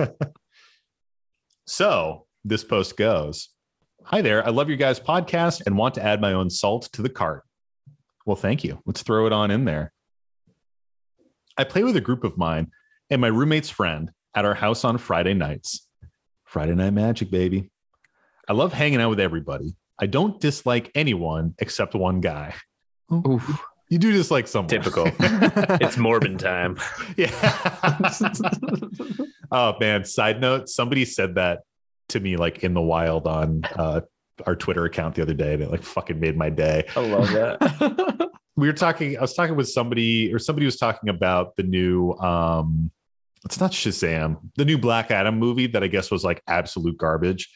so 1.65 2.27
this 2.43 2.63
post 2.63 2.95
goes 2.97 3.49
Hi 4.05 4.21
there. 4.21 4.45
I 4.45 4.49
love 4.49 4.67
your 4.67 4.77
guys' 4.77 4.99
podcast 4.99 5.63
and 5.65 5.77
want 5.77 5.95
to 5.95 6.03
add 6.03 6.19
my 6.19 6.33
own 6.33 6.49
salt 6.49 6.89
to 6.93 7.01
the 7.01 7.09
cart. 7.09 7.43
Well, 8.25 8.35
thank 8.35 8.63
you. 8.63 8.81
Let's 8.85 9.01
throw 9.01 9.25
it 9.25 9.33
on 9.33 9.49
in 9.49 9.63
there. 9.65 9.93
I 11.57 11.63
play 11.63 11.83
with 11.83 11.95
a 11.95 12.01
group 12.01 12.23
of 12.23 12.37
mine 12.37 12.71
and 13.09 13.21
my 13.21 13.27
roommate's 13.27 13.69
friend 13.69 14.11
at 14.35 14.45
our 14.45 14.55
house 14.55 14.83
on 14.83 14.97
Friday 14.97 15.33
nights. 15.33 15.87
Friday 16.45 16.75
night 16.75 16.93
magic, 16.93 17.29
baby. 17.31 17.69
I 18.47 18.53
love 18.53 18.73
hanging 18.73 19.01
out 19.01 19.09
with 19.09 19.19
everybody. 19.19 19.75
I 19.99 20.07
don't 20.07 20.39
dislike 20.39 20.91
anyone 20.95 21.55
except 21.59 21.95
one 21.95 22.21
guy. 22.21 22.55
oof. 23.11 23.63
You 23.89 23.99
do 23.99 24.11
dislike 24.11 24.47
someone. 24.47 24.69
Typical. 24.69 25.05
it's 25.19 25.97
Morbin 25.97 26.39
time. 26.39 26.77
yeah. 27.15 27.29
oh 29.51 29.75
man. 29.79 30.03
Side 30.03 30.41
note: 30.41 30.67
somebody 30.67 31.05
said 31.05 31.35
that 31.35 31.59
to 32.09 32.19
me 32.19 32.35
like 32.35 32.63
in 32.63 32.73
the 32.73 32.81
wild 32.81 33.27
on 33.27 33.61
uh, 33.75 34.01
our 34.47 34.55
Twitter 34.55 34.85
account 34.85 35.13
the 35.15 35.21
other 35.21 35.35
day, 35.35 35.53
and 35.53 35.61
it 35.61 35.69
like 35.69 35.83
fucking 35.83 36.19
made 36.19 36.35
my 36.35 36.49
day. 36.49 36.85
I 36.95 37.01
love 37.01 37.29
that. 37.33 38.29
we 38.55 38.67
were 38.67 38.73
talking 38.73 39.17
i 39.17 39.21
was 39.21 39.33
talking 39.33 39.55
with 39.55 39.69
somebody 39.69 40.33
or 40.33 40.39
somebody 40.39 40.65
was 40.65 40.77
talking 40.77 41.09
about 41.09 41.55
the 41.55 41.63
new 41.63 42.11
um 42.13 42.91
it's 43.45 43.59
not 43.59 43.71
shazam 43.71 44.37
the 44.55 44.65
new 44.65 44.77
black 44.77 45.11
adam 45.11 45.37
movie 45.37 45.67
that 45.67 45.83
i 45.83 45.87
guess 45.87 46.11
was 46.11 46.23
like 46.23 46.41
absolute 46.47 46.97
garbage 46.97 47.49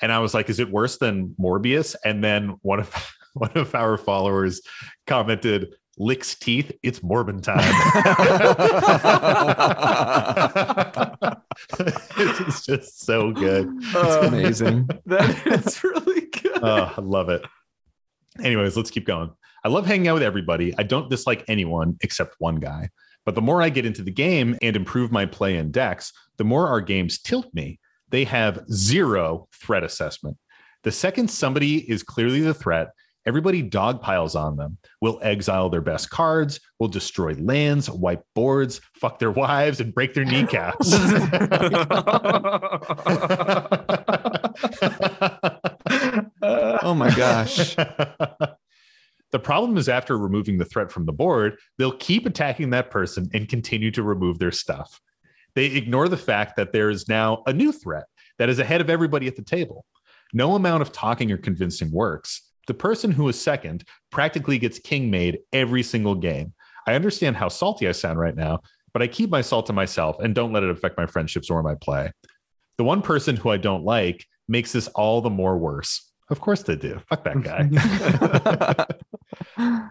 and 0.00 0.12
i 0.12 0.18
was 0.18 0.34
like 0.34 0.48
is 0.48 0.60
it 0.60 0.70
worse 0.70 0.98
than 0.98 1.34
morbius 1.40 1.94
and 2.04 2.22
then 2.22 2.56
one 2.62 2.80
of 2.80 3.12
one 3.34 3.50
of 3.54 3.74
our 3.74 3.96
followers 3.98 4.60
commented 5.06 5.74
licks 5.98 6.34
teeth 6.38 6.72
it's 6.82 7.00
morbin 7.00 7.42
time 7.42 7.58
it's 12.18 12.66
just 12.66 13.00
so 13.04 13.32
good 13.32 13.68
It's 13.80 14.26
amazing. 14.26 14.88
that 15.06 15.46
is 15.46 15.82
really 15.82 16.26
good. 16.26 16.58
oh, 16.62 16.92
I 16.96 17.00
love 17.00 17.28
it. 17.30 17.42
Anyways, 18.42 18.76
let's 18.76 18.90
keep 18.90 19.06
going. 19.06 19.30
I 19.64 19.68
love 19.68 19.86
hanging 19.86 20.08
out 20.08 20.14
with 20.14 20.22
everybody. 20.22 20.74
I 20.78 20.82
don't 20.82 21.10
dislike 21.10 21.44
anyone 21.48 21.96
except 22.00 22.36
one 22.38 22.56
guy. 22.56 22.90
But 23.24 23.34
the 23.34 23.42
more 23.42 23.60
I 23.60 23.68
get 23.68 23.84
into 23.84 24.02
the 24.02 24.12
game 24.12 24.56
and 24.62 24.76
improve 24.76 25.10
my 25.10 25.26
play 25.26 25.56
in 25.56 25.72
decks, 25.72 26.12
the 26.36 26.44
more 26.44 26.68
our 26.68 26.80
games 26.80 27.18
tilt 27.18 27.52
me. 27.52 27.80
They 28.08 28.24
have 28.24 28.64
zero 28.70 29.48
threat 29.52 29.82
assessment. 29.82 30.36
The 30.84 30.92
second 30.92 31.28
somebody 31.28 31.78
is 31.90 32.04
clearly 32.04 32.40
the 32.40 32.54
threat, 32.54 32.90
everybody 33.26 33.68
dogpiles 33.68 34.40
on 34.40 34.56
them. 34.56 34.78
We'll 35.00 35.18
exile 35.20 35.68
their 35.68 35.80
best 35.80 36.10
cards, 36.10 36.60
we'll 36.78 36.88
destroy 36.88 37.34
lands, 37.34 37.90
wipe 37.90 38.22
boards, 38.36 38.80
fuck 38.94 39.18
their 39.18 39.32
wives, 39.32 39.80
and 39.80 39.92
break 39.92 40.14
their 40.14 40.24
kneecaps. 40.24 40.92
Oh 46.96 46.98
my 46.98 47.14
gosh. 47.14 47.74
the 49.30 49.38
problem 49.38 49.76
is 49.76 49.86
after 49.86 50.16
removing 50.16 50.56
the 50.56 50.64
threat 50.64 50.90
from 50.90 51.04
the 51.04 51.12
board, 51.12 51.58
they'll 51.76 51.98
keep 51.98 52.24
attacking 52.24 52.70
that 52.70 52.90
person 52.90 53.28
and 53.34 53.50
continue 53.50 53.90
to 53.90 54.02
remove 54.02 54.38
their 54.38 54.50
stuff. 54.50 54.98
They 55.54 55.66
ignore 55.66 56.08
the 56.08 56.16
fact 56.16 56.56
that 56.56 56.72
there 56.72 56.88
is 56.88 57.06
now 57.06 57.42
a 57.46 57.52
new 57.52 57.70
threat 57.70 58.06
that 58.38 58.48
is 58.48 58.58
ahead 58.58 58.80
of 58.80 58.88
everybody 58.88 59.26
at 59.26 59.36
the 59.36 59.42
table. 59.42 59.84
No 60.32 60.54
amount 60.54 60.80
of 60.80 60.90
talking 60.90 61.30
or 61.30 61.36
convincing 61.36 61.92
works. 61.92 62.50
The 62.66 62.72
person 62.72 63.10
who 63.10 63.28
is 63.28 63.38
second 63.38 63.84
practically 64.10 64.56
gets 64.56 64.78
king 64.78 65.10
made 65.10 65.40
every 65.52 65.82
single 65.82 66.14
game. 66.14 66.54
I 66.86 66.94
understand 66.94 67.36
how 67.36 67.48
salty 67.48 67.86
I 67.88 67.92
sound 67.92 68.18
right 68.18 68.34
now, 68.34 68.60
but 68.94 69.02
I 69.02 69.06
keep 69.06 69.28
my 69.28 69.42
salt 69.42 69.66
to 69.66 69.74
myself 69.74 70.16
and 70.20 70.34
don't 70.34 70.54
let 70.54 70.62
it 70.62 70.70
affect 70.70 70.96
my 70.96 71.04
friendships 71.04 71.50
or 71.50 71.62
my 71.62 71.74
play. 71.74 72.10
The 72.78 72.84
one 72.84 73.02
person 73.02 73.36
who 73.36 73.50
I 73.50 73.58
don't 73.58 73.84
like 73.84 74.24
makes 74.48 74.72
this 74.72 74.88
all 74.88 75.20
the 75.20 75.28
more 75.28 75.58
worse. 75.58 76.05
Of 76.28 76.40
course 76.40 76.62
they 76.62 76.76
do. 76.76 77.00
Fuck 77.08 77.24
that 77.24 77.42
guy. 77.42 78.86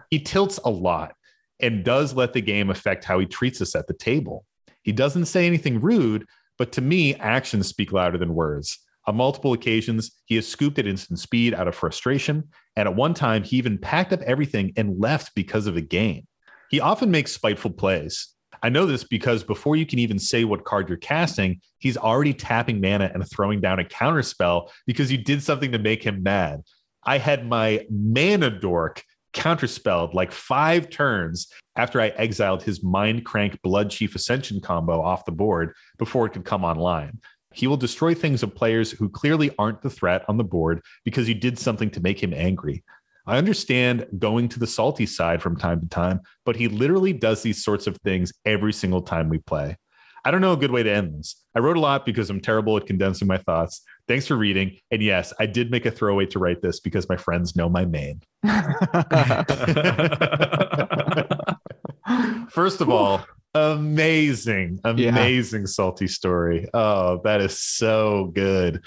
he 0.10 0.20
tilts 0.20 0.58
a 0.64 0.70
lot 0.70 1.14
and 1.60 1.84
does 1.84 2.14
let 2.14 2.32
the 2.32 2.40
game 2.40 2.70
affect 2.70 3.04
how 3.04 3.18
he 3.18 3.26
treats 3.26 3.62
us 3.62 3.74
at 3.74 3.86
the 3.86 3.94
table. 3.94 4.44
He 4.82 4.92
doesn't 4.92 5.26
say 5.26 5.46
anything 5.46 5.80
rude, 5.80 6.26
but 6.58 6.72
to 6.72 6.80
me, 6.80 7.14
actions 7.16 7.68
speak 7.68 7.92
louder 7.92 8.18
than 8.18 8.34
words. 8.34 8.78
On 9.06 9.16
multiple 9.16 9.52
occasions, 9.52 10.10
he 10.24 10.34
has 10.34 10.48
scooped 10.48 10.78
at 10.78 10.86
instant 10.86 11.18
speed 11.18 11.54
out 11.54 11.68
of 11.68 11.74
frustration. 11.74 12.48
And 12.74 12.88
at 12.88 12.96
one 12.96 13.14
time, 13.14 13.44
he 13.44 13.56
even 13.56 13.78
packed 13.78 14.12
up 14.12 14.20
everything 14.22 14.72
and 14.76 15.00
left 15.00 15.34
because 15.34 15.66
of 15.66 15.76
a 15.76 15.80
game. 15.80 16.26
He 16.70 16.80
often 16.80 17.10
makes 17.10 17.32
spiteful 17.32 17.70
plays. 17.70 18.28
I 18.62 18.68
know 18.68 18.86
this 18.86 19.04
because 19.04 19.44
before 19.44 19.76
you 19.76 19.86
can 19.86 19.98
even 19.98 20.18
say 20.18 20.44
what 20.44 20.64
card 20.64 20.88
you're 20.88 20.98
casting, 20.98 21.60
he's 21.78 21.96
already 21.96 22.34
tapping 22.34 22.80
mana 22.80 23.10
and 23.12 23.28
throwing 23.28 23.60
down 23.60 23.78
a 23.78 23.84
counter 23.84 24.22
spell 24.22 24.72
because 24.86 25.10
you 25.10 25.18
did 25.18 25.42
something 25.42 25.72
to 25.72 25.78
make 25.78 26.02
him 26.04 26.22
mad. 26.22 26.62
I 27.04 27.18
had 27.18 27.46
my 27.46 27.86
mana 27.90 28.50
dork 28.50 29.02
counterspelled 29.32 30.14
like 30.14 30.32
five 30.32 30.88
turns 30.90 31.48
after 31.76 32.00
I 32.00 32.08
exiled 32.08 32.62
his 32.62 32.82
Mindcrank 32.82 33.58
Bloodchief 33.64 34.14
Ascension 34.14 34.60
combo 34.60 35.00
off 35.00 35.26
the 35.26 35.32
board 35.32 35.74
before 35.98 36.26
it 36.26 36.32
could 36.32 36.44
come 36.44 36.64
online. 36.64 37.20
He 37.52 37.66
will 37.66 37.76
destroy 37.76 38.14
things 38.14 38.42
of 38.42 38.54
players 38.54 38.90
who 38.90 39.08
clearly 39.08 39.50
aren't 39.58 39.82
the 39.82 39.90
threat 39.90 40.24
on 40.28 40.36
the 40.36 40.44
board 40.44 40.82
because 41.04 41.28
you 41.28 41.34
did 41.34 41.58
something 41.58 41.90
to 41.90 42.00
make 42.00 42.22
him 42.22 42.34
angry. 42.34 42.82
I 43.26 43.38
understand 43.38 44.06
going 44.18 44.48
to 44.50 44.58
the 44.58 44.66
salty 44.66 45.06
side 45.06 45.42
from 45.42 45.56
time 45.56 45.80
to 45.80 45.88
time, 45.88 46.20
but 46.44 46.56
he 46.56 46.68
literally 46.68 47.12
does 47.12 47.42
these 47.42 47.64
sorts 47.64 47.86
of 47.86 47.96
things 47.98 48.32
every 48.44 48.72
single 48.72 49.02
time 49.02 49.28
we 49.28 49.38
play. 49.38 49.76
I 50.24 50.30
don't 50.32 50.40
know 50.40 50.52
a 50.52 50.56
good 50.56 50.72
way 50.72 50.82
to 50.82 50.90
end 50.90 51.14
this. 51.18 51.36
I 51.54 51.60
wrote 51.60 51.76
a 51.76 51.80
lot 51.80 52.04
because 52.04 52.30
I'm 52.30 52.40
terrible 52.40 52.76
at 52.76 52.86
condensing 52.86 53.28
my 53.28 53.38
thoughts. 53.38 53.82
Thanks 54.08 54.26
for 54.26 54.36
reading. 54.36 54.76
And 54.90 55.00
yes, 55.02 55.32
I 55.38 55.46
did 55.46 55.70
make 55.70 55.86
a 55.86 55.90
throwaway 55.90 56.26
to 56.26 56.38
write 56.40 56.62
this 56.62 56.80
because 56.80 57.08
my 57.08 57.16
friends 57.16 57.54
know 57.54 57.68
my 57.68 57.84
main. 57.84 58.20
First 62.50 62.80
of 62.80 62.88
all, 62.90 63.24
amazing, 63.54 64.80
Yeah. 64.84 65.10
amazing 65.10 65.66
salty 65.66 66.06
story. 66.08 66.68
Oh, 66.74 67.20
that 67.24 67.40
is 67.40 67.58
so 67.60 68.30
good. 68.34 68.82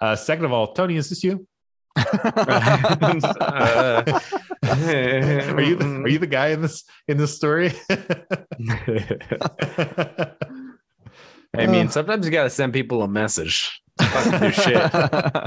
Uh, 0.00 0.14
second 0.16 0.44
of 0.44 0.52
all, 0.52 0.74
Tony, 0.74 0.96
is 0.96 1.08
this 1.08 1.24
you? 1.24 1.46
Uh, 1.96 2.02
are 4.64 5.60
you 5.60 5.76
the, 5.76 6.02
are 6.04 6.08
you 6.08 6.18
the 6.18 6.26
guy 6.26 6.48
in 6.48 6.62
this 6.62 6.84
in 7.08 7.16
this 7.16 7.34
story? 7.36 7.72
I 11.56 11.66
mean, 11.66 11.88
sometimes 11.88 12.26
you 12.26 12.32
got 12.32 12.44
to 12.44 12.50
send 12.50 12.72
people 12.72 13.02
a 13.02 13.08
message. 13.08 13.80
Fucking 14.00 14.50
shit. 14.62 14.90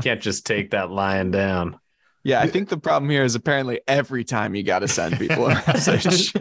Can't 0.03 0.21
just 0.21 0.45
take 0.45 0.71
that 0.71 0.89
lying 0.89 1.31
down. 1.31 1.77
yeah, 2.23 2.39
I 2.39 2.47
think 2.47 2.69
the 2.69 2.77
problem 2.77 3.09
here 3.09 3.23
is 3.25 3.35
apparently 3.35 3.81
every 3.87 4.23
time 4.23 4.55
you 4.55 4.63
got 4.63 4.79
to 4.79 4.87
send 4.87 5.17
people 5.17 5.47
a 5.47 5.55
message. 5.67 6.31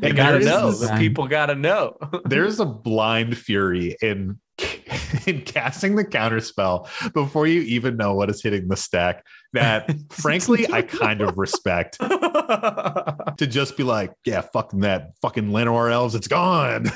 They 0.00 0.08
And 0.08 0.16
got 0.16 0.32
to 0.32 0.40
know. 0.40 0.72
The 0.72 0.94
people 0.98 1.26
got 1.28 1.46
to 1.46 1.54
know. 1.54 1.96
there's 2.24 2.60
a 2.60 2.66
blind 2.66 3.36
fury 3.36 3.96
in 4.00 4.38
in 5.26 5.42
casting 5.42 5.96
the 5.96 6.04
counter 6.04 6.40
spell 6.40 6.88
before 7.12 7.46
you 7.46 7.62
even 7.62 7.96
know 7.96 8.14
what 8.14 8.30
is 8.30 8.42
hitting 8.42 8.68
the 8.68 8.76
stack 8.76 9.24
that 9.52 9.92
frankly 10.10 10.66
I 10.70 10.82
kind 10.82 11.20
of 11.20 11.36
respect 11.36 11.98
to 12.00 13.46
just 13.48 13.76
be 13.76 13.82
like, 13.82 14.12
yeah, 14.24 14.42
fucking 14.42 14.80
that 14.80 15.12
fucking 15.22 15.50
Llanowar 15.50 15.92
elves, 15.92 16.14
it's 16.14 16.28
gone. 16.28 16.90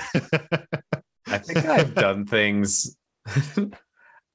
I 1.27 1.39
think 1.39 1.65
I've 1.67 1.95
done 1.95 2.27
things 2.27 2.97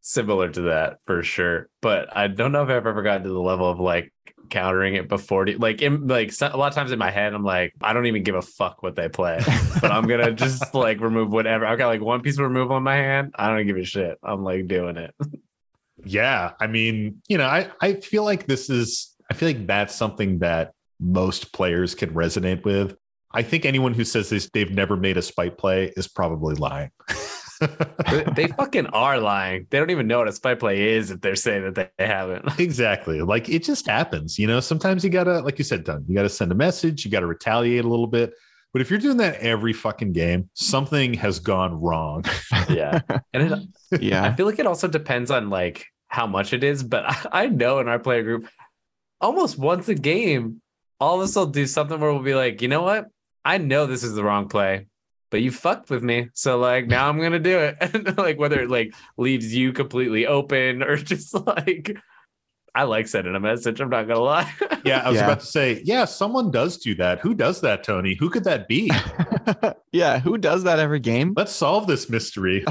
similar 0.01 0.49
to 0.49 0.61
that 0.63 0.97
for 1.05 1.24
sure, 1.24 1.69
but 1.82 2.15
I 2.15 2.28
don't 2.28 2.51
know 2.51 2.63
if 2.63 2.69
I've 2.69 2.88
ever 2.88 3.03
gotten 3.03 3.24
to 3.24 3.30
the 3.30 3.39
level 3.39 3.69
of 3.69 3.80
like 3.80 4.11
countering 4.50 4.96
it 4.96 5.08
before. 5.08 5.46
Like, 5.48 5.82
in, 5.82 6.08
like 6.08 6.34
a 6.41 6.58
lot 6.58 6.68
of 6.68 6.76
times 6.76 6.91
in 6.91 7.00
my 7.00 7.12
head, 7.12 7.34
I'm 7.34 7.44
like, 7.44 7.74
I 7.82 7.94
don't 7.94 8.06
even 8.06 8.24
give 8.24 8.36
a 8.36 8.41
fuck 8.41 8.84
what 8.84 8.96
they 8.96 9.10
play, 9.10 9.39
but 9.82 9.91
I'm 9.91 10.08
gonna 10.08 10.32
just 10.34 10.74
like 10.74 11.00
remove 11.00 11.32
whatever. 11.32 11.66
I've 11.66 11.78
got 11.78 11.88
like 11.88 12.02
one 12.02 12.22
piece 12.22 12.36
of 12.36 12.44
removal 12.44 12.78
in 12.78 12.84
my 12.84 12.96
hand. 12.96 13.34
I 13.36 13.48
don't 13.48 13.66
give 13.66 13.78
a 13.78 13.84
shit. 13.84 14.18
I'm 14.24 14.44
like 14.44 14.68
doing 14.68 14.98
it. 14.98 15.14
yeah, 16.06 16.52
I 16.60 16.68
mean, 16.68 17.22
you 17.28 17.38
know, 17.38 17.46
I 17.46 17.70
I 17.82 17.96
feel 17.96 18.24
like 18.24 18.46
this 18.46 18.70
is 18.70 19.16
I 19.30 19.34
feel 19.34 19.50
like 19.50 19.68
that's 19.68 19.96
something 19.96 20.39
that 20.39 20.74
most 21.00 21.54
players 21.54 21.96
can 21.96 22.12
resonate 22.14 22.64
with. 22.64 22.96
I 23.32 23.41
think 23.41 23.66
anyone 23.66 23.94
who 23.94 24.06
says 24.06 24.30
this 24.30 24.50
they've 24.54 24.72
never 24.72 24.96
made 24.96 25.18
a 25.18 25.22
spite 25.22 25.58
play 25.58 25.91
is 25.98 26.08
probably 26.08 26.56
lying. 26.56 26.91
they, 27.60 28.24
they 28.36 28.47
fucking 28.47 28.88
are 28.88 29.20
lying. 29.20 29.68
They 29.70 29.80
don't 29.80 29.89
even 29.89 30.08
know 30.08 30.20
what 30.20 30.28
a 30.28 30.32
spy 30.32 30.56
play 30.56 30.93
is 30.93 31.12
if 31.12 31.22
they're 31.22 31.36
saying 31.36 31.72
that 31.72 31.91
they 31.97 32.06
haven't. 32.06 32.45
exactly. 32.60 33.22
Like 33.22 33.49
it 33.49 33.64
just 33.64 33.88
happens, 33.88 34.38
you 34.38 34.47
know. 34.47 34.60
Sometimes 34.60 35.04
you 35.04 35.10
gotta, 35.10 35.39
like 35.41 35.58
you 35.58 35.64
said, 35.64 35.84
done. 35.84 36.06
you 36.08 36.16
gotta 36.16 36.30
send 36.30 36.51
a 36.51 36.56
message, 36.56 37.06
you 37.06 37.12
gotta 37.12 37.28
retaliate 37.28 37.86
a 37.86 37.89
little 37.89 38.08
bit. 38.08 38.34
But 38.74 38.82
if 38.82 38.89
you're 38.89 38.99
doing 38.99 39.18
that 39.18 39.36
every 39.36 39.72
fucking 39.72 40.14
game, 40.14 40.49
something 40.54 41.14
has 41.14 41.39
gone 41.39 41.80
wrong. 41.80 42.26
yeah, 42.70 43.01
and 43.34 43.70
it, 43.91 44.01
yeah, 44.01 44.24
I 44.24 44.36
feel 44.36 44.47
like 44.47 44.58
it 44.58 44.66
also 44.66 44.88
depends 44.88 45.30
on 45.30 45.51
like 45.51 45.86
how 46.08 46.28
much 46.28 46.54
it 46.54 46.64
is, 46.64 46.84
but 46.84 47.06
I, 47.06 47.28
I 47.43 47.47
know 47.47 47.80
in 47.80 47.88
our 47.88 47.99
player 47.99 48.24
group, 48.24 48.49
almost 49.22 49.58
once 49.58 49.89
a 49.89 49.95
game, 49.95 50.62
all 50.99 51.16
of 51.16 51.22
us 51.22 51.36
will 51.36 51.47
do 51.47 51.68
something 51.68 51.99
where 51.99 52.12
we'll 52.12 52.24
be 52.24 52.36
like, 52.36 52.62
you 52.62 52.68
know 52.68 52.82
what? 52.82 53.08
I 53.45 53.58
know 53.58 53.86
this 53.86 54.04
is 54.04 54.14
the 54.14 54.24
wrong 54.24 54.47
play, 54.47 54.88
but 55.34 55.41
you 55.41 55.49
fucked 55.49 55.89
with 55.89 56.03
me. 56.03 56.29
So 56.36 56.59
like 56.59 56.86
now 56.86 57.09
I'm 57.09 57.19
gonna 57.19 57.39
do 57.39 57.57
it. 57.57 57.75
And 57.81 58.15
like 58.19 58.38
whether 58.38 58.59
it 58.61 58.69
like 58.69 58.93
leaves 59.17 59.51
you 59.53 59.73
completely 59.73 60.27
open 60.27 60.84
or 60.84 60.95
just 61.11 61.34
like 61.34 61.97
I 62.75 62.84
like 62.84 63.07
sending 63.07 63.34
a 63.36 63.39
message, 63.39 63.81
I'm 63.81 63.89
not 63.89 64.07
gonna 64.07 64.19
lie. 64.19 64.51
yeah, 64.86 64.99
I 65.03 65.09
was 65.09 65.17
Yeah. 65.17 65.25
about 65.25 65.39
to 65.39 65.45
say, 65.47 65.81
yeah, 65.86 66.05
someone 66.05 66.51
does 66.51 66.77
do 66.77 66.93
that. 66.95 67.19
Who 67.21 67.34
does 67.34 67.61
that, 67.61 67.84
Tony? 67.84 68.13
Who 68.19 68.29
could 68.29 68.43
that 68.43 68.67
be? 68.67 68.91
yeah. 69.91 70.19
Who 70.19 70.38
does 70.38 70.63
that 70.65 70.77
every 70.77 70.99
game? 70.99 71.34
Let's 71.36 71.51
solve 71.51 71.88
this 71.88 72.09
mystery. 72.11 72.63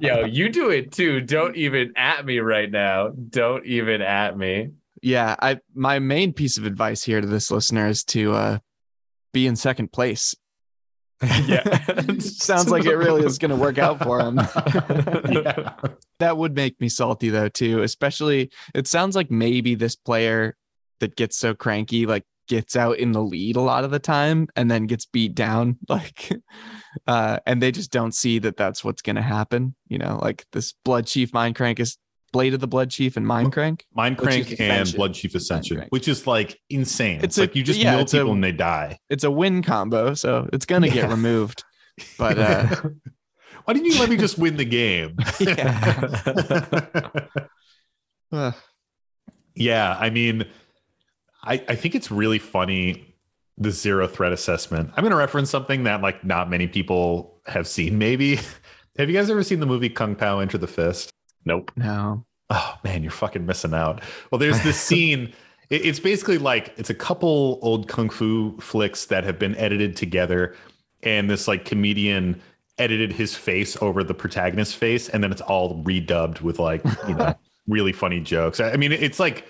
Yo, 0.00 0.24
you 0.24 0.48
do 0.50 0.70
it 0.70 0.92
too. 0.92 1.20
Don't 1.20 1.56
even 1.56 1.92
at 1.96 2.24
me 2.24 2.38
right 2.38 2.70
now. 2.70 3.08
Don't 3.08 3.66
even 3.66 4.02
at 4.02 4.36
me. 4.38 4.70
yeah. 5.02 5.34
I 5.40 5.58
my 5.74 5.98
main 5.98 6.32
piece 6.32 6.58
of 6.58 6.64
advice 6.64 7.02
here 7.02 7.20
to 7.20 7.26
this 7.26 7.50
listener 7.50 7.88
is 7.88 8.04
to 8.04 8.32
uh, 8.34 8.58
be 9.32 9.46
in 9.48 9.56
second 9.56 9.90
place. 9.92 10.34
Yeah. 11.22 11.82
Sounds 12.18 12.70
like 12.70 12.84
it 12.84 12.96
really 12.96 13.24
is 13.24 13.38
going 13.38 13.50
to 13.50 13.56
work 13.56 13.78
out 13.78 14.02
for 14.02 14.20
him. 14.20 14.36
yeah. 15.30 15.74
that 16.18 16.36
would 16.36 16.54
make 16.54 16.80
me 16.80 16.88
salty 16.88 17.28
though 17.28 17.48
too 17.48 17.82
especially 17.82 18.50
it 18.74 18.86
sounds 18.86 19.16
like 19.16 19.30
maybe 19.30 19.74
this 19.74 19.96
player 19.96 20.56
that 21.00 21.16
gets 21.16 21.36
so 21.36 21.54
cranky 21.54 22.06
like 22.06 22.24
gets 22.48 22.76
out 22.76 22.98
in 22.98 23.12
the 23.12 23.22
lead 23.22 23.56
a 23.56 23.60
lot 23.60 23.84
of 23.84 23.90
the 23.90 23.98
time 23.98 24.48
and 24.56 24.70
then 24.70 24.86
gets 24.86 25.06
beat 25.06 25.34
down 25.34 25.78
like 25.88 26.32
uh 27.06 27.38
and 27.46 27.62
they 27.62 27.70
just 27.70 27.92
don't 27.92 28.14
see 28.14 28.38
that 28.38 28.56
that's 28.56 28.82
what's 28.82 29.02
going 29.02 29.16
to 29.16 29.22
happen 29.22 29.74
you 29.88 29.98
know 29.98 30.18
like 30.22 30.44
this 30.52 30.74
blood 30.84 31.06
chief 31.06 31.32
mind 31.32 31.54
crank 31.54 31.78
is 31.78 31.98
blade 32.32 32.54
of 32.54 32.60
the 32.60 32.66
blood 32.68 32.90
chief 32.90 33.16
and 33.16 33.26
mind 33.26 33.52
crank 33.52 33.84
Mind 33.94 34.18
Crank 34.18 34.58
and. 34.60 34.92
Blood 34.94 35.14
Chief 35.14 35.34
Ascension, 35.34 35.84
which 35.90 36.08
is 36.08 36.26
like 36.26 36.58
insane. 36.70 37.16
It's, 37.16 37.24
It's 37.24 37.38
a- 37.38 37.40
like 37.42 37.56
you 37.56 37.62
just 37.62 37.78
yeah, 37.80 37.92
mill 37.92 38.00
it's 38.00 38.14
a- 38.14 38.18
people 38.18 38.32
and 38.32 38.44
they 38.44 38.52
die. 38.52 38.98
it's 39.10 39.24
a 39.24 39.30
win 39.30 39.62
combo 39.62 40.14
so 40.14 40.48
it's 40.52 40.66
going 40.66 40.82
to 40.82 40.90
get 40.90 41.08
removed 41.10 41.64
but 42.18 42.38
uh 42.38 42.66
Why 43.64 43.74
didn't 43.74 43.92
you 43.92 44.00
let 44.00 44.08
me 44.08 44.16
just 44.16 44.38
win 44.38 44.56
the 44.56 44.64
game? 44.64 45.14
uh, 48.32 48.52
yeah, 49.54 49.94
I 49.98 50.08
mean, 50.08 50.46
I, 51.42 51.62
I 51.68 51.74
think 51.74 51.94
it's 51.94 52.10
really 52.10 52.38
funny 52.38 53.14
the 53.58 53.70
zero 53.70 54.08
threat 54.08 54.32
assessment. 54.32 54.90
I'm 54.96 55.04
to 55.10 55.16
reference 55.16 55.50
something 55.50 55.84
that 55.84 56.00
like 56.00 56.24
not 56.24 56.48
many 56.48 56.66
people 56.66 57.42
have 57.46 57.66
seen. 57.66 57.98
Maybe 57.98 58.36
have 58.96 59.10
you 59.10 59.12
guys 59.12 59.28
ever 59.30 59.42
seen 59.42 59.60
the 59.60 59.66
movie 59.66 59.90
Kung 59.90 60.14
Pao 60.14 60.38
Enter 60.38 60.56
the 60.56 60.66
Fist? 60.66 61.10
Nope. 61.44 61.72
no 61.76 62.24
Oh 62.50 62.78
man, 62.82 63.02
you're 63.02 63.12
fucking 63.12 63.44
missing 63.44 63.74
out. 63.74 64.02
Well, 64.30 64.38
there's 64.38 64.62
this 64.62 64.80
scene. 64.88 65.32
It's 65.70 66.00
basically 66.00 66.38
like 66.38 66.72
it's 66.78 66.88
a 66.88 66.94
couple 66.94 67.58
old 67.60 67.88
kung 67.88 68.08
fu 68.08 68.56
flicks 68.58 69.06
that 69.06 69.24
have 69.24 69.38
been 69.38 69.54
edited 69.56 69.96
together, 69.96 70.56
and 71.02 71.28
this 71.28 71.46
like 71.46 71.66
comedian 71.66 72.40
edited 72.78 73.12
his 73.12 73.34
face 73.34 73.76
over 73.82 74.02
the 74.02 74.14
protagonist's 74.14 74.74
face, 74.74 75.08
and 75.10 75.22
then 75.22 75.30
it's 75.30 75.42
all 75.42 75.82
redubbed 75.84 76.40
with 76.40 76.58
like 76.58 76.82
you 77.06 77.14
know 77.14 77.34
really 77.68 77.92
funny 77.92 78.20
jokes. 78.20 78.60
I 78.60 78.76
mean, 78.76 78.92
it's 78.92 79.20
like 79.20 79.46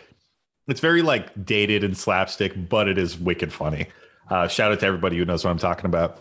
it's 0.66 0.80
very 0.80 1.03
like 1.03 1.45
dated 1.45 1.84
and 1.84 1.97
slapstick, 1.97 2.68
but 2.68 2.89
it 2.89 2.99
is 2.99 3.16
wicked 3.16 3.53
funny. 3.53 3.86
Uh, 4.28 4.49
shout 4.49 4.72
out 4.72 4.80
to 4.80 4.86
everybody 4.86 5.16
who 5.16 5.24
knows 5.24 5.45
what 5.45 5.53
I'm 5.53 5.59
talking 5.59 5.86
about. 5.86 6.20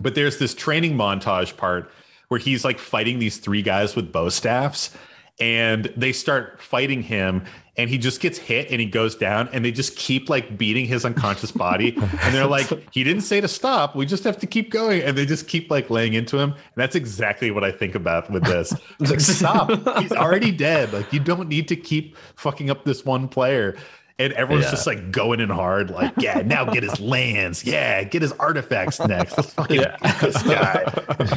But 0.00 0.14
there's 0.14 0.38
this 0.38 0.54
training 0.54 0.96
montage 0.96 1.56
part 1.56 1.90
where 2.30 2.38
he's 2.38 2.64
like 2.64 2.78
fighting 2.78 3.18
these 3.18 3.38
three 3.38 3.60
guys 3.60 3.96
with 3.96 4.12
bow 4.12 4.28
staffs 4.28 4.96
and 5.40 5.92
they 5.96 6.12
start 6.12 6.62
fighting 6.62 7.02
him 7.02 7.44
and 7.76 7.90
he 7.90 7.98
just 7.98 8.20
gets 8.20 8.38
hit 8.38 8.70
and 8.70 8.80
he 8.80 8.86
goes 8.86 9.16
down 9.16 9.48
and 9.52 9.64
they 9.64 9.72
just 9.72 9.96
keep 9.96 10.28
like 10.28 10.56
beating 10.56 10.86
his 10.86 11.04
unconscious 11.04 11.50
body. 11.50 11.96
And 12.22 12.34
they're 12.34 12.46
like 12.46 12.68
he 12.92 13.02
didn't 13.02 13.22
say 13.22 13.40
to 13.40 13.48
stop. 13.48 13.96
We 13.96 14.06
just 14.06 14.22
have 14.24 14.38
to 14.38 14.46
keep 14.46 14.70
going. 14.70 15.02
And 15.02 15.18
they 15.18 15.26
just 15.26 15.48
keep 15.48 15.70
like 15.70 15.90
laying 15.90 16.12
into 16.12 16.38
him. 16.38 16.52
And 16.52 16.76
that's 16.76 16.94
exactly 16.94 17.50
what 17.50 17.64
i 17.64 17.72
think 17.72 17.94
about 17.96 18.30
with 18.30 18.44
this. 18.44 18.72
It's 19.00 19.10
like 19.10 19.20
stop. 19.20 19.70
He's 19.98 20.12
already 20.12 20.52
dead. 20.52 20.92
Like 20.92 21.12
you 21.12 21.18
don't 21.18 21.48
need 21.48 21.66
to 21.68 21.76
keep 21.76 22.16
fucking 22.36 22.70
up 22.70 22.84
this 22.84 23.04
one 23.04 23.26
player 23.26 23.76
and 24.20 24.32
everyone's 24.34 24.66
Yeah. 24.66 24.70
just 24.70 24.86
like 24.86 25.10
going 25.10 25.40
in 25.40 25.48
hard, 25.48 25.90
like, 25.90 26.12
yeah, 26.18 26.42
now 26.42 26.64
get 26.64 26.82
his 26.82 27.00
lands. 27.14 27.64
Yeah, 27.64 28.04
get 28.04 28.22
his 28.22 28.32
artifacts 28.32 29.00
next. 29.00 29.36
Let's 29.36 29.52
fucking 29.54 29.80
Yeah. 29.80 29.96
this 30.20 30.42
guy. 30.44 30.84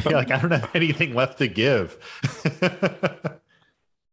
Like, 0.10 0.30
I 0.30 0.38
don't 0.40 0.50
have 0.50 0.70
anything 0.74 1.14
left 1.14 1.38
to 1.38 1.48
give. 1.48 1.96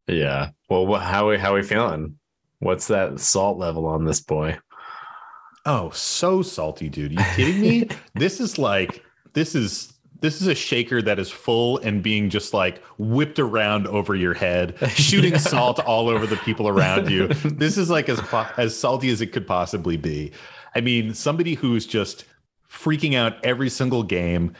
Yeah. 0.07 0.49
Well, 0.69 0.95
how 0.95 1.30
we 1.30 1.38
how 1.38 1.53
we 1.55 1.63
feeling? 1.63 2.17
What's 2.59 2.88
that 2.88 3.19
salt 3.19 3.57
level 3.57 3.86
on 3.86 4.05
this 4.05 4.19
boy? 4.22 4.57
oh, 5.65 5.91
so 5.91 6.41
salty, 6.41 6.89
dude. 6.89 7.11
Are 7.11 7.22
you 7.22 7.30
kidding 7.36 7.61
me? 7.61 7.88
this 8.15 8.39
is 8.39 8.57
like, 8.57 9.03
this 9.34 9.53
is 9.53 9.90
this 10.22 10.41
is 10.41 10.47
a 10.47 10.55
shaker 10.55 11.01
that 11.01 11.19
is 11.19 11.30
full 11.30 11.80
and 11.80 12.01
being 12.01 12.30
just 12.30 12.53
like 12.53 12.82
whipped 12.97 13.39
around 13.39 13.88
over 13.88 14.15
your 14.15 14.34
head, 14.34 14.76
shooting 14.91 15.34
Yeah. 15.34 15.38
salt 15.39 15.80
all 15.80 16.07
over 16.09 16.26
the 16.26 16.38
people 16.38 16.67
around 16.67 17.09
you. 17.09 17.28
This 17.43 17.78
is 17.78 17.89
like 17.89 18.07
as 18.07 18.22
as 18.57 18.78
salty 18.78 19.09
as 19.09 19.19
it 19.22 19.28
could 19.34 19.45
possibly 19.47 19.97
be. 19.97 20.32
I 20.74 20.82
mean, 20.82 21.13
somebody 21.13 21.55
who's 21.55 21.86
just 21.86 22.26
freaking 22.72 23.15
out 23.15 23.43
every 23.43 23.69
single 23.69 24.03
game, 24.03 24.53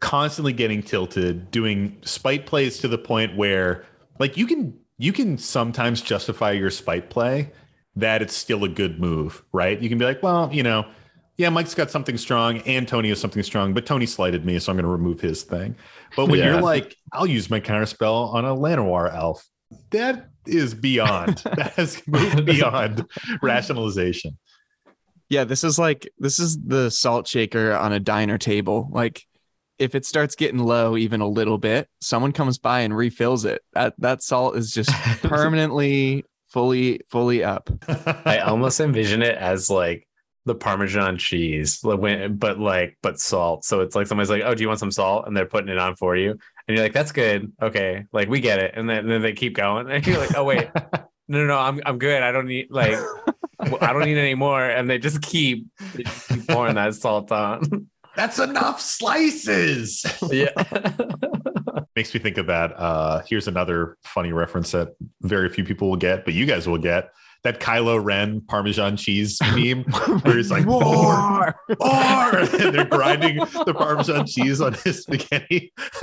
constantly 0.00 0.52
getting 0.52 0.82
tilted, 0.82 1.50
doing 1.50 1.96
spite 2.02 2.44
plays 2.46 2.78
to 2.78 2.88
the 2.88 2.98
point 2.98 3.36
where 3.36 3.84
like 4.18 4.36
you 4.36 4.46
can 4.46 4.78
you 4.98 5.12
can 5.12 5.38
sometimes 5.38 6.00
justify 6.02 6.50
your 6.52 6.70
spite 6.70 7.10
play 7.10 7.50
that 7.96 8.20
it's 8.22 8.36
still 8.36 8.64
a 8.64 8.68
good 8.68 9.00
move, 9.00 9.42
right? 9.52 9.80
You 9.80 9.88
can 9.88 9.96
be 9.98 10.04
like, 10.04 10.22
well, 10.22 10.50
you 10.52 10.62
know, 10.62 10.84
yeah, 11.36 11.48
Mike's 11.50 11.74
got 11.74 11.90
something 11.90 12.16
strong 12.16 12.58
and 12.60 12.86
Tony 12.88 13.08
has 13.10 13.20
something 13.20 13.42
strong, 13.42 13.74
but 13.74 13.84
Tony 13.86 14.06
slighted 14.06 14.44
me, 14.44 14.58
so 14.58 14.72
I'm 14.72 14.76
going 14.76 14.84
to 14.84 14.90
remove 14.90 15.20
his 15.20 15.42
thing. 15.42 15.76
But 16.16 16.26
when 16.28 16.38
Yeah. 16.38 16.52
you're 16.52 16.62
like, 16.62 16.96
I'll 17.12 17.26
use 17.26 17.50
my 17.50 17.60
counterspell 17.60 18.32
on 18.34 18.44
a 18.44 18.54
Llanowar 18.54 19.14
elf, 19.14 19.44
that 19.90 20.30
is 20.46 20.74
beyond. 20.74 21.38
that 21.56 21.72
has 21.74 22.00
moved 22.06 22.46
beyond 22.46 23.04
rationalization. 23.42 24.38
Yeah, 25.28 25.44
this 25.44 25.64
is 25.64 25.78
like 25.78 26.08
this 26.18 26.38
is 26.38 26.56
the 26.58 26.88
salt 26.90 27.26
shaker 27.26 27.72
on 27.72 27.92
a 27.92 27.98
diner 28.00 28.38
table. 28.38 28.88
Like 28.92 29.22
if 29.78 29.94
it 29.96 30.06
starts 30.06 30.36
getting 30.36 30.60
low 30.60 30.96
even 30.96 31.20
a 31.20 31.26
little 31.28 31.58
bit, 31.58 31.88
someone 32.00 32.30
comes 32.32 32.58
by 32.58 32.80
and 32.80 32.96
refills 32.96 33.44
it. 33.44 33.60
That 33.72 33.94
that 33.98 34.22
salt 34.22 34.56
is 34.56 34.70
just 34.70 34.90
permanently 35.22 36.24
fully 36.48 37.00
fully 37.10 37.42
up. 37.42 37.68
I 38.24 38.38
almost 38.38 38.78
envision 38.80 39.20
it 39.20 39.36
as 39.36 39.68
like 39.68 40.05
the 40.46 40.54
Parmesan 40.54 41.18
cheese, 41.18 41.80
but 41.82 42.58
like 42.58 42.96
but 43.02 43.20
salt. 43.20 43.64
So 43.64 43.80
it's 43.80 43.94
like 43.94 44.06
somebody's 44.06 44.30
like, 44.30 44.42
"Oh, 44.44 44.54
do 44.54 44.62
you 44.62 44.68
want 44.68 44.80
some 44.80 44.92
salt?" 44.92 45.26
and 45.26 45.36
they're 45.36 45.44
putting 45.44 45.68
it 45.68 45.76
on 45.78 45.96
for 45.96 46.16
you, 46.16 46.30
and 46.30 46.76
you're 46.76 46.82
like, 46.82 46.92
"That's 46.92 47.12
good, 47.12 47.52
okay." 47.60 48.04
Like 48.12 48.28
we 48.28 48.40
get 48.40 48.60
it, 48.60 48.72
and 48.76 48.88
then, 48.88 48.98
and 48.98 49.10
then 49.10 49.22
they 49.22 49.32
keep 49.32 49.54
going, 49.54 49.90
and 49.90 50.06
you're 50.06 50.18
like, 50.18 50.36
"Oh 50.36 50.44
wait, 50.44 50.68
no, 51.28 51.38
no, 51.40 51.46
no, 51.46 51.58
I'm 51.58 51.80
I'm 51.84 51.98
good. 51.98 52.22
I 52.22 52.32
don't 52.32 52.46
need 52.46 52.68
like 52.70 52.96
I 53.58 53.92
don't 53.92 54.04
need 54.04 54.18
any 54.18 54.34
more," 54.36 54.62
and 54.62 54.88
they 54.88 54.98
just 54.98 55.20
keep, 55.20 55.66
they 55.94 56.04
just 56.04 56.28
keep 56.28 56.46
pouring 56.48 56.76
that 56.76 56.94
salt 56.94 57.30
on. 57.32 57.88
That's 58.16 58.38
enough 58.38 58.80
slices. 58.80 60.06
yeah, 60.30 60.48
Makes 61.94 62.14
me 62.14 62.20
think 62.20 62.38
of 62.38 62.46
that. 62.46 62.72
Uh, 62.78 63.20
here's 63.26 63.46
another 63.46 63.98
funny 64.04 64.32
reference 64.32 64.70
that 64.70 64.96
very 65.20 65.50
few 65.50 65.64
people 65.64 65.90
will 65.90 65.98
get, 65.98 66.24
but 66.24 66.32
you 66.32 66.46
guys 66.46 66.66
will 66.66 66.78
get. 66.78 67.10
That 67.46 67.60
Kylo 67.60 68.02
Ren 68.04 68.40
Parmesan 68.40 68.96
cheese 68.96 69.38
meme 69.54 69.84
where 70.22 70.36
he's 70.36 70.50
like, 70.50 70.64
more, 70.64 70.82
more, 70.82 71.54
and 71.80 72.74
they're 72.74 72.84
grinding 72.84 73.36
the 73.36 73.72
Parmesan 73.72 74.26
cheese 74.26 74.60
on 74.60 74.72
his 74.72 75.02
spaghetti. 75.02 75.72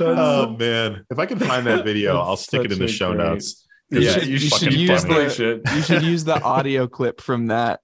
oh 0.00 0.56
man, 0.58 1.04
if 1.10 1.18
I 1.20 1.26
can 1.26 1.38
find 1.38 1.64
that 1.68 1.84
video, 1.84 2.18
I'll 2.18 2.36
stick 2.36 2.64
it 2.64 2.72
in 2.72 2.80
the 2.80 2.88
show 2.88 3.14
great- 3.14 3.24
notes. 3.24 3.64
You 3.90 4.00
yeah. 4.00 4.12
should- 4.14 4.26
you 4.26 4.32
you 4.32 4.38
should 4.40 4.52
should 4.58 4.74
use 4.74 5.04
probably 5.04 5.28
the- 5.28 5.62
You 5.76 5.82
should 5.82 6.02
use 6.02 6.24
the 6.24 6.42
audio 6.42 6.88
clip 6.88 7.20
from 7.20 7.46
that. 7.46 7.78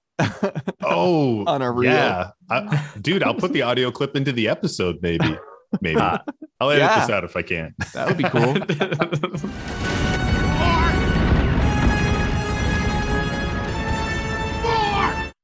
Oh, 0.83 1.45
On 1.45 1.61
a 1.61 1.71
reel. 1.71 1.93
yeah, 1.93 2.31
I- 2.49 2.89
dude. 2.99 3.23
I'll 3.23 3.35
put 3.35 3.53
the 3.53 3.61
audio 3.61 3.89
clip 3.89 4.17
into 4.17 4.33
the 4.33 4.49
episode. 4.49 4.97
Maybe, 5.01 5.33
maybe. 5.79 6.01
I'll 6.01 6.19
edit 6.71 6.79
Yeah. 6.81 6.99
this 6.99 7.09
out 7.09 7.23
if 7.23 7.37
I 7.37 7.41
can. 7.41 7.73
That 7.93 8.07
would 8.09 8.17
be 8.17 8.25
cool. 8.25 8.57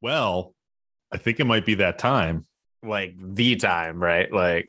Well, 0.05 0.53
I 1.11 1.17
think 1.17 1.39
it 1.39 1.45
might 1.45 1.65
be 1.65 1.73
that 1.75 1.97
time. 1.97 2.45
like 2.83 3.15
the 3.19 3.55
time, 3.55 3.99
right? 3.99 4.31
Like 4.31 4.67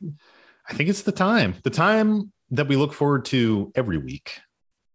I 0.67 0.73
think 0.73 0.89
it's 0.89 1.03
the 1.03 1.11
time. 1.11 1.53
The 1.61 1.69
time 1.69 2.33
that 2.49 2.67
we 2.67 2.75
look 2.75 2.91
forward 2.91 3.25
to 3.25 3.71
every 3.75 3.99
week. 3.99 4.39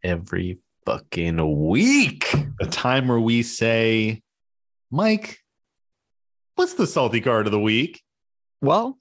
every 0.03 0.59
fucking 0.85 1.69
week. 1.69 2.29
The 2.59 2.67
time 2.67 3.07
where 3.07 3.21
we 3.21 3.45
say, 3.45 4.21
Mike, 4.91 5.39
what's 6.57 6.75
the 6.75 6.89
salty 6.89 7.21
card 7.21 7.47
of 7.47 7.53
the 7.53 7.61
week? 7.61 8.03
Well, 8.61 8.99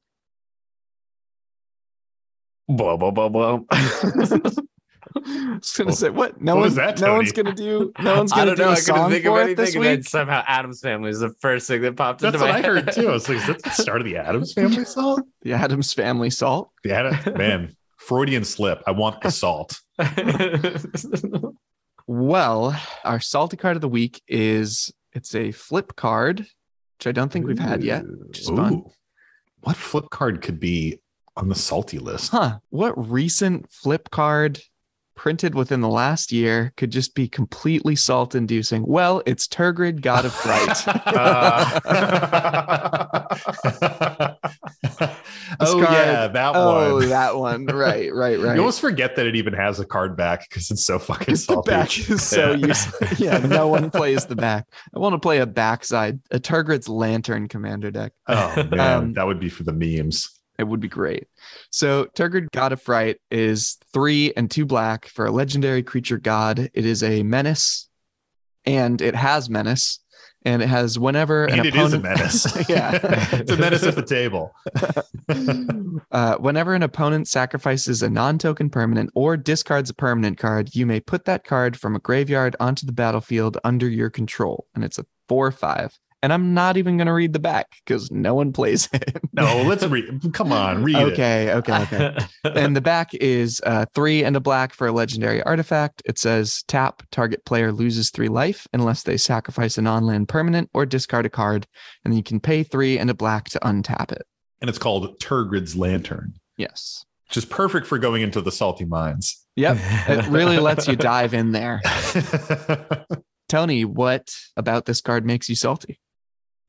Blah 2.67 2.97
blah 2.97 3.09
blah 3.09 3.29
blah. 3.29 3.59
I 5.25 5.55
was 5.55 5.71
gonna 5.77 5.91
oh, 5.91 5.93
say 5.93 6.09
what? 6.09 6.41
No 6.41 6.55
What 6.55 6.61
one's 6.61 6.75
that, 6.75 6.99
no 6.99 7.15
one's 7.15 7.31
gonna 7.31 7.53
do. 7.53 7.91
No 8.01 8.17
one's 8.17 8.31
gonna 8.31 8.55
don't 8.55 8.57
do 8.57 8.63
know. 8.63 8.69
a 8.69 8.71
I 8.71 8.75
couldn't 8.75 8.83
song 8.95 9.11
think 9.11 9.25
of 9.25 9.33
for 9.33 9.45
this 9.55 9.75
anything, 9.75 9.75
and 9.75 9.85
then 9.85 10.03
somehow 10.03 10.43
Addams 10.47 10.81
Family 10.81 11.09
is 11.09 11.19
the 11.19 11.33
first 11.41 11.67
thing 11.67 11.81
that 11.81 11.95
popped 11.95 12.21
That's 12.21 12.35
into 12.35 12.45
what 12.45 12.53
my 12.53 12.59
I 12.59 12.61
heard 12.61 12.85
head. 12.85 12.93
too. 12.93 13.09
I 13.09 13.11
was 13.11 13.27
like, 13.27 13.37
is 13.39 13.47
that 13.47 13.63
the 13.63 13.69
start 13.71 14.01
of 14.01 14.05
the 14.05 14.17
Addams 14.17 14.53
family 14.53 14.85
salt? 14.85 15.21
The 15.41 15.53
Addams 15.53 15.93
Family 15.93 16.29
salt. 16.29 16.71
The 16.83 16.93
Adam, 16.93 17.37
man, 17.37 17.75
Freudian 17.97 18.43
slip. 18.43 18.81
I 18.87 18.91
want 18.91 19.21
the 19.21 19.31
salt. 19.31 19.79
Well, 22.07 22.79
our 23.03 23.19
salty 23.19 23.57
card 23.57 23.77
of 23.77 23.81
the 23.81 23.87
week 23.87 24.21
is 24.27 24.91
it's 25.13 25.35
a 25.35 25.51
flip 25.51 25.95
card, 25.95 26.39
which 26.39 27.07
I 27.07 27.11
don't 27.11 27.31
think 27.31 27.45
we've 27.47 27.59
had 27.59 27.83
yet, 27.83 28.03
which 28.27 28.39
is 28.39 28.49
fun. 28.49 28.73
Ooh. 28.73 28.91
What 29.61 29.77
flip 29.77 30.09
card 30.09 30.41
could 30.41 30.59
be 30.59 30.99
on 31.37 31.47
the 31.47 31.55
salty 31.55 31.99
list? 31.99 32.31
Huh? 32.31 32.57
What 32.69 33.09
recent 33.09 33.71
flip 33.71 34.09
card 34.09 34.59
printed 35.21 35.53
within 35.53 35.81
the 35.81 35.87
last 35.87 36.31
year, 36.31 36.73
could 36.77 36.89
just 36.89 37.13
be 37.13 37.27
completely 37.27 37.95
salt 37.95 38.33
inducing. 38.33 38.83
Well, 38.87 39.21
it's 39.27 39.47
Tergrid, 39.47 40.01
God 40.01 40.25
of 40.25 40.33
Fright. 40.33 40.83
oh 45.59 45.79
card- 45.79 45.93
yeah, 45.93 46.27
that 46.27 46.53
oh, 46.55 46.95
one. 46.95 47.09
that 47.09 47.35
one. 47.37 47.65
Right, 47.67 48.11
right, 48.11 48.39
right. 48.39 48.55
You 48.55 48.61
almost 48.61 48.81
forget 48.81 49.15
that 49.15 49.27
it 49.27 49.35
even 49.35 49.53
has 49.53 49.79
a 49.79 49.85
card 49.85 50.17
back 50.17 50.49
because 50.49 50.71
it's 50.71 50.83
so 50.83 50.97
fucking 50.97 51.35
salty. 51.35 51.69
the 51.69 51.71
back 51.71 52.09
is 52.09 52.23
so 52.23 52.53
Yeah. 52.53 52.65
useless. 52.67 53.19
Yeah, 53.19 53.37
no 53.37 53.67
one 53.67 53.91
plays 53.91 54.25
the 54.25 54.35
back. 54.35 54.65
I 54.95 54.97
want 54.97 55.13
to 55.13 55.19
play 55.19 55.37
a 55.37 55.45
backside, 55.45 56.19
a 56.31 56.39
Tergrid's 56.39 56.89
Lantern 56.89 57.47
Commander 57.47 57.91
deck. 57.91 58.13
Oh 58.27 58.55
man, 58.71 58.79
Um, 58.79 59.13
that 59.13 59.27
would 59.27 59.39
be 59.39 59.49
for 59.49 59.61
the 59.61 59.73
memes. 59.73 60.31
It 60.61 60.67
would 60.67 60.79
be 60.79 60.87
great. 60.87 61.27
So 61.71 62.05
Tergrid 62.15 62.47
God 62.51 62.71
of 62.71 62.81
Fright 62.81 63.17
is 63.29 63.77
three 63.93 64.31
and 64.37 64.49
two 64.49 64.65
black 64.65 65.07
for 65.07 65.25
a 65.25 65.31
legendary 65.31 65.83
creature 65.83 66.17
god. 66.17 66.69
It 66.73 66.85
is 66.85 67.03
a 67.03 67.23
menace, 67.23 67.89
and 68.65 69.01
it 69.01 69.15
has 69.15 69.49
menace, 69.49 69.99
and 70.45 70.61
it 70.61 70.67
has 70.69 70.97
whenever 70.99 71.45
an 71.45 71.59
And 71.59 71.67
it 71.67 71.75
is 71.75 71.93
a 71.93 71.97
opponent- 71.97 72.03
menace. 72.03 72.69
yeah. 72.69 72.99
it's 73.33 73.51
a 73.51 73.57
menace 73.57 73.83
at 73.83 73.95
the 73.95 74.03
table. 74.03 74.53
Uh, 76.11 76.35
whenever 76.37 76.73
an 76.73 76.83
opponent 76.83 77.25
sacrifices 77.27 78.01
a 78.01 78.09
non-token 78.09 78.69
permanent 78.69 79.09
or 79.15 79.37
discards 79.37 79.89
a 79.89 79.93
permanent 79.93 80.37
card, 80.37 80.75
you 80.75 80.85
may 80.85 80.99
put 80.99 81.23
that 81.23 81.45
card 81.45 81.77
from 81.79 81.95
a 81.95 81.99
graveyard 81.99 82.53
onto 82.59 82.85
the 82.85 82.91
battlefield 82.91 83.57
under 83.63 83.87
your 83.87 84.09
control, 84.09 84.65
and 84.75 84.83
it's 84.83 84.97
a 84.99 85.05
four-five. 85.29 85.97
And 86.23 86.31
I'm 86.31 86.53
not 86.53 86.77
even 86.77 86.97
going 86.97 87.07
to 87.07 87.13
read 87.13 87.33
the 87.33 87.39
back 87.39 87.67
because 87.83 88.11
no 88.11 88.35
one 88.35 88.53
plays 88.53 88.87
it. 88.93 89.17
No, 89.33 89.63
let's 89.63 89.83
read. 89.83 90.05
Come 90.33 90.51
on, 90.51 90.83
read 90.83 90.95
it. 90.95 91.13
okay, 91.13 91.51
okay, 91.53 91.81
okay. 91.81 92.17
and 92.55 92.75
the 92.75 92.81
back 92.81 93.13
is 93.15 93.59
uh, 93.65 93.85
three 93.95 94.23
and 94.23 94.35
a 94.35 94.39
black 94.39 94.73
for 94.75 94.85
a 94.87 94.91
legendary 94.91 95.41
artifact. 95.43 96.03
It 96.05 96.19
says 96.19 96.63
tap, 96.67 97.01
target 97.11 97.43
player 97.45 97.71
loses 97.71 98.11
three 98.11 98.27
life 98.27 98.67
unless 98.71 99.01
they 99.03 99.17
sacrifice 99.17 99.77
a 99.79 99.81
non 99.81 100.05
land 100.05 100.27
permanent 100.29 100.69
or 100.73 100.85
discard 100.85 101.25
a 101.25 101.29
card. 101.29 101.65
And 102.05 102.13
then 102.13 102.17
you 102.17 102.23
can 102.23 102.39
pay 102.39 102.61
three 102.63 102.99
and 102.99 103.09
a 103.09 103.15
black 103.15 103.45
to 103.49 103.59
untap 103.59 104.11
it. 104.11 104.21
And 104.61 104.69
it's 104.69 104.77
called 104.79 105.19
Tergrid's 105.19 105.75
Lantern, 105.75 106.33
Yes. 106.55 107.03
which 107.29 107.37
is 107.37 107.45
perfect 107.45 107.87
for 107.87 107.97
going 107.97 108.21
into 108.21 108.41
the 108.41 108.51
salty 108.51 108.85
mines. 108.85 109.43
Yep. 109.55 109.77
It 110.07 110.27
really 110.27 110.59
lets 110.59 110.87
you 110.87 110.95
dive 110.95 111.33
in 111.33 111.51
there. 111.51 111.81
Tony, 113.49 113.83
what 113.85 114.33
about 114.55 114.85
this 114.85 115.01
card 115.01 115.25
makes 115.25 115.49
you 115.49 115.55
salty? 115.55 115.99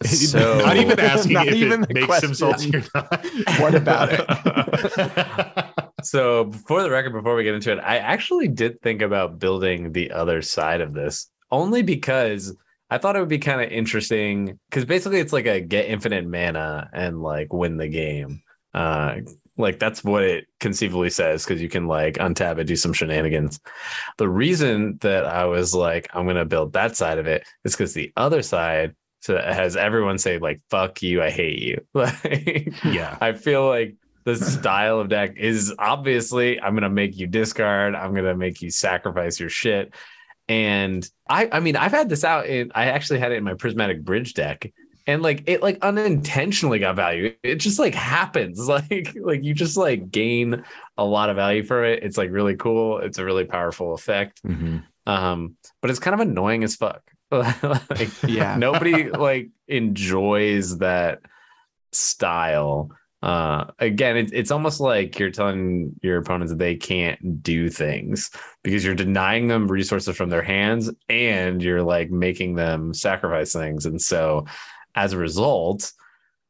So- 0.05 0.59
not 0.59 0.77
even 0.77 0.99
asking 1.01 1.33
Not 1.33 1.49
if 1.49 1.55
even 1.55 1.83
it 1.85 1.89
the 1.89 1.95
makes 1.95 2.23
him 2.23 2.31
question. 2.31 2.35
salty 2.35 2.77
or 2.77 2.83
not. 2.95 3.27
What 3.61 3.75
about 3.75 4.09
it? 4.13 5.67
So, 6.05 6.51
for 6.67 6.83
the 6.83 6.91
record, 6.91 7.13
before 7.13 7.37
we 7.37 7.45
get 7.45 7.55
into 7.55 7.71
it, 7.71 7.79
I 7.79 7.99
actually 7.99 8.49
did 8.49 8.81
think 8.83 9.03
about 9.03 9.39
building 9.39 9.93
the 9.93 10.11
other 10.11 10.43
side 10.43 10.81
of 10.81 10.95
this 10.95 11.31
only 11.53 11.83
because 11.83 12.57
I 12.91 12.99
thought 12.99 13.15
it 13.15 13.21
would 13.21 13.29
be 13.29 13.39
kind 13.39 13.61
of 13.61 13.71
interesting. 13.71 14.59
Because 14.69 14.85
basically, 14.85 15.21
it's 15.21 15.33
like 15.33 15.47
a 15.47 15.61
get 15.61 15.87
infinite 15.87 16.27
mana 16.27 16.91
and 16.93 17.23
like 17.23 17.53
win 17.53 17.77
the 17.77 17.87
game. 17.87 18.43
Uh, 18.75 19.19
like 19.57 19.79
that's 19.79 20.03
what 20.03 20.25
it 20.25 20.47
conceivably 20.59 21.09
says 21.11 21.45
because 21.45 21.63
you 21.63 21.69
can 21.69 21.87
like 21.87 22.15
untap 22.15 22.59
it, 22.59 22.65
do 22.65 22.75
some 22.75 22.93
shenanigans. 22.93 23.61
The 24.19 24.29
reason 24.29 24.99
that 25.03 25.25
I 25.25 25.45
was 25.45 25.73
like, 25.75 26.09
I'm 26.15 26.27
gonna 26.27 26.45
build 26.45 26.73
that 26.73 26.97
side 26.97 27.19
of 27.19 27.27
it 27.29 27.47
is 27.65 27.75
because 27.77 27.95
the 27.95 28.13
other 28.17 28.43
side 28.43 28.97
so 29.23 29.37
it 29.37 29.45
has 29.55 29.77
everyone 29.77 30.19
say 30.19 30.39
like 30.39 30.61
"fuck 30.69 31.01
you," 31.03 31.23
I 31.23 31.31
hate 31.31 31.61
you. 31.61 31.85
Like, 31.95 32.73
yeah. 32.85 33.17
I 33.21 33.33
feel 33.33 33.67
like 33.69 33.95
the 34.25 34.37
style 34.37 35.01
of 35.01 35.09
deck 35.09 35.37
is 35.37 35.75
obviously 35.79 36.61
I'm 36.61 36.75
gonna 36.75 36.91
make 36.91 37.17
you 37.17 37.27
discard, 37.27 37.95
I'm 37.95 38.15
gonna 38.15 38.37
make 38.37 38.61
you 38.61 38.71
sacrifice 38.71 39.41
your 39.41 39.49
shit. 39.49 39.95
And 40.49 41.09
I 41.29 41.49
I 41.51 41.61
mean 41.61 41.77
I've 41.77 41.93
had 41.93 42.09
this 42.09 42.25
out 42.25 42.47
in 42.47 42.73
I 42.75 42.87
actually 42.87 43.21
had 43.21 43.33
it 43.33 43.37
in 43.37 43.45
my 43.45 43.55
prismatic 43.55 44.05
bridge 44.05 44.35
deck. 44.35 44.71
And 45.07 45.23
like 45.23 45.45
it 45.47 45.63
like 45.63 45.79
unintentionally 45.83 46.79
got 46.81 46.97
value. 46.97 47.35
It 47.43 47.57
just 47.57 47.79
like 47.79 47.95
happens. 47.95 48.59
Like 48.69 49.17
like 49.21 49.45
you 49.45 49.55
just 49.55 49.77
like 49.77 50.11
gain 50.11 50.65
a 50.97 51.05
lot 51.05 51.31
of 51.31 51.37
value 51.37 51.63
for 51.63 51.85
it. 51.85 52.03
It's 52.03 52.19
like 52.19 52.31
really 52.31 52.57
cool. 52.57 52.99
It's 52.99 53.19
a 53.19 53.25
really 53.25 53.45
powerful 53.45 53.95
effect. 53.95 54.43
Mhm. 54.45 54.83
Um, 55.07 55.57
but 55.81 55.91
it's 55.91 56.01
kind 56.01 56.15
of 56.15 56.21
annoying 56.21 56.63
as 56.65 56.77
fuck. 56.77 57.03
like 57.91 58.11
Yeah. 58.29 58.57
nobody 58.57 59.11
like 59.11 59.49
enjoys 59.69 60.79
that 60.79 61.21
style. 61.93 62.91
Uh 63.23 63.67
again 63.79 64.17
it, 64.17 64.33
it's 64.33 64.51
almost 64.51 64.81
like 64.81 65.19
you're 65.19 65.31
telling 65.31 65.95
your 66.03 66.19
opponents 66.19 66.51
that 66.53 66.59
they 66.59 66.75
can't 66.75 67.43
do 67.43 67.69
things 67.69 68.31
because 68.65 68.85
you're 68.85 68.97
denying 68.97 69.47
them 69.47 69.69
resources 69.69 70.17
from 70.17 70.29
their 70.29 70.43
hands 70.43 70.91
and 71.09 71.63
you're 71.63 71.83
like 71.83 72.11
making 72.11 72.55
them 72.57 72.93
sacrifice 72.93 73.53
things. 73.53 73.87
And 73.87 74.01
so 74.01 74.47
as 74.97 75.13
a 75.13 75.19
result 75.19 75.93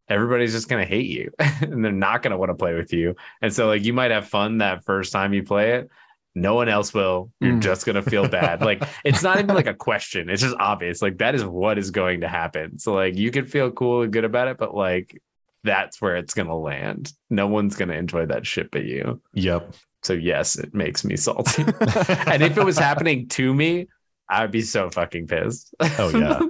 everybody's 0.08 0.52
just 0.52 0.68
going 0.68 0.82
to 0.82 0.88
hate 0.88 1.06
you 1.06 1.30
and 1.38 1.84
they're 1.84 1.92
not 1.92 2.22
going 2.22 2.32
to 2.32 2.36
want 2.36 2.50
to 2.50 2.54
play 2.54 2.74
with 2.74 2.92
you. 2.92 3.14
And 3.40 3.52
so 3.52 3.66
like 3.68 3.84
you 3.84 3.92
might 3.92 4.10
have 4.10 4.28
fun 4.28 4.58
that 4.58 4.84
first 4.84 5.12
time 5.12 5.32
you 5.32 5.42
play 5.42 5.72
it 5.74 5.90
no 6.34 6.54
one 6.54 6.68
else 6.68 6.94
will 6.94 7.30
you're 7.40 7.52
Mm. 7.54 7.60
just 7.60 7.84
going 7.84 7.96
to 8.02 8.02
feel 8.10 8.26
bad 8.28 8.60
like 8.62 8.82
it's 9.04 9.22
not 9.22 9.38
even 9.38 9.54
like 9.54 9.66
a 9.66 9.74
question 9.74 10.30
it's 10.30 10.40
just 10.42 10.56
obvious 10.58 11.02
like 11.02 11.18
that 11.18 11.34
is 11.34 11.44
what 11.44 11.78
is 11.78 11.90
going 11.90 12.20
to 12.22 12.28
happen 12.28 12.78
so 12.78 12.94
like 12.94 13.16
you 13.16 13.30
can 13.30 13.44
feel 13.46 13.70
cool 13.70 14.02
and 14.02 14.12
good 14.12 14.24
about 14.24 14.48
it 14.48 14.56
but 14.58 14.74
like 14.74 15.20
that's 15.64 16.00
where 16.00 16.16
it's 16.16 16.34
going 16.34 16.48
to 16.48 16.54
land 16.54 17.12
no 17.30 17.46
one's 17.46 17.76
going 17.76 17.88
to 17.90 17.94
enjoy 17.96 18.24
that 18.26 18.46
shit 18.46 18.70
but 18.70 18.84
you 18.84 19.20
Yep. 19.34 19.74
so 20.02 20.12
yes 20.14 20.56
it 20.58 20.72
makes 20.74 21.04
me 21.04 21.16
salty 21.16 21.62
and 22.26 22.42
if 22.42 22.56
it 22.56 22.64
was 22.64 22.78
happening 22.78 23.28
to 23.28 23.52
me 23.54 23.88
i'd 24.30 24.50
be 24.50 24.62
so 24.62 24.88
fucking 24.90 25.26
pissed 25.26 25.74
Oh 25.98 26.08
yeah. 26.18 26.40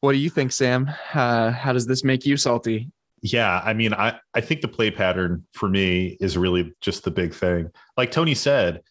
What 0.00 0.12
do 0.12 0.18
you 0.18 0.30
think, 0.30 0.52
Sam? 0.52 0.88
Uh, 1.12 1.50
how 1.50 1.72
does 1.72 1.84
this 1.88 2.04
make 2.04 2.24
you 2.24 2.36
salty? 2.36 2.88
Yeah, 3.20 3.60
I 3.64 3.72
mean, 3.74 3.92
I 3.92 4.20
I 4.32 4.40
think 4.40 4.60
the 4.60 4.68
play 4.68 4.92
pattern 4.92 5.44
for 5.54 5.68
me 5.68 6.16
is 6.20 6.38
really 6.38 6.72
just 6.80 7.02
the 7.02 7.10
big 7.10 7.34
thing. 7.34 7.72
Like 7.96 8.12
Tony 8.12 8.34
said, 8.36 8.82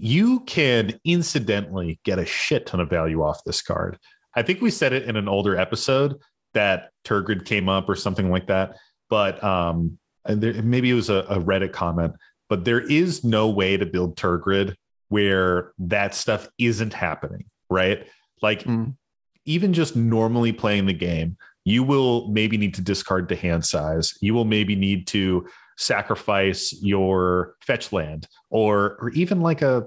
you 0.00 0.40
can 0.40 0.98
incidentally 1.04 2.00
get 2.04 2.18
a 2.18 2.26
shit 2.26 2.66
ton 2.66 2.80
of 2.80 2.88
value 2.90 3.22
off 3.22 3.42
this 3.44 3.62
card. 3.62 3.98
I 4.34 4.42
think 4.42 4.60
we 4.60 4.70
said 4.70 4.92
it 4.92 5.04
in 5.04 5.16
an 5.16 5.28
older 5.28 5.56
episode 5.56 6.16
that 6.54 6.90
Tergrid 7.04 7.44
came 7.44 7.68
up 7.68 7.88
or 7.88 7.94
something 7.96 8.30
like 8.30 8.46
that, 8.46 8.76
but 9.10 9.42
um, 9.42 9.98
and 10.24 10.40
there, 10.40 10.62
maybe 10.62 10.90
it 10.90 10.94
was 10.94 11.10
a, 11.10 11.24
a 11.28 11.38
Reddit 11.40 11.72
comment. 11.72 12.14
But 12.48 12.64
there 12.64 12.80
is 12.80 13.24
no 13.24 13.48
way 13.48 13.76
to 13.76 13.84
build 13.86 14.16
Tergrid 14.16 14.74
where 15.08 15.72
that 15.78 16.14
stuff 16.14 16.48
isn't 16.58 16.92
happening, 16.94 17.44
right? 17.70 18.06
Like 18.42 18.64
Mm. 18.64 18.96
even 19.44 19.72
just 19.72 19.96
normally 19.96 20.52
playing 20.52 20.86
the 20.86 20.92
game, 20.94 21.36
you 21.64 21.82
will 21.82 22.28
maybe 22.28 22.56
need 22.56 22.74
to 22.74 22.82
discard 22.82 23.28
to 23.30 23.36
hand 23.36 23.64
size. 23.64 24.14
You 24.20 24.34
will 24.34 24.44
maybe 24.44 24.76
need 24.76 25.06
to 25.08 25.46
sacrifice 25.78 26.74
your 26.82 27.54
fetch 27.62 27.92
land 27.92 28.26
or 28.50 28.98
or 29.00 29.10
even 29.10 29.40
like 29.40 29.62
a 29.62 29.86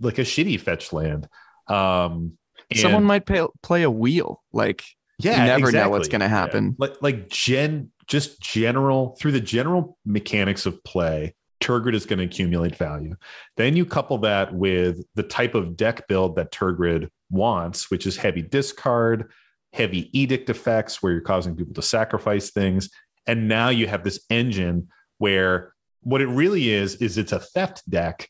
like 0.00 0.18
a 0.18 0.22
shitty 0.22 0.58
fetch 0.58 0.92
land. 0.92 1.28
Um 1.68 2.38
Someone 2.74 3.04
might 3.04 3.26
pay, 3.26 3.46
play 3.62 3.82
a 3.82 3.90
wheel. 3.90 4.42
Like 4.50 4.82
yeah, 5.18 5.42
you 5.42 5.60
never 5.60 5.72
know 5.72 5.90
what's 5.90 6.08
going 6.08 6.20
to 6.20 6.28
happen. 6.28 6.68
Yeah. 6.68 6.74
Like 6.78 7.02
like 7.02 7.28
gen 7.28 7.90
just 8.06 8.40
general 8.40 9.16
through 9.20 9.32
the 9.32 9.40
general 9.40 9.98
mechanics 10.04 10.66
of 10.66 10.82
play, 10.84 11.34
Tergrid 11.60 11.94
is 11.94 12.06
going 12.06 12.18
to 12.18 12.24
accumulate 12.24 12.76
value. 12.76 13.14
Then 13.56 13.76
you 13.76 13.86
couple 13.86 14.18
that 14.18 14.54
with 14.54 15.04
the 15.14 15.22
type 15.22 15.54
of 15.54 15.76
deck 15.76 16.08
build 16.08 16.36
that 16.36 16.50
Tergrid 16.50 17.08
wants, 17.30 17.90
which 17.90 18.06
is 18.06 18.16
heavy 18.16 18.42
discard, 18.42 19.30
heavy 19.72 20.10
edict 20.18 20.50
effects 20.50 21.02
where 21.02 21.12
you're 21.12 21.20
causing 21.20 21.56
people 21.56 21.74
to 21.74 21.82
sacrifice 21.82 22.50
things. 22.50 22.90
And 23.26 23.48
now 23.48 23.68
you 23.68 23.86
have 23.86 24.02
this 24.02 24.24
engine 24.28 24.88
where 25.22 25.72
what 26.00 26.20
it 26.20 26.26
really 26.26 26.68
is 26.68 26.96
is 26.96 27.16
it's 27.16 27.30
a 27.30 27.38
theft 27.38 27.88
deck 27.88 28.28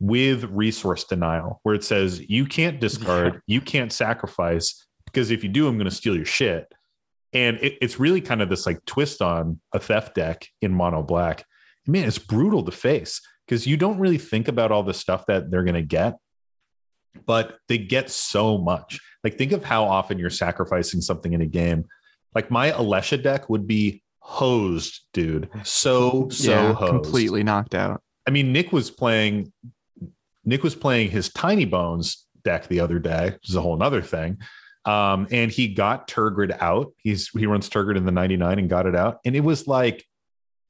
with 0.00 0.44
resource 0.44 1.04
denial 1.04 1.60
where 1.62 1.74
it 1.74 1.82
says 1.82 2.20
you 2.28 2.44
can't 2.44 2.78
discard, 2.78 3.40
you 3.46 3.62
can't 3.62 3.90
sacrifice 3.90 4.86
because 5.06 5.30
if 5.30 5.42
you 5.42 5.48
do, 5.48 5.66
I'm 5.66 5.78
going 5.78 5.88
to 5.88 5.96
steal 5.96 6.14
your 6.14 6.26
shit. 6.26 6.70
And 7.32 7.56
it, 7.62 7.78
it's 7.80 7.98
really 7.98 8.20
kind 8.20 8.42
of 8.42 8.50
this 8.50 8.66
like 8.66 8.84
twist 8.84 9.22
on 9.22 9.58
a 9.72 9.78
theft 9.78 10.14
deck 10.14 10.46
in 10.60 10.74
mono 10.74 11.02
black. 11.02 11.42
Man, 11.86 12.06
it's 12.06 12.18
brutal 12.18 12.62
to 12.64 12.70
face 12.70 13.22
because 13.46 13.66
you 13.66 13.78
don't 13.78 13.98
really 13.98 14.18
think 14.18 14.46
about 14.46 14.70
all 14.70 14.82
the 14.82 14.92
stuff 14.92 15.24
that 15.28 15.50
they're 15.50 15.64
going 15.64 15.74
to 15.74 15.80
get, 15.80 16.16
but 17.24 17.56
they 17.68 17.78
get 17.78 18.10
so 18.10 18.58
much. 18.58 19.00
Like, 19.24 19.38
think 19.38 19.52
of 19.52 19.64
how 19.64 19.84
often 19.84 20.18
you're 20.18 20.28
sacrificing 20.28 21.00
something 21.00 21.32
in 21.32 21.40
a 21.40 21.46
game. 21.46 21.86
Like, 22.34 22.50
my 22.50 22.72
Alesha 22.72 23.22
deck 23.22 23.48
would 23.48 23.66
be 23.66 24.02
hosed, 24.26 25.02
dude. 25.12 25.48
So, 25.62 26.28
so 26.30 26.50
yeah, 26.50 26.72
hosed. 26.72 26.90
completely 26.90 27.44
knocked 27.44 27.76
out. 27.76 28.02
I 28.26 28.32
mean, 28.32 28.52
Nick 28.52 28.72
was 28.72 28.90
playing 28.90 29.52
Nick 30.44 30.62
was 30.62 30.74
playing 30.74 31.10
his 31.10 31.30
Tinybones 31.30 32.22
deck 32.44 32.66
the 32.66 32.80
other 32.80 32.98
day, 32.98 33.30
which 33.30 33.48
is 33.48 33.54
a 33.54 33.60
whole 33.60 33.80
other 33.80 34.02
thing. 34.02 34.38
Um, 34.84 35.28
and 35.30 35.50
he 35.50 35.68
got 35.68 36.08
Tergrid 36.08 36.56
out. 36.60 36.92
He's 36.98 37.28
he 37.28 37.46
runs 37.46 37.70
Tergrid 37.70 37.96
in 37.96 38.04
the 38.04 38.12
99 38.12 38.58
and 38.58 38.68
got 38.68 38.86
it 38.86 38.96
out. 38.96 39.18
And 39.24 39.36
it 39.36 39.40
was 39.40 39.68
like 39.68 40.04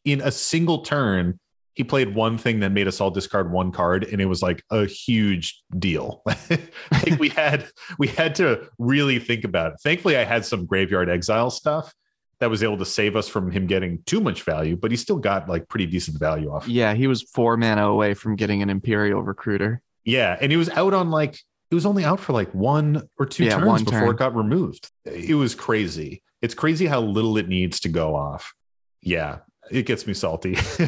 in 0.05 0.21
a 0.21 0.31
single 0.31 0.81
turn, 0.81 1.41
he 1.73 1.85
played 1.85 2.15
one 2.15 2.37
thing 2.37 2.61
that 2.61 2.73
made 2.73 2.89
us 2.89 3.01
all 3.01 3.11
discard 3.11 3.51
one 3.51 3.73
card 3.73 4.05
and 4.05 4.21
it 4.21 4.27
was 4.27 4.43
like 4.43 4.63
a 4.71 4.87
huge 4.87 5.63
deal 5.79 6.23
like 6.91 7.19
we 7.19 7.29
had 7.29 7.67
we 7.99 8.07
had 8.07 8.35
to 8.35 8.67
really 8.79 9.19
think 9.19 9.45
about 9.45 9.73
it 9.73 9.79
thankfully 9.83 10.17
i 10.17 10.25
had 10.25 10.43
some 10.43 10.65
graveyard 10.65 11.11
exile 11.11 11.51
stuff 11.51 11.93
that 12.41 12.51
was 12.51 12.63
able 12.63 12.77
to 12.79 12.85
save 12.85 13.17
us 13.17 13.29
from 13.29 13.51
him 13.51 13.67
getting 13.67 14.03
too 14.07 14.21
much 14.21 14.43
value 14.43 14.77
but 14.77 14.91
he 14.91 14.97
still 14.97 15.17
got 15.19 15.49
like 15.49 15.69
pretty 15.69 15.87
decent 15.87 16.19
value 16.19 16.51
off 16.51 16.69
Yeah, 16.69 16.95
he 16.95 17.07
was 17.07 17.23
four 17.23 17.57
mana 17.57 17.89
away 17.89 18.15
from 18.15 18.37
getting 18.37 18.63
an 18.63 18.71
Imperial 18.71 19.23
recruiter. 19.23 19.81
yeah 20.05 20.37
and 20.41 20.51
he 20.53 20.57
was 20.57 20.69
out 20.71 20.93
on 20.95 21.11
like 21.11 21.39
it 21.71 21.75
was 21.75 21.87
only 21.87 22.05
out 22.05 22.21
for 22.21 22.33
like 22.33 22.53
one 22.55 23.09
or 23.19 23.27
two 23.27 23.45
Yeah, 23.45 23.57
turns 23.57 23.67
one 23.67 23.85
before 23.85 24.01
turn. 24.01 24.11
it 24.11 24.19
got 24.19 24.37
removed 24.37 24.91
it 25.05 25.35
was 25.35 25.55
crazy 25.55 26.23
it's 26.43 26.55
crazy 26.55 26.87
how 26.87 27.01
little 27.01 27.37
it 27.39 27.49
needs 27.49 27.81
to 27.81 27.89
go 27.89 28.15
off 28.15 28.55
yeah 29.03 29.39
it 29.71 29.85
gets 29.87 30.07
me 30.07 30.15
salty 30.15 30.55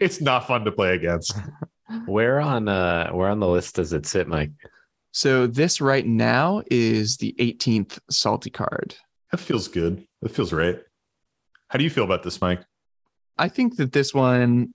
it's 0.00 0.20
not 0.20 0.46
fun 0.46 0.64
to 0.64 0.72
play 0.72 0.94
against 0.94 1.34
Where 2.06 2.40
on 2.40 2.68
uh 2.68 3.10
where 3.12 3.28
on 3.28 3.40
the 3.40 3.48
list 3.48 3.76
does 3.76 3.92
it 3.92 4.06
sit, 4.06 4.26
Mike? 4.26 4.50
So 5.12 5.46
this 5.46 5.80
right 5.80 6.04
now 6.06 6.62
is 6.70 7.18
the 7.18 7.34
18th 7.38 7.98
salty 8.10 8.50
card. 8.50 8.96
That 9.34 9.40
feels 9.40 9.66
good. 9.66 10.06
That 10.22 10.28
feels 10.28 10.52
right. 10.52 10.78
How 11.66 11.76
do 11.76 11.82
you 11.82 11.90
feel 11.90 12.04
about 12.04 12.22
this, 12.22 12.40
Mike? 12.40 12.62
I 13.36 13.48
think 13.48 13.78
that 13.78 13.90
this 13.90 14.14
one 14.14 14.72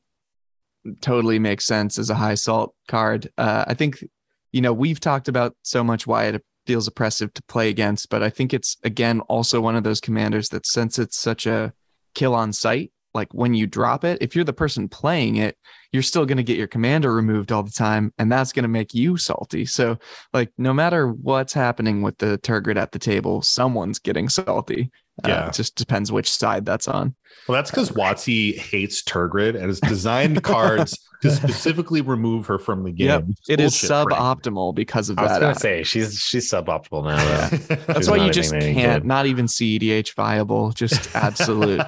totally 1.00 1.40
makes 1.40 1.64
sense 1.66 1.98
as 1.98 2.10
a 2.10 2.16
high 2.16 2.36
salt 2.36 2.76
card. 2.90 3.32
Uh, 3.38 3.64
I 3.68 3.74
think, 3.74 4.04
you 4.52 4.60
know, 4.60 4.74
we've 4.74 5.00
talked 5.00 5.30
about 5.30 5.56
so 5.62 5.82
much 5.82 6.06
why 6.06 6.26
it 6.26 6.44
feels 6.68 6.90
oppressive 6.90 7.34
to 7.36 7.44
play 7.44 7.70
against, 7.70 8.10
but 8.10 8.22
I 8.22 8.30
think 8.30 8.54
it's 8.54 8.76
again 8.84 9.22
also 9.22 9.62
one 9.62 9.78
of 9.78 9.86
those 9.86 10.02
commanders 10.02 10.50
that 10.50 10.68
since 10.68 11.00
it's 11.00 11.18
such 11.18 11.46
a 11.46 11.72
kill 12.14 12.36
on 12.36 12.52
sight, 12.52 12.92
like 13.14 13.34
when 13.34 13.54
you 13.54 13.68
drop 13.68 14.04
it, 14.04 14.20
if 14.22 14.36
you're 14.36 14.46
the 14.46 14.54
person 14.54 14.88
playing 14.88 15.38
it, 15.38 15.58
you're 15.92 16.04
still 16.04 16.26
going 16.26 16.38
to 16.38 16.44
get 16.44 16.58
your 16.58 16.68
commander 16.68 17.14
removed 17.14 17.52
all 17.52 17.64
the 17.64 17.72
time, 17.72 18.14
and 18.18 18.32
that's 18.32 18.54
going 18.54 18.64
to 18.64 18.70
make 18.70 18.94
you 18.94 19.18
salty. 19.18 19.66
So, 19.66 19.98
like, 20.34 20.52
no 20.58 20.74
matter 20.74 21.08
what's 21.08 21.54
happening 21.54 22.02
with 22.02 22.18
the 22.20 22.38
Tergrid 22.40 22.78
at 22.78 22.92
the 22.92 23.00
table, 23.00 23.42
someone's 23.42 24.00
getting 24.00 24.30
salty. 24.30 24.92
Uh, 25.24 25.28
Yeah. 25.28 25.48
it 25.48 25.54
just 25.54 25.76
depends 25.76 26.12
which 26.12 26.30
side 26.32 26.66
that's 26.66 26.88
on. 26.88 27.16
Well, 27.48 27.56
that's 27.56 27.72
because 27.72 27.92
WotC 27.92 28.58
hates 28.58 29.02
Tergrid 29.04 29.56
and 29.56 29.66
has 29.66 29.80
designed 29.80 30.44
cards 30.44 30.98
to 31.22 31.32
specifically 31.32 32.02
remove 32.02 32.46
her 32.48 32.58
from 32.58 32.84
the 32.84 32.92
game. 32.92 33.08
Yep, 33.08 33.24
It's 33.30 33.50
It 33.50 33.60
is 33.60 33.72
bullshit, 33.82 33.90
suboptimal 34.08 34.74
because 34.76 35.10
of 35.10 35.16
that. 35.18 35.22
I 35.22 35.24
was 35.26 35.32
that. 35.34 35.40
gonna 35.42 35.52
uh, 35.52 35.56
say 35.56 35.84
she's 35.84 36.18
she's 36.20 36.50
suboptimal 36.52 37.04
now. 37.06 37.18
though. 37.50 37.58
Frank. 37.58 37.86
That's 37.88 38.08
why 38.10 38.18
you 38.18 38.32
just 38.32 38.52
can't, 38.54 39.04
good. 39.04 39.08
not 39.08 39.26
even 39.26 39.46
CEDH 39.46 40.14
viable, 40.16 40.72
just 40.72 41.14
absolute 41.16 41.82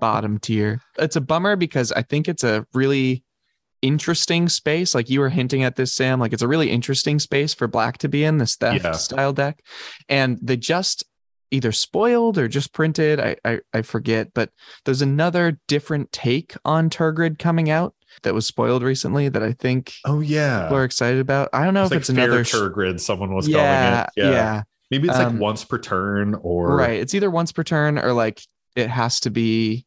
bottom 0.00 0.38
tier. 0.38 0.80
It's 0.98 1.16
a 1.16 1.20
bummer 1.20 1.56
because 1.56 1.92
I 1.92 2.02
think 2.02 2.28
it's 2.28 2.44
a 2.44 2.66
really 2.74 3.22
interesting 3.82 4.48
space. 4.48 4.94
Like 4.94 5.10
you 5.10 5.20
were 5.20 5.28
hinting 5.28 5.62
at 5.62 5.76
this, 5.76 5.92
Sam, 5.92 6.18
like 6.18 6.32
it's 6.32 6.42
a 6.42 6.48
really 6.48 6.70
interesting 6.70 7.18
space 7.18 7.52
for 7.54 7.68
black 7.68 7.98
to 7.98 8.08
be 8.08 8.24
in 8.24 8.38
this 8.38 8.56
theft 8.56 8.82
Yeah. 8.84 8.92
style 8.92 9.32
deck. 9.32 9.60
And 10.08 10.38
they 10.42 10.56
just 10.56 11.04
either 11.50 11.72
spoiled 11.72 12.38
or 12.38 12.48
just 12.48 12.72
printed. 12.72 13.20
I, 13.20 13.36
I 13.44 13.60
I 13.72 13.82
forget, 13.82 14.32
but 14.34 14.50
there's 14.84 15.02
another 15.02 15.58
different 15.68 16.10
take 16.12 16.54
on 16.64 16.90
Tergrid 16.90 17.38
coming 17.38 17.70
out 17.70 17.94
that 18.22 18.34
was 18.34 18.46
spoiled 18.46 18.82
recently 18.82 19.28
that 19.28 19.42
I 19.42 19.52
think 19.52 19.92
oh 20.04 20.20
yeah. 20.20 20.62
people 20.62 20.76
are 20.78 20.84
excited 20.84 21.20
about. 21.20 21.48
I 21.52 21.64
don't 21.64 21.74
know 21.74 21.82
It's 21.82 21.90
if 21.92 21.94
like 21.96 22.00
it's 22.00 22.08
another 22.10 22.44
Tergrid, 22.44 23.00
someone 23.00 23.34
was 23.34 23.48
yeah, 23.48 23.56
calling 23.56 24.00
it. 24.04 24.10
yeah, 24.16 24.30
yeah. 24.30 24.62
Maybe 24.90 25.08
it's 25.08 25.16
Um, 25.18 25.32
like 25.34 25.40
once 25.42 25.64
per 25.64 25.78
turn 25.78 26.34
or 26.42 26.76
right. 26.76 27.00
It's 27.00 27.14
either 27.14 27.30
once 27.30 27.52
per 27.52 27.62
turn 27.62 27.98
or 27.98 28.12
like 28.12 28.40
it 28.76 28.88
has 28.88 29.20
to 29.20 29.30
be, 29.30 29.86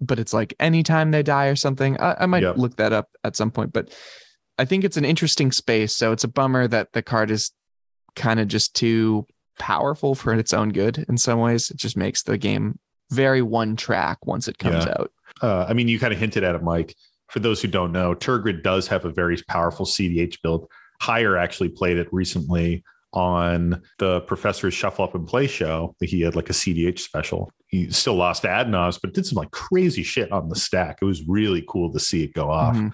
but 0.00 0.18
it's 0.18 0.32
like 0.32 0.54
anytime 0.60 1.10
they 1.10 1.22
die 1.22 1.46
or 1.46 1.56
something. 1.56 1.98
I, 2.00 2.16
I 2.20 2.26
might 2.26 2.42
Yep. 2.42 2.56
look 2.58 2.76
that 2.76 2.92
up 2.92 3.08
at 3.24 3.36
some 3.36 3.50
point, 3.50 3.72
but 3.72 3.92
I 4.58 4.64
think 4.64 4.84
it's 4.84 4.96
an 4.96 5.04
interesting 5.04 5.50
space. 5.50 5.94
So 5.96 6.12
it's 6.12 6.24
a 6.24 6.28
bummer 6.28 6.68
that 6.68 6.92
the 6.92 7.02
card 7.02 7.30
is 7.30 7.50
kind 8.14 8.38
of 8.38 8.46
just 8.48 8.74
too 8.76 9.26
powerful 9.58 10.14
for 10.14 10.34
its 10.34 10.52
own 10.52 10.70
good 10.70 11.04
in 11.08 11.16
some 11.18 11.38
ways. 11.40 11.70
It 11.70 11.76
just 11.76 11.96
makes 11.96 12.22
the 12.22 12.38
game 12.38 12.78
very 13.10 13.42
one 13.42 13.76
track 13.76 14.26
once 14.26 14.48
it 14.48 14.58
comes 14.58 14.84
Yeah. 14.84 14.94
out. 14.98 15.12
uh, 15.42 15.66
I 15.68 15.72
mean, 15.74 15.88
you 15.88 15.98
kind 15.98 16.12
of 16.12 16.18
hinted 16.18 16.44
at 16.44 16.54
it, 16.54 16.62
Mike. 16.62 16.94
For 17.30 17.38
those 17.40 17.60
who 17.60 17.68
don't 17.68 17.92
know, 17.92 18.14
Tergrid 18.14 18.62
does 18.62 18.86
have 18.88 19.04
a 19.04 19.10
very 19.10 19.36
powerful 19.48 19.84
CDH 19.86 20.40
build. 20.42 20.68
Hire 21.00 21.36
actually 21.36 21.70
played 21.70 21.96
it 21.98 22.08
recently 22.12 22.84
on 23.12 23.80
the 23.98 24.20
Professor's 24.22 24.74
Shuffle 24.74 25.04
Up 25.04 25.14
and 25.14 25.26
Play 25.26 25.46
show. 25.46 25.94
He 26.00 26.20
had 26.22 26.34
like 26.36 26.50
a 26.50 26.52
CDH 26.52 27.00
special. 27.00 27.50
He 27.68 27.90
still 27.90 28.14
lost 28.14 28.42
to 28.42 28.48
Adnos, 28.48 28.98
but 29.00 29.12
did 29.14 29.26
some 29.26 29.36
like 29.36 29.50
crazy 29.50 30.02
shit 30.02 30.30
on 30.32 30.48
the 30.48 30.56
stack. 30.56 30.98
It 31.00 31.04
was 31.04 31.26
really 31.26 31.64
cool 31.68 31.92
to 31.92 32.00
see 32.00 32.22
it 32.24 32.32
go 32.34 32.50
off. 32.50 32.76
Mhm. 32.76 32.92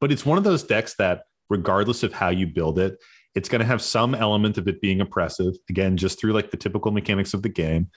But 0.00 0.12
it's 0.12 0.24
one 0.26 0.38
of 0.38 0.44
those 0.44 0.62
decks 0.62 0.94
that, 0.96 1.22
regardless 1.48 2.02
of 2.02 2.12
how 2.12 2.30
you 2.30 2.46
build 2.46 2.78
it, 2.78 2.96
it's 3.34 3.48
going 3.48 3.60
to 3.60 3.66
have 3.66 3.82
some 3.82 4.14
element 4.14 4.58
of 4.58 4.66
it 4.68 4.80
being 4.80 5.00
oppressive. 5.00 5.54
Again, 5.68 5.96
just 5.96 6.18
through 6.18 6.32
like 6.32 6.50
the 6.50 6.56
typical 6.56 6.90
mechanics 6.90 7.34
of 7.34 7.42
the 7.42 7.48
game. 7.48 7.90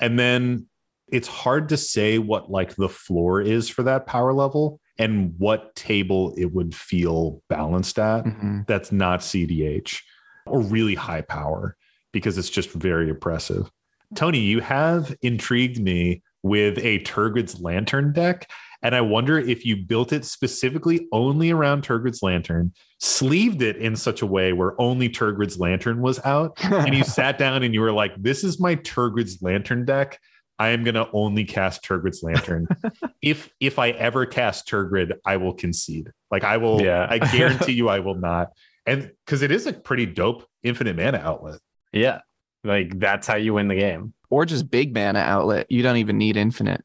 And 0.00 0.18
then 0.18 0.66
it's 1.12 1.28
hard 1.28 1.68
to 1.70 1.76
say 1.76 2.18
what 2.18 2.50
like 2.50 2.74
the 2.76 2.88
floor 2.88 3.40
is 3.40 3.68
for 3.68 3.82
that 3.84 4.06
power 4.06 4.32
level 4.32 4.80
and 4.98 5.34
what 5.38 5.74
table 5.74 6.34
it 6.36 6.52
would 6.52 6.74
feel 6.74 7.42
balanced 7.48 7.98
at. 7.98 8.24
Mhm. 8.24 8.66
That's 8.66 8.92
not 8.92 9.20
CDH 9.22 10.02
or 10.46 10.60
really 10.60 10.94
high 10.94 11.22
power 11.22 11.76
because 12.12 12.38
it's 12.38 12.50
just 12.50 12.70
very 12.70 13.10
oppressive. 13.10 13.70
Tony, 14.14 14.40
you 14.40 14.60
have 14.60 15.14
intrigued 15.22 15.80
me 15.80 16.22
with 16.42 16.78
a 16.78 16.98
Tergrid's 17.00 17.60
Lantern 17.60 18.12
deck. 18.12 18.50
And 18.82 18.94
I 18.94 19.00
wonder 19.02 19.38
if 19.38 19.66
you 19.66 19.76
built 19.76 20.12
it 20.12 20.24
specifically 20.24 21.06
only 21.12 21.50
around 21.50 21.82
Tergrid's 21.82 22.22
Lantern, 22.22 22.72
sleeved 22.98 23.60
it 23.62 23.76
in 23.76 23.94
such 23.94 24.22
a 24.22 24.26
way 24.26 24.52
where 24.52 24.80
only 24.80 25.08
Tergrid's 25.08 25.58
Lantern 25.58 26.00
was 26.00 26.18
out, 26.24 26.52
and 26.64 26.94
you 26.94 27.04
sat 27.18 27.38
down 27.38 27.62
and 27.62 27.74
you 27.74 27.80
were 27.80 27.92
like, 27.92 28.12
"This 28.16 28.42
is 28.42 28.58
my 28.58 28.76
Tergrid's 28.76 29.42
Lantern 29.42 29.84
deck. 29.84 30.18
I 30.60 30.68
am 30.68 30.84
going 30.84 30.94
to 30.94 31.08
only 31.14 31.44
cast 31.44 31.82
Tergrid's 31.82 32.22
Lantern. 32.22 32.68
if 33.22 33.50
if 33.60 33.78
I 33.78 33.90
ever 33.92 34.26
cast 34.26 34.68
Tergrid, 34.68 35.14
I 35.24 35.38
will 35.38 35.54
concede. 35.54 36.10
Like 36.30 36.44
I 36.44 36.58
will. 36.58 36.82
Yeah. 36.82 37.06
I 37.08 37.18
guarantee 37.18 37.72
you, 37.72 37.88
I 37.90 38.00
will 38.00 38.14
not. 38.14 38.48
And 38.84 39.10
because 39.24 39.40
it 39.40 39.50
is 39.50 39.66
a 39.66 39.72
pretty 39.72 40.04
dope 40.04 40.46
infinite 40.62 40.96
mana 40.96 41.16
outlet. 41.16 41.60
Yeah. 41.92 42.20
Like 42.62 42.98
that's 42.98 43.26
how 43.26 43.36
you 43.36 43.54
win 43.54 43.68
the 43.68 43.76
game. 43.76 44.12
or 44.28 44.44
just 44.44 44.70
big 44.70 44.94
mana 44.94 45.20
outlet. 45.20 45.66
You 45.70 45.82
don't 45.82 45.96
even 45.96 46.18
need 46.18 46.36
infinite. 46.36 46.84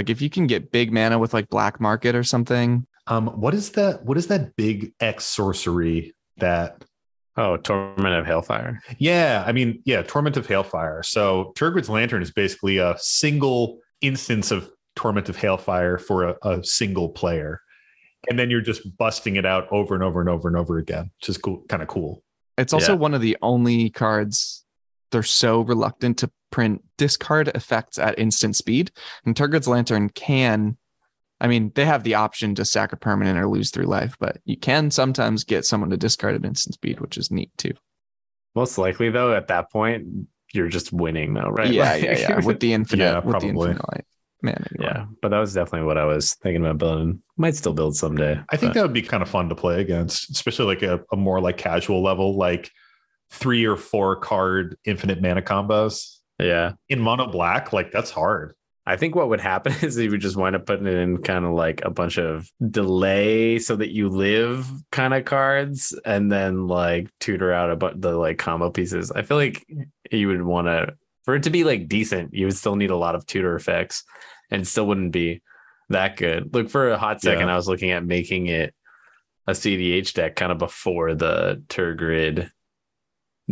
Like 0.00 0.08
if 0.08 0.22
you 0.22 0.30
can 0.30 0.46
get 0.46 0.72
big 0.72 0.94
mana 0.94 1.18
with 1.18 1.34
like 1.34 1.50
black 1.50 1.78
market 1.78 2.14
or 2.14 2.24
something. 2.24 2.86
Um, 3.06 3.26
what 3.38 3.52
is 3.52 3.72
that? 3.72 4.02
What 4.02 4.16
is 4.16 4.28
that 4.28 4.56
big 4.56 4.94
X 4.98 5.26
sorcery 5.26 6.14
that? 6.38 6.82
Oh, 7.36 7.58
Torment 7.58 8.14
of 8.14 8.24
Hailfire. 8.24 8.78
Yeah, 8.96 9.44
I 9.46 9.52
mean, 9.52 9.82
yeah, 9.84 10.00
Torment 10.00 10.38
of 10.38 10.46
Hailfire. 10.46 11.04
So 11.04 11.52
Tergrid's 11.54 11.90
Lantern 11.90 12.22
is 12.22 12.30
basically 12.30 12.78
a 12.78 12.96
single 12.98 13.80
instance 14.00 14.50
of 14.50 14.70
Torment 14.96 15.28
of 15.28 15.36
Hailfire 15.36 16.00
for 16.00 16.28
a, 16.30 16.36
a 16.48 16.64
single 16.64 17.10
player, 17.10 17.60
and 18.30 18.38
then 18.38 18.48
you're 18.48 18.62
just 18.62 18.96
busting 18.96 19.36
it 19.36 19.44
out 19.44 19.68
over 19.70 19.94
and 19.94 20.02
over 20.02 20.20
and 20.20 20.30
over 20.30 20.48
and 20.48 20.56
over 20.56 20.78
again, 20.78 21.10
which 21.20 21.28
is 21.28 21.36
cool, 21.36 21.62
kind 21.68 21.82
of 21.82 21.88
cool. 21.88 22.22
It's 22.56 22.72
also 22.72 22.92
Yeah. 22.92 22.98
one 23.00 23.12
of 23.12 23.20
the 23.20 23.36
only 23.42 23.90
cards 23.90 24.64
they're 25.10 25.22
so 25.22 25.60
reluctant 25.62 26.18
to 26.18 26.30
print 26.50 26.82
discard 26.98 27.48
effects 27.48 27.98
at 27.98 28.18
instant 28.18 28.56
speed. 28.56 28.90
And 29.24 29.34
Tergrid's 29.34 29.68
Lantern 29.68 30.08
can, 30.10 30.76
I 31.40 31.46
mean, 31.46 31.72
they 31.74 31.84
have 31.84 32.02
the 32.04 32.14
option 32.14 32.54
to 32.56 32.64
sack 32.64 32.92
a 32.92 32.96
permanent 32.96 33.38
or 33.38 33.48
lose 33.48 33.70
through 33.70 33.86
life, 33.86 34.16
but 34.18 34.38
you 34.44 34.56
can 34.56 34.90
sometimes 34.90 35.44
get 35.44 35.64
someone 35.64 35.90
to 35.90 35.96
discard 35.96 36.34
at 36.34 36.44
instant 36.44 36.74
speed, 36.74 37.00
which 37.00 37.16
is 37.16 37.30
neat 37.30 37.50
too. 37.56 37.72
Most 38.54 38.78
likely 38.78 39.10
though, 39.10 39.34
at 39.34 39.48
that 39.48 39.70
point, 39.70 40.06
you're 40.52 40.68
just 40.68 40.92
winning 40.92 41.34
though, 41.34 41.48
right? 41.50 41.72
Yeah, 41.72 41.92
Like- 41.92 42.02
yeah, 42.02 42.18
yeah. 42.18 42.44
With 42.44 42.60
the 42.60 42.72
infinite, 42.74 43.04
Yeah, 43.04 43.14
with 43.18 43.24
the 43.24 43.30
probably. 43.30 43.48
infinite 43.70 43.88
light. 43.92 44.04
Man, 44.42 44.66
yeah. 44.80 45.04
But 45.20 45.28
that 45.32 45.38
was 45.38 45.52
definitely 45.52 45.86
what 45.86 45.98
I 45.98 46.06
was 46.06 46.34
thinking 46.34 46.64
about 46.64 46.78
building. 46.78 47.22
Might 47.36 47.54
still 47.56 47.74
build 47.74 47.94
someday. 47.94 48.40
I 48.48 48.56
think 48.56 48.70
but- 48.70 48.74
that 48.80 48.82
would 48.82 48.92
be 48.94 49.02
kind 49.02 49.22
of 49.22 49.28
fun 49.28 49.48
to 49.50 49.54
play 49.54 49.80
against, 49.80 50.30
especially 50.30 50.64
like 50.64 50.82
a, 50.82 51.00
a 51.12 51.16
more 51.16 51.40
like 51.40 51.58
casual 51.58 52.02
level, 52.02 52.36
like 52.38 52.70
three 53.30 53.64
or 53.64 53.76
four 53.76 54.16
card 54.16 54.76
infinite 54.84 55.22
mana 55.22 55.42
combos 55.42 56.18
yeah. 56.38 56.72
in 56.88 57.00
mono 57.00 57.26
black. 57.26 57.72
Like 57.72 57.92
that's 57.92 58.10
hard. 58.10 58.54
I 58.86 58.96
think 58.96 59.14
what 59.14 59.28
would 59.28 59.40
happen 59.40 59.72
is 59.82 59.96
you 59.96 60.10
would 60.10 60.20
just 60.20 60.36
wind 60.36 60.56
up 60.56 60.66
putting 60.66 60.86
it 60.86 60.94
in 60.94 61.18
kind 61.22 61.44
of 61.44 61.52
like 61.52 61.82
a 61.84 61.90
bunch 61.90 62.18
of 62.18 62.50
delay 62.70 63.58
so 63.58 63.76
that 63.76 63.90
you 63.92 64.08
live 64.08 64.66
kind 64.90 65.14
of 65.14 65.24
cards 65.24 65.96
and 66.04 66.30
then 66.30 66.66
like 66.66 67.08
tutor 67.20 67.52
out 67.52 67.70
a 67.70 67.76
bunch 67.76 68.00
the 68.00 68.12
like 68.12 68.38
combo 68.38 68.70
pieces. 68.70 69.12
I 69.12 69.22
feel 69.22 69.36
like 69.36 69.64
you 70.10 70.28
would 70.28 70.42
want 70.42 70.66
to 70.66 70.94
for 71.24 71.36
it 71.36 71.44
to 71.44 71.50
be 71.50 71.64
like 71.64 71.88
decent, 71.88 72.34
you 72.34 72.46
would 72.46 72.56
still 72.56 72.76
need 72.76 72.90
a 72.90 72.96
lot 72.96 73.14
of 73.14 73.26
tutor 73.26 73.54
effects 73.54 74.04
and 74.50 74.66
still 74.66 74.86
wouldn't 74.86 75.12
be 75.12 75.42
that 75.90 76.16
good. 76.16 76.52
Look 76.54 76.70
for 76.70 76.90
a 76.90 76.98
hot 76.98 77.20
second, 77.20 77.46
Yeah. 77.46 77.52
I 77.52 77.56
was 77.56 77.68
looking 77.68 77.90
at 77.90 78.04
making 78.04 78.46
it 78.46 78.74
a 79.46 79.52
CDH 79.52 80.14
deck 80.14 80.36
kind 80.36 80.50
of 80.50 80.58
before 80.58 81.14
the 81.14 81.62
Tergrid 81.68 82.50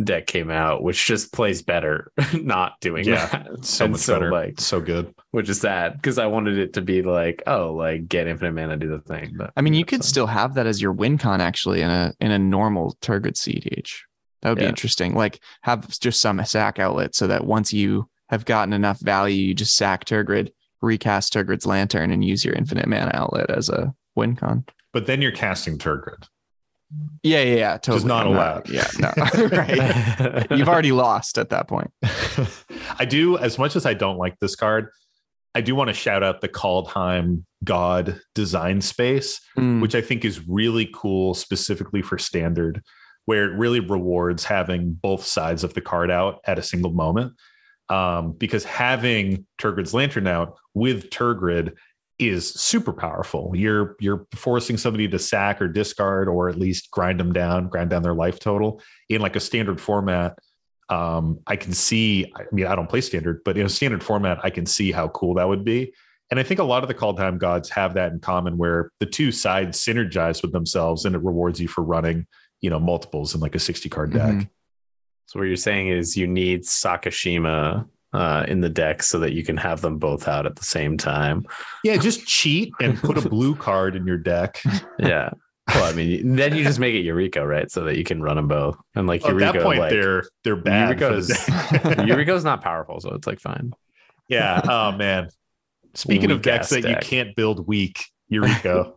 deck 0.03 0.27
came 0.27 0.49
out, 0.49 0.83
which 0.83 1.05
just 1.05 1.33
plays 1.33 1.61
better 1.61 2.11
not 2.33 2.73
doing 2.81 3.05
Yeah, 3.05 3.25
that. 3.27 3.65
so 3.65 3.85
And 3.85 3.91
much 3.93 4.07
better. 4.07 4.31
Like, 4.31 4.59
so 4.59 4.79
good. 4.79 5.13
which 5.31 5.49
is 5.49 5.61
sad 5.61 5.93
because 5.93 6.17
I 6.17 6.25
wanted 6.27 6.57
it 6.57 6.73
to 6.73 6.81
be 6.81 7.01
like, 7.01 7.43
oh, 7.47 7.73
like 7.73 8.07
get 8.07 8.27
infinite 8.27 8.53
mana, 8.53 8.77
do 8.77 8.89
the 8.89 8.99
thing. 8.99 9.33
But 9.37 9.51
I 9.57 9.61
mean, 9.61 9.73
you 9.73 9.85
could 9.85 10.03
so- 10.03 10.09
still 10.09 10.27
have 10.27 10.53
that 10.55 10.67
as 10.67 10.81
your 10.81 10.91
win 10.93 11.17
con 11.17 11.41
actually 11.41 11.81
in 11.81 11.89
a 11.89 12.13
in 12.19 12.31
a 12.31 12.39
normal 12.39 12.97
Tergrid 13.01 13.33
CDH. 13.35 13.91
That 14.41 14.49
would 14.49 14.59
be 14.59 14.65
interesting. 14.65 15.15
Like 15.15 15.41
have 15.63 15.99
just 15.99 16.21
some 16.21 16.43
sack 16.45 16.79
outlet 16.79 17.13
so 17.13 17.27
that 17.27 17.45
once 17.45 17.73
you 17.73 18.09
have 18.29 18.45
gotten 18.45 18.73
enough 18.73 18.99
value, 19.01 19.35
you 19.47 19.53
just 19.53 19.75
sack 19.75 20.05
Tergrid, 20.05 20.51
recast 20.81 21.33
Tergrid's 21.33 21.65
lantern, 21.65 22.09
and 22.11 22.23
use 22.23 22.45
your 22.45 22.53
infinite 22.53 22.87
mana 22.87 23.11
outlet 23.13 23.49
as 23.49 23.67
a 23.69 23.93
win 24.15 24.35
con. 24.37 24.63
But 24.93 25.07
then 25.07 25.21
you're 25.21 25.31
casting 25.33 25.77
Tergrid. 25.77 26.23
Yeah, 27.23 27.41
yeah, 27.41 27.55
yeah. 27.55 27.77
Totally. 27.77 28.07
not 28.07 28.25
I'm 28.25 28.33
allowed. 28.33 28.69
Yeah, 28.69 28.87
no. 28.99 29.11
right. 29.51 30.47
You've 30.51 30.69
already 30.69 30.91
lost 30.91 31.37
at 31.37 31.49
that 31.49 31.67
point. 31.67 31.91
I 32.99 33.05
do, 33.05 33.37
as 33.37 33.57
much 33.57 33.75
as 33.75 33.85
I 33.85 33.93
don't 33.93 34.17
like 34.17 34.39
this 34.39 34.55
card, 34.55 34.89
I 35.53 35.61
do 35.61 35.75
want 35.75 35.89
to 35.89 35.93
shout 35.93 36.23
out 36.23 36.41
the 36.41 36.49
Kaldheim 36.49 37.43
God 37.63 38.19
design 38.35 38.81
space, 38.81 39.41
Mm, 39.57 39.81
which 39.81 39.95
I 39.95 40.01
think 40.01 40.23
is 40.25 40.47
really 40.47 40.89
cool, 40.93 41.33
specifically 41.33 42.01
for 42.01 42.17
standard, 42.17 42.81
where 43.25 43.45
it 43.45 43.57
really 43.57 43.79
rewards 43.79 44.45
having 44.45 44.93
both 44.93 45.25
sides 45.25 45.63
of 45.63 45.73
the 45.73 45.81
card 45.81 46.09
out 46.09 46.39
at 46.45 46.57
a 46.59 46.63
single 46.63 46.91
moment. 46.91 47.33
Um, 47.89 48.33
because 48.33 48.63
having 48.63 49.47
Tergrid's 49.59 49.95
Lantern 49.95 50.27
out 50.27 50.55
with 50.75 51.09
Tergrid 51.09 51.73
is 52.19 52.49
super 52.49 52.91
powerful. 52.91 53.53
You're 53.55 53.95
you're 53.99 54.27
forcing 54.35 54.77
somebody 54.77 55.07
to 55.07 55.17
sack 55.17 55.61
or 55.61 55.67
discard 55.67 56.27
or 56.27 56.49
at 56.49 56.59
least 56.59 56.91
grind 56.91 57.19
them 57.19 57.31
down, 57.31 57.69
grind 57.69 57.89
down 57.89 58.03
their 58.03 58.13
life 58.13 58.39
total 58.39 58.81
in 59.07 59.21
like 59.21 59.37
a 59.37 59.39
standard 59.39 59.79
format. 59.79 60.37
Um, 60.89 61.39
I 61.47 61.55
can 61.55 61.71
see, 61.71 62.31
I 62.35 62.43
mean, 62.51 62.65
I 62.65 62.75
don't 62.75 62.89
play 62.89 63.01
standard, 63.01 63.41
but 63.45 63.57
in 63.57 63.65
a 63.65 63.69
standard 63.69 64.03
format, 64.03 64.39
I 64.43 64.49
can 64.49 64.65
see 64.65 64.91
how 64.91 65.07
cool 65.09 65.35
that 65.35 65.47
would 65.47 65.63
be. 65.63 65.93
And 66.31 66.39
I 66.39 66.43
think 66.43 66.59
a 66.59 66.63
lot 66.63 66.83
of 66.83 66.89
the 66.89 66.95
Kaldheim 66.95 67.37
gods 67.37 67.69
have 67.69 67.93
that 67.93 68.11
in 68.11 68.19
common 68.19 68.57
where 68.57 68.91
the 68.99 69.05
two 69.05 69.31
sides 69.31 69.79
synergize 69.79 70.41
with 70.41 70.51
themselves 70.51 71.05
and 71.05 71.15
it 71.15 71.23
rewards 71.23 71.59
you 71.59 71.67
for 71.67 71.83
running, 71.83 72.27
you 72.61 72.69
know, 72.69 72.79
multiples 72.79 73.33
in 73.33 73.41
like 73.41 73.55
a 73.55 73.59
60 73.59 73.87
card 73.89 74.13
deck. 74.13 74.33
Mhm. 74.33 74.49
So 75.27 75.39
what 75.39 75.45
you're 75.45 75.55
saying 75.55 75.89
is 75.89 76.17
you 76.17 76.27
need 76.27 76.63
Sakashima 76.63 77.87
uh, 78.13 78.45
in 78.47 78.61
the 78.61 78.69
deck 78.69 79.03
so 79.03 79.19
that 79.19 79.33
you 79.33 79.43
can 79.43 79.57
have 79.57 79.81
them 79.81 79.97
both 79.97 80.27
out 80.27 80.45
at 80.45 80.55
the 80.55 80.63
same 80.65 80.97
time. 80.97 81.45
Yeah, 81.83 81.97
just 81.97 82.25
cheat 82.25 82.73
and 82.81 82.97
put 82.97 83.17
a 83.17 83.29
blue 83.29 83.55
card 83.55 83.95
in 83.95 84.05
your 84.07 84.17
deck. 84.17 84.61
Yeah. 84.99 85.31
Well, 85.67 85.83
I 85.83 85.93
mean, 85.93 86.35
then 86.35 86.55
you 86.55 86.63
just 86.63 86.79
make 86.79 86.95
it 86.95 87.05
Yuriko, 87.05 87.47
right? 87.47 87.69
So 87.71 87.83
that 87.83 87.95
you 87.95 88.03
can 88.03 88.23
run 88.23 88.37
them 88.37 88.47
both. 88.47 88.75
And 88.95 89.05
like 89.05 89.23
At 89.23 89.35
Yuriko, 89.35 89.53
that 89.53 89.61
point, 89.61 89.79
like, 89.79 89.91
they're 89.91 90.23
they're 90.43 90.55
bad. 90.55 90.97
Yuriko's. 90.97 91.29
Yuriko's 92.09 92.43
not 92.43 92.61
powerful, 92.61 92.99
so 92.99 93.13
it's 93.13 93.27
like 93.27 93.39
fine. 93.39 93.73
yeah. 94.27 94.61
Oh 94.67 94.91
man. 94.97 95.29
Speaking 95.93 96.31
of 96.31 96.41
decks 96.41 96.69
that 96.69 96.89
you 96.89 96.95
can't 97.01 97.35
build 97.35 97.67
weak, 97.67 98.03
Yuriko. 98.31 98.93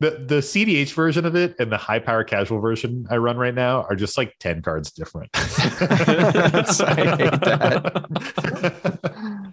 The 0.00 0.10
the 0.10 0.36
CDH 0.36 0.92
version 0.92 1.24
of 1.24 1.34
it 1.34 1.54
and 1.58 1.72
the 1.72 1.76
high 1.76 1.98
power 1.98 2.24
casual 2.24 2.60
version 2.60 3.06
I 3.10 3.16
run 3.16 3.36
right 3.38 3.54
now 3.54 3.82
are 3.82 3.96
just 3.96 4.18
like 4.18 4.34
10 4.40 4.62
cards 4.62 4.92
different. 4.92 5.30
I 5.34 5.38
hate 7.18 7.40
that. 7.40 7.92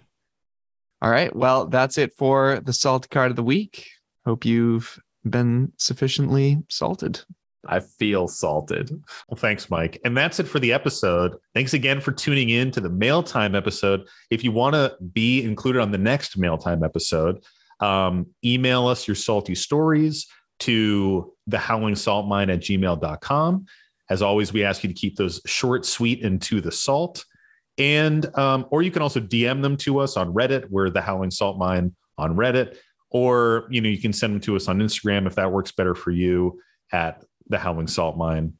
All 1.02 1.10
right. 1.10 1.34
Well, 1.34 1.66
that's 1.66 1.98
it 1.98 2.14
for 2.16 2.60
the 2.60 2.72
salt 2.72 3.10
card 3.10 3.30
of 3.30 3.36
the 3.36 3.42
week. 3.42 3.86
Hope 4.24 4.44
you've 4.44 4.98
been 5.28 5.72
sufficiently 5.76 6.62
salted. 6.68 7.20
I 7.66 7.80
feel 7.80 8.28
salted. 8.28 8.90
Well, 9.28 9.36
thanks, 9.36 9.70
Mike. 9.70 10.00
And 10.04 10.16
that's 10.16 10.38
it 10.40 10.44
for 10.44 10.58
the 10.58 10.72
episode. 10.72 11.36
Thanks 11.54 11.74
again 11.74 12.00
for 12.00 12.12
tuning 12.12 12.50
in 12.50 12.70
to 12.72 12.80
the 12.80 12.90
mail 12.90 13.22
time 13.22 13.54
episode. 13.54 14.06
If 14.30 14.44
you 14.44 14.52
want 14.52 14.74
to 14.74 14.96
be 15.12 15.42
included 15.42 15.80
on 15.80 15.90
the 15.90 15.98
next 15.98 16.36
mail 16.36 16.58
time 16.58 16.82
episode, 16.82 17.42
um, 17.80 18.26
email 18.44 18.86
us 18.86 19.06
your 19.06 19.14
salty 19.14 19.54
stories 19.54 20.26
to 20.60 21.32
the 21.46 21.58
howling 21.58 21.96
salt 21.96 22.26
mine 22.26 22.50
at 22.50 22.60
gmail.com. 22.60 23.66
As 24.10 24.22
always, 24.22 24.52
we 24.52 24.64
ask 24.64 24.84
you 24.84 24.88
to 24.88 24.94
keep 24.94 25.16
those 25.16 25.40
short, 25.46 25.86
sweet, 25.86 26.22
and 26.24 26.40
to 26.42 26.60
the 26.60 26.72
salt. 26.72 27.24
And 27.78 28.26
um, 28.38 28.66
or 28.70 28.82
you 28.82 28.90
can 28.90 29.02
also 29.02 29.20
DM 29.20 29.62
them 29.62 29.76
to 29.78 29.98
us 29.98 30.16
on 30.16 30.32
Reddit. 30.32 30.68
We're 30.70 30.90
the 30.90 31.00
Howling 31.00 31.30
Salt 31.30 31.58
Mine 31.58 31.94
on 32.18 32.36
Reddit, 32.36 32.76
or 33.10 33.66
you 33.70 33.80
know 33.80 33.88
you 33.88 34.00
can 34.00 34.12
send 34.12 34.34
them 34.34 34.40
to 34.42 34.56
us 34.56 34.68
on 34.68 34.78
Instagram 34.78 35.26
if 35.26 35.34
that 35.34 35.50
works 35.50 35.72
better 35.72 35.94
for 35.94 36.10
you 36.10 36.60
at 36.92 37.24
the 37.48 37.58
Howling 37.58 37.88
Salt 37.88 38.16
Mine. 38.16 38.54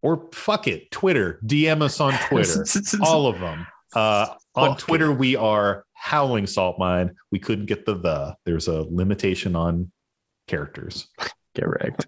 Or 0.00 0.28
fuck 0.32 0.68
it, 0.68 0.90
Twitter. 0.90 1.40
DM 1.44 1.82
us 1.82 2.00
on 2.00 2.14
Twitter. 2.28 2.64
All 3.02 3.26
of 3.26 3.38
them. 3.38 3.66
Uh, 3.94 4.34
on 4.54 4.70
Fuck 4.70 4.78
Twitter, 4.78 5.12
we 5.12 5.36
are 5.36 5.84
Howling 5.92 6.46
Salt 6.46 6.78
Mine. 6.78 7.14
We 7.32 7.38
couldn't 7.38 7.66
get 7.66 7.86
the 7.86 7.94
the. 7.94 8.36
There's 8.44 8.68
a 8.68 8.82
limitation 8.90 9.56
on 9.56 9.90
characters. 10.46 11.08
Correct. 11.54 12.06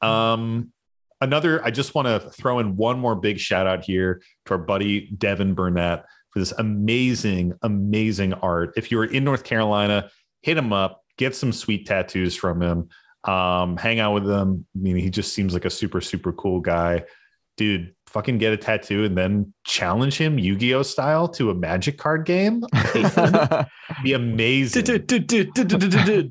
Um, 0.00 0.72
another, 1.20 1.64
I 1.64 1.70
just 1.70 1.94
want 1.94 2.06
to 2.06 2.30
throw 2.30 2.58
in 2.58 2.76
one 2.76 2.98
more 2.98 3.16
big 3.16 3.38
shout 3.38 3.66
out 3.66 3.84
here 3.84 4.22
to 4.46 4.52
our 4.52 4.58
buddy 4.58 5.10
Devin 5.18 5.54
Burnett 5.54 6.04
for 6.30 6.38
this 6.38 6.52
amazing, 6.52 7.54
amazing 7.62 8.34
art. 8.34 8.74
If 8.76 8.90
you're 8.90 9.04
in 9.04 9.24
North 9.24 9.44
Carolina, 9.44 10.10
hit 10.42 10.56
him 10.56 10.72
up, 10.72 11.02
get 11.16 11.34
some 11.34 11.52
sweet 11.52 11.86
tattoos 11.86 12.36
from 12.36 12.62
him, 12.62 12.88
um, 13.24 13.76
hang 13.76 13.98
out 13.98 14.14
with 14.14 14.28
him. 14.28 14.66
I 14.76 14.78
mean, 14.78 14.96
he 14.96 15.10
just 15.10 15.32
seems 15.32 15.52
like 15.52 15.64
a 15.64 15.70
super, 15.70 16.00
super 16.00 16.32
cool 16.32 16.60
guy. 16.60 17.04
Dude, 17.56 17.94
fucking 18.08 18.38
get 18.38 18.52
a 18.52 18.56
tattoo 18.56 19.04
and 19.04 19.16
then 19.16 19.52
challenge 19.64 20.16
him 20.18 20.38
Yu 20.38 20.56
Gi 20.56 20.74
Oh 20.74 20.82
style 20.82 21.28
to 21.28 21.50
a 21.50 21.54
magic 21.54 21.98
card 21.98 22.24
game. 22.24 22.64
Be 24.02 24.12
amazing 24.12 24.84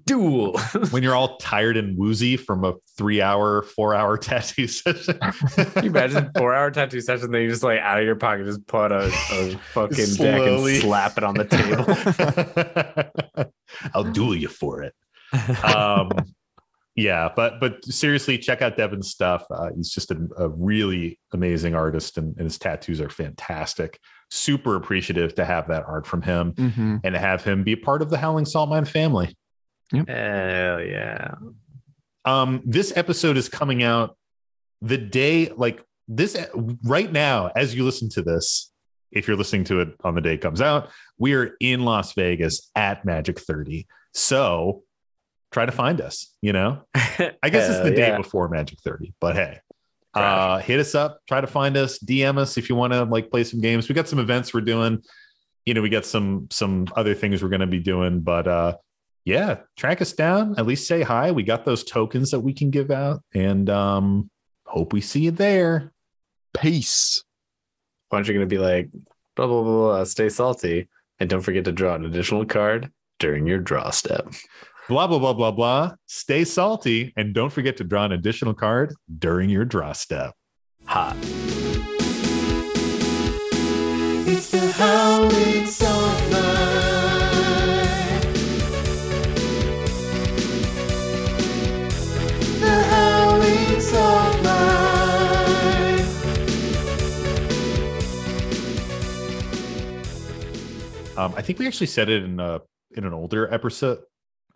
Duel. 0.05 0.57
when 0.89 1.03
you're 1.03 1.15
all 1.15 1.37
tired 1.37 1.77
and 1.77 1.97
woozy 1.97 2.37
from 2.37 2.65
a 2.65 2.73
three 2.97 3.21
hour, 3.21 3.61
four 3.61 3.93
hour 3.93 4.17
tattoo 4.17 4.67
session. 4.67 5.19
Can 5.19 5.83
you 5.83 5.89
imagine 5.89 6.31
four 6.37 6.53
hour 6.53 6.71
tattoo 6.71 7.01
session? 7.01 7.31
Then 7.31 7.43
you 7.43 7.49
just 7.49 7.63
like 7.63 7.79
out 7.79 7.99
of 7.99 8.05
your 8.05 8.15
pocket, 8.15 8.45
just 8.45 8.65
put 8.67 8.91
a, 8.91 9.05
a 9.31 9.57
fucking 9.73 10.15
deck 10.15 10.41
and 10.41 10.81
slap 10.81 11.17
it 11.17 11.23
on 11.23 11.35
the 11.35 11.45
table. 13.37 13.51
I'll 13.93 14.11
duel 14.11 14.35
you 14.35 14.47
for 14.47 14.83
it. 14.83 14.93
Um, 15.63 16.09
yeah, 16.97 17.29
but 17.33 17.59
but 17.61 17.85
seriously, 17.85 18.37
check 18.37 18.61
out 18.61 18.75
Devin's 18.75 19.09
stuff. 19.11 19.45
Uh, 19.49 19.69
he's 19.75 19.91
just 19.91 20.11
a, 20.11 20.17
a 20.37 20.49
really 20.49 21.17
amazing 21.31 21.75
artist, 21.75 22.17
and, 22.17 22.35
and 22.37 22.43
his 22.45 22.57
tattoos 22.57 22.99
are 22.99 23.09
fantastic. 23.09 23.99
Super 24.29 24.75
appreciative 24.75 25.33
to 25.35 25.45
have 25.45 25.67
that 25.69 25.83
art 25.87 26.05
from 26.05 26.21
him 26.23 26.51
Mhm. 26.53 26.99
and 27.05 27.13
to 27.13 27.19
have 27.19 27.43
him 27.43 27.63
be 27.63 27.71
a 27.73 27.77
part 27.77 28.01
of 28.01 28.09
the 28.09 28.17
Howling 28.17 28.45
Salt 28.45 28.69
Mine 28.69 28.83
family. 28.83 29.33
Hell 29.93 30.03
yeah. 30.81 31.35
Um, 32.25 32.61
this 32.65 32.91
episode 32.97 33.37
is 33.37 33.47
coming 33.47 33.83
out 33.83 34.17
the 34.81 34.97
day 34.97 35.49
like 35.55 35.81
this 36.09 36.35
right 36.83 37.11
now 37.11 37.51
as 37.55 37.73
you 37.73 37.85
listen 37.85 38.09
to 38.09 38.21
this. 38.21 38.71
If 39.11 39.27
you're 39.27 39.37
listening 39.37 39.63
to 39.65 39.79
it 39.79 39.89
on 40.03 40.15
the 40.15 40.21
day 40.21 40.33
it 40.33 40.41
comes 40.41 40.61
out, 40.61 40.89
we 41.17 41.33
are 41.35 41.55
in 41.61 41.85
Las 41.85 42.13
Vegas 42.13 42.69
at 42.75 43.05
Magic 43.05 43.39
30. 43.39 43.87
So 44.13 44.83
try 45.51 45.65
to 45.65 45.71
find 45.71 46.01
us, 46.01 46.33
you 46.41 46.53
know? 46.53 46.81
I 46.95 47.49
guess 47.49 47.69
it's 47.69 47.83
the 47.83 47.93
day 47.95 48.15
before 48.15 48.49
Magic 48.49 48.79
30, 48.79 49.13
but 49.19 49.35
hey. 49.35 49.59
Uh, 50.13 50.57
hit 50.57 50.79
us 50.79 50.95
up, 50.95 51.19
try 51.27 51.39
to 51.39 51.47
find 51.47 51.77
us, 51.77 51.99
DM 51.99 52.39
us 52.39 52.57
if 52.57 52.69
you 52.69 52.75
want 52.75 52.91
to 52.91 53.03
like 53.03 53.29
play 53.29 53.43
some 53.43 53.61
games. 53.61 53.87
We 53.87 53.93
got 53.93 54.07
some 54.07 54.17
events 54.17 54.51
we're 54.51 54.61
doing. 54.61 55.03
You 55.65 55.75
know, 55.75 55.81
we 55.81 55.89
got 55.89 56.05
some 56.05 56.47
some 56.49 56.87
other 56.95 57.13
things 57.13 57.43
we're 57.43 57.49
going 57.49 57.61
to 57.61 57.67
be 57.67 57.79
doing, 57.79 58.21
but 58.21 58.47
uh 58.47 58.77
yeah, 59.25 59.57
track 59.75 60.01
us 60.01 60.13
down, 60.13 60.55
at 60.57 60.65
least 60.65 60.87
say 60.87 61.03
hi. 61.03 61.31
We 61.31 61.43
got 61.43 61.65
those 61.65 61.83
tokens 61.83 62.31
that 62.31 62.39
we 62.39 62.53
can 62.53 62.71
give 62.71 62.89
out 62.89 63.21
and 63.35 63.69
um 63.69 64.31
hope 64.65 64.93
we 64.93 65.01
see 65.01 65.21
you 65.21 65.31
there. 65.31 65.91
Peace. 66.57 67.23
Why 68.09 68.17
aren't 68.17 68.27
you 68.27 68.33
going 68.33 68.47
to 68.47 68.55
be 68.55 68.59
like, 68.59 68.89
blah, 69.35 69.47
blah, 69.47 69.63
blah, 69.63 69.71
blah, 69.71 70.03
stay 70.05 70.29
salty. 70.29 70.87
And 71.19 71.29
don't 71.29 71.41
forget 71.41 71.65
to 71.65 71.71
draw 71.71 71.95
an 71.95 72.05
additional 72.05 72.45
card 72.45 72.91
during 73.19 73.47
your 73.47 73.59
draw 73.59 73.89
step. 73.89 74.27
Blah 74.87 75.05
blah 75.05 75.19
blah 75.19 75.33
blah 75.33 75.51
blah. 75.51 75.95
Stay 76.05 76.45
salty 76.45 77.11
and 77.17 77.33
don't 77.33 77.51
forget 77.51 77.75
to 77.75 77.83
draw 77.83 78.05
an 78.05 78.13
additional 78.13 78.53
card 78.53 78.95
during 79.19 79.49
your 79.49 79.65
draw 79.65 79.91
step. 79.91 80.33
Hot. 80.85 81.17
It's 84.25 84.49
the 84.49 84.71
Howling 84.71 85.67
Salt 85.67 86.29
The 92.61 92.83
Howling 92.83 93.81
Salt 93.81 94.37
Um, 101.17 101.33
I 101.35 101.41
think 101.41 101.59
we 101.59 101.67
actually 101.67 101.87
said 101.87 102.07
it 102.09 102.23
in 102.23 102.39
a 102.39 102.61
in 102.95 103.03
an 103.03 103.11
older 103.11 103.53
episode. 103.53 103.99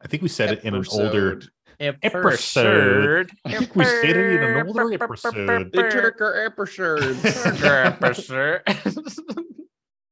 I 0.03 0.07
think 0.07 0.23
we 0.23 0.29
said 0.29 0.51
it 0.51 0.63
in 0.63 0.73
an 0.75 0.85
older 0.91 1.41
Episode. 1.81 3.31
I 3.43 3.57
think 3.57 3.75
we 3.75 3.83
said 3.85 4.15
it 4.15 4.15
in 4.15 4.43
an 4.43 4.67
older 4.67 4.93
episode. 4.93 5.71
They 5.73 5.89
took 5.89 6.21
our 6.21 6.45
episodes. 6.45 7.25
Episode. 7.25 8.61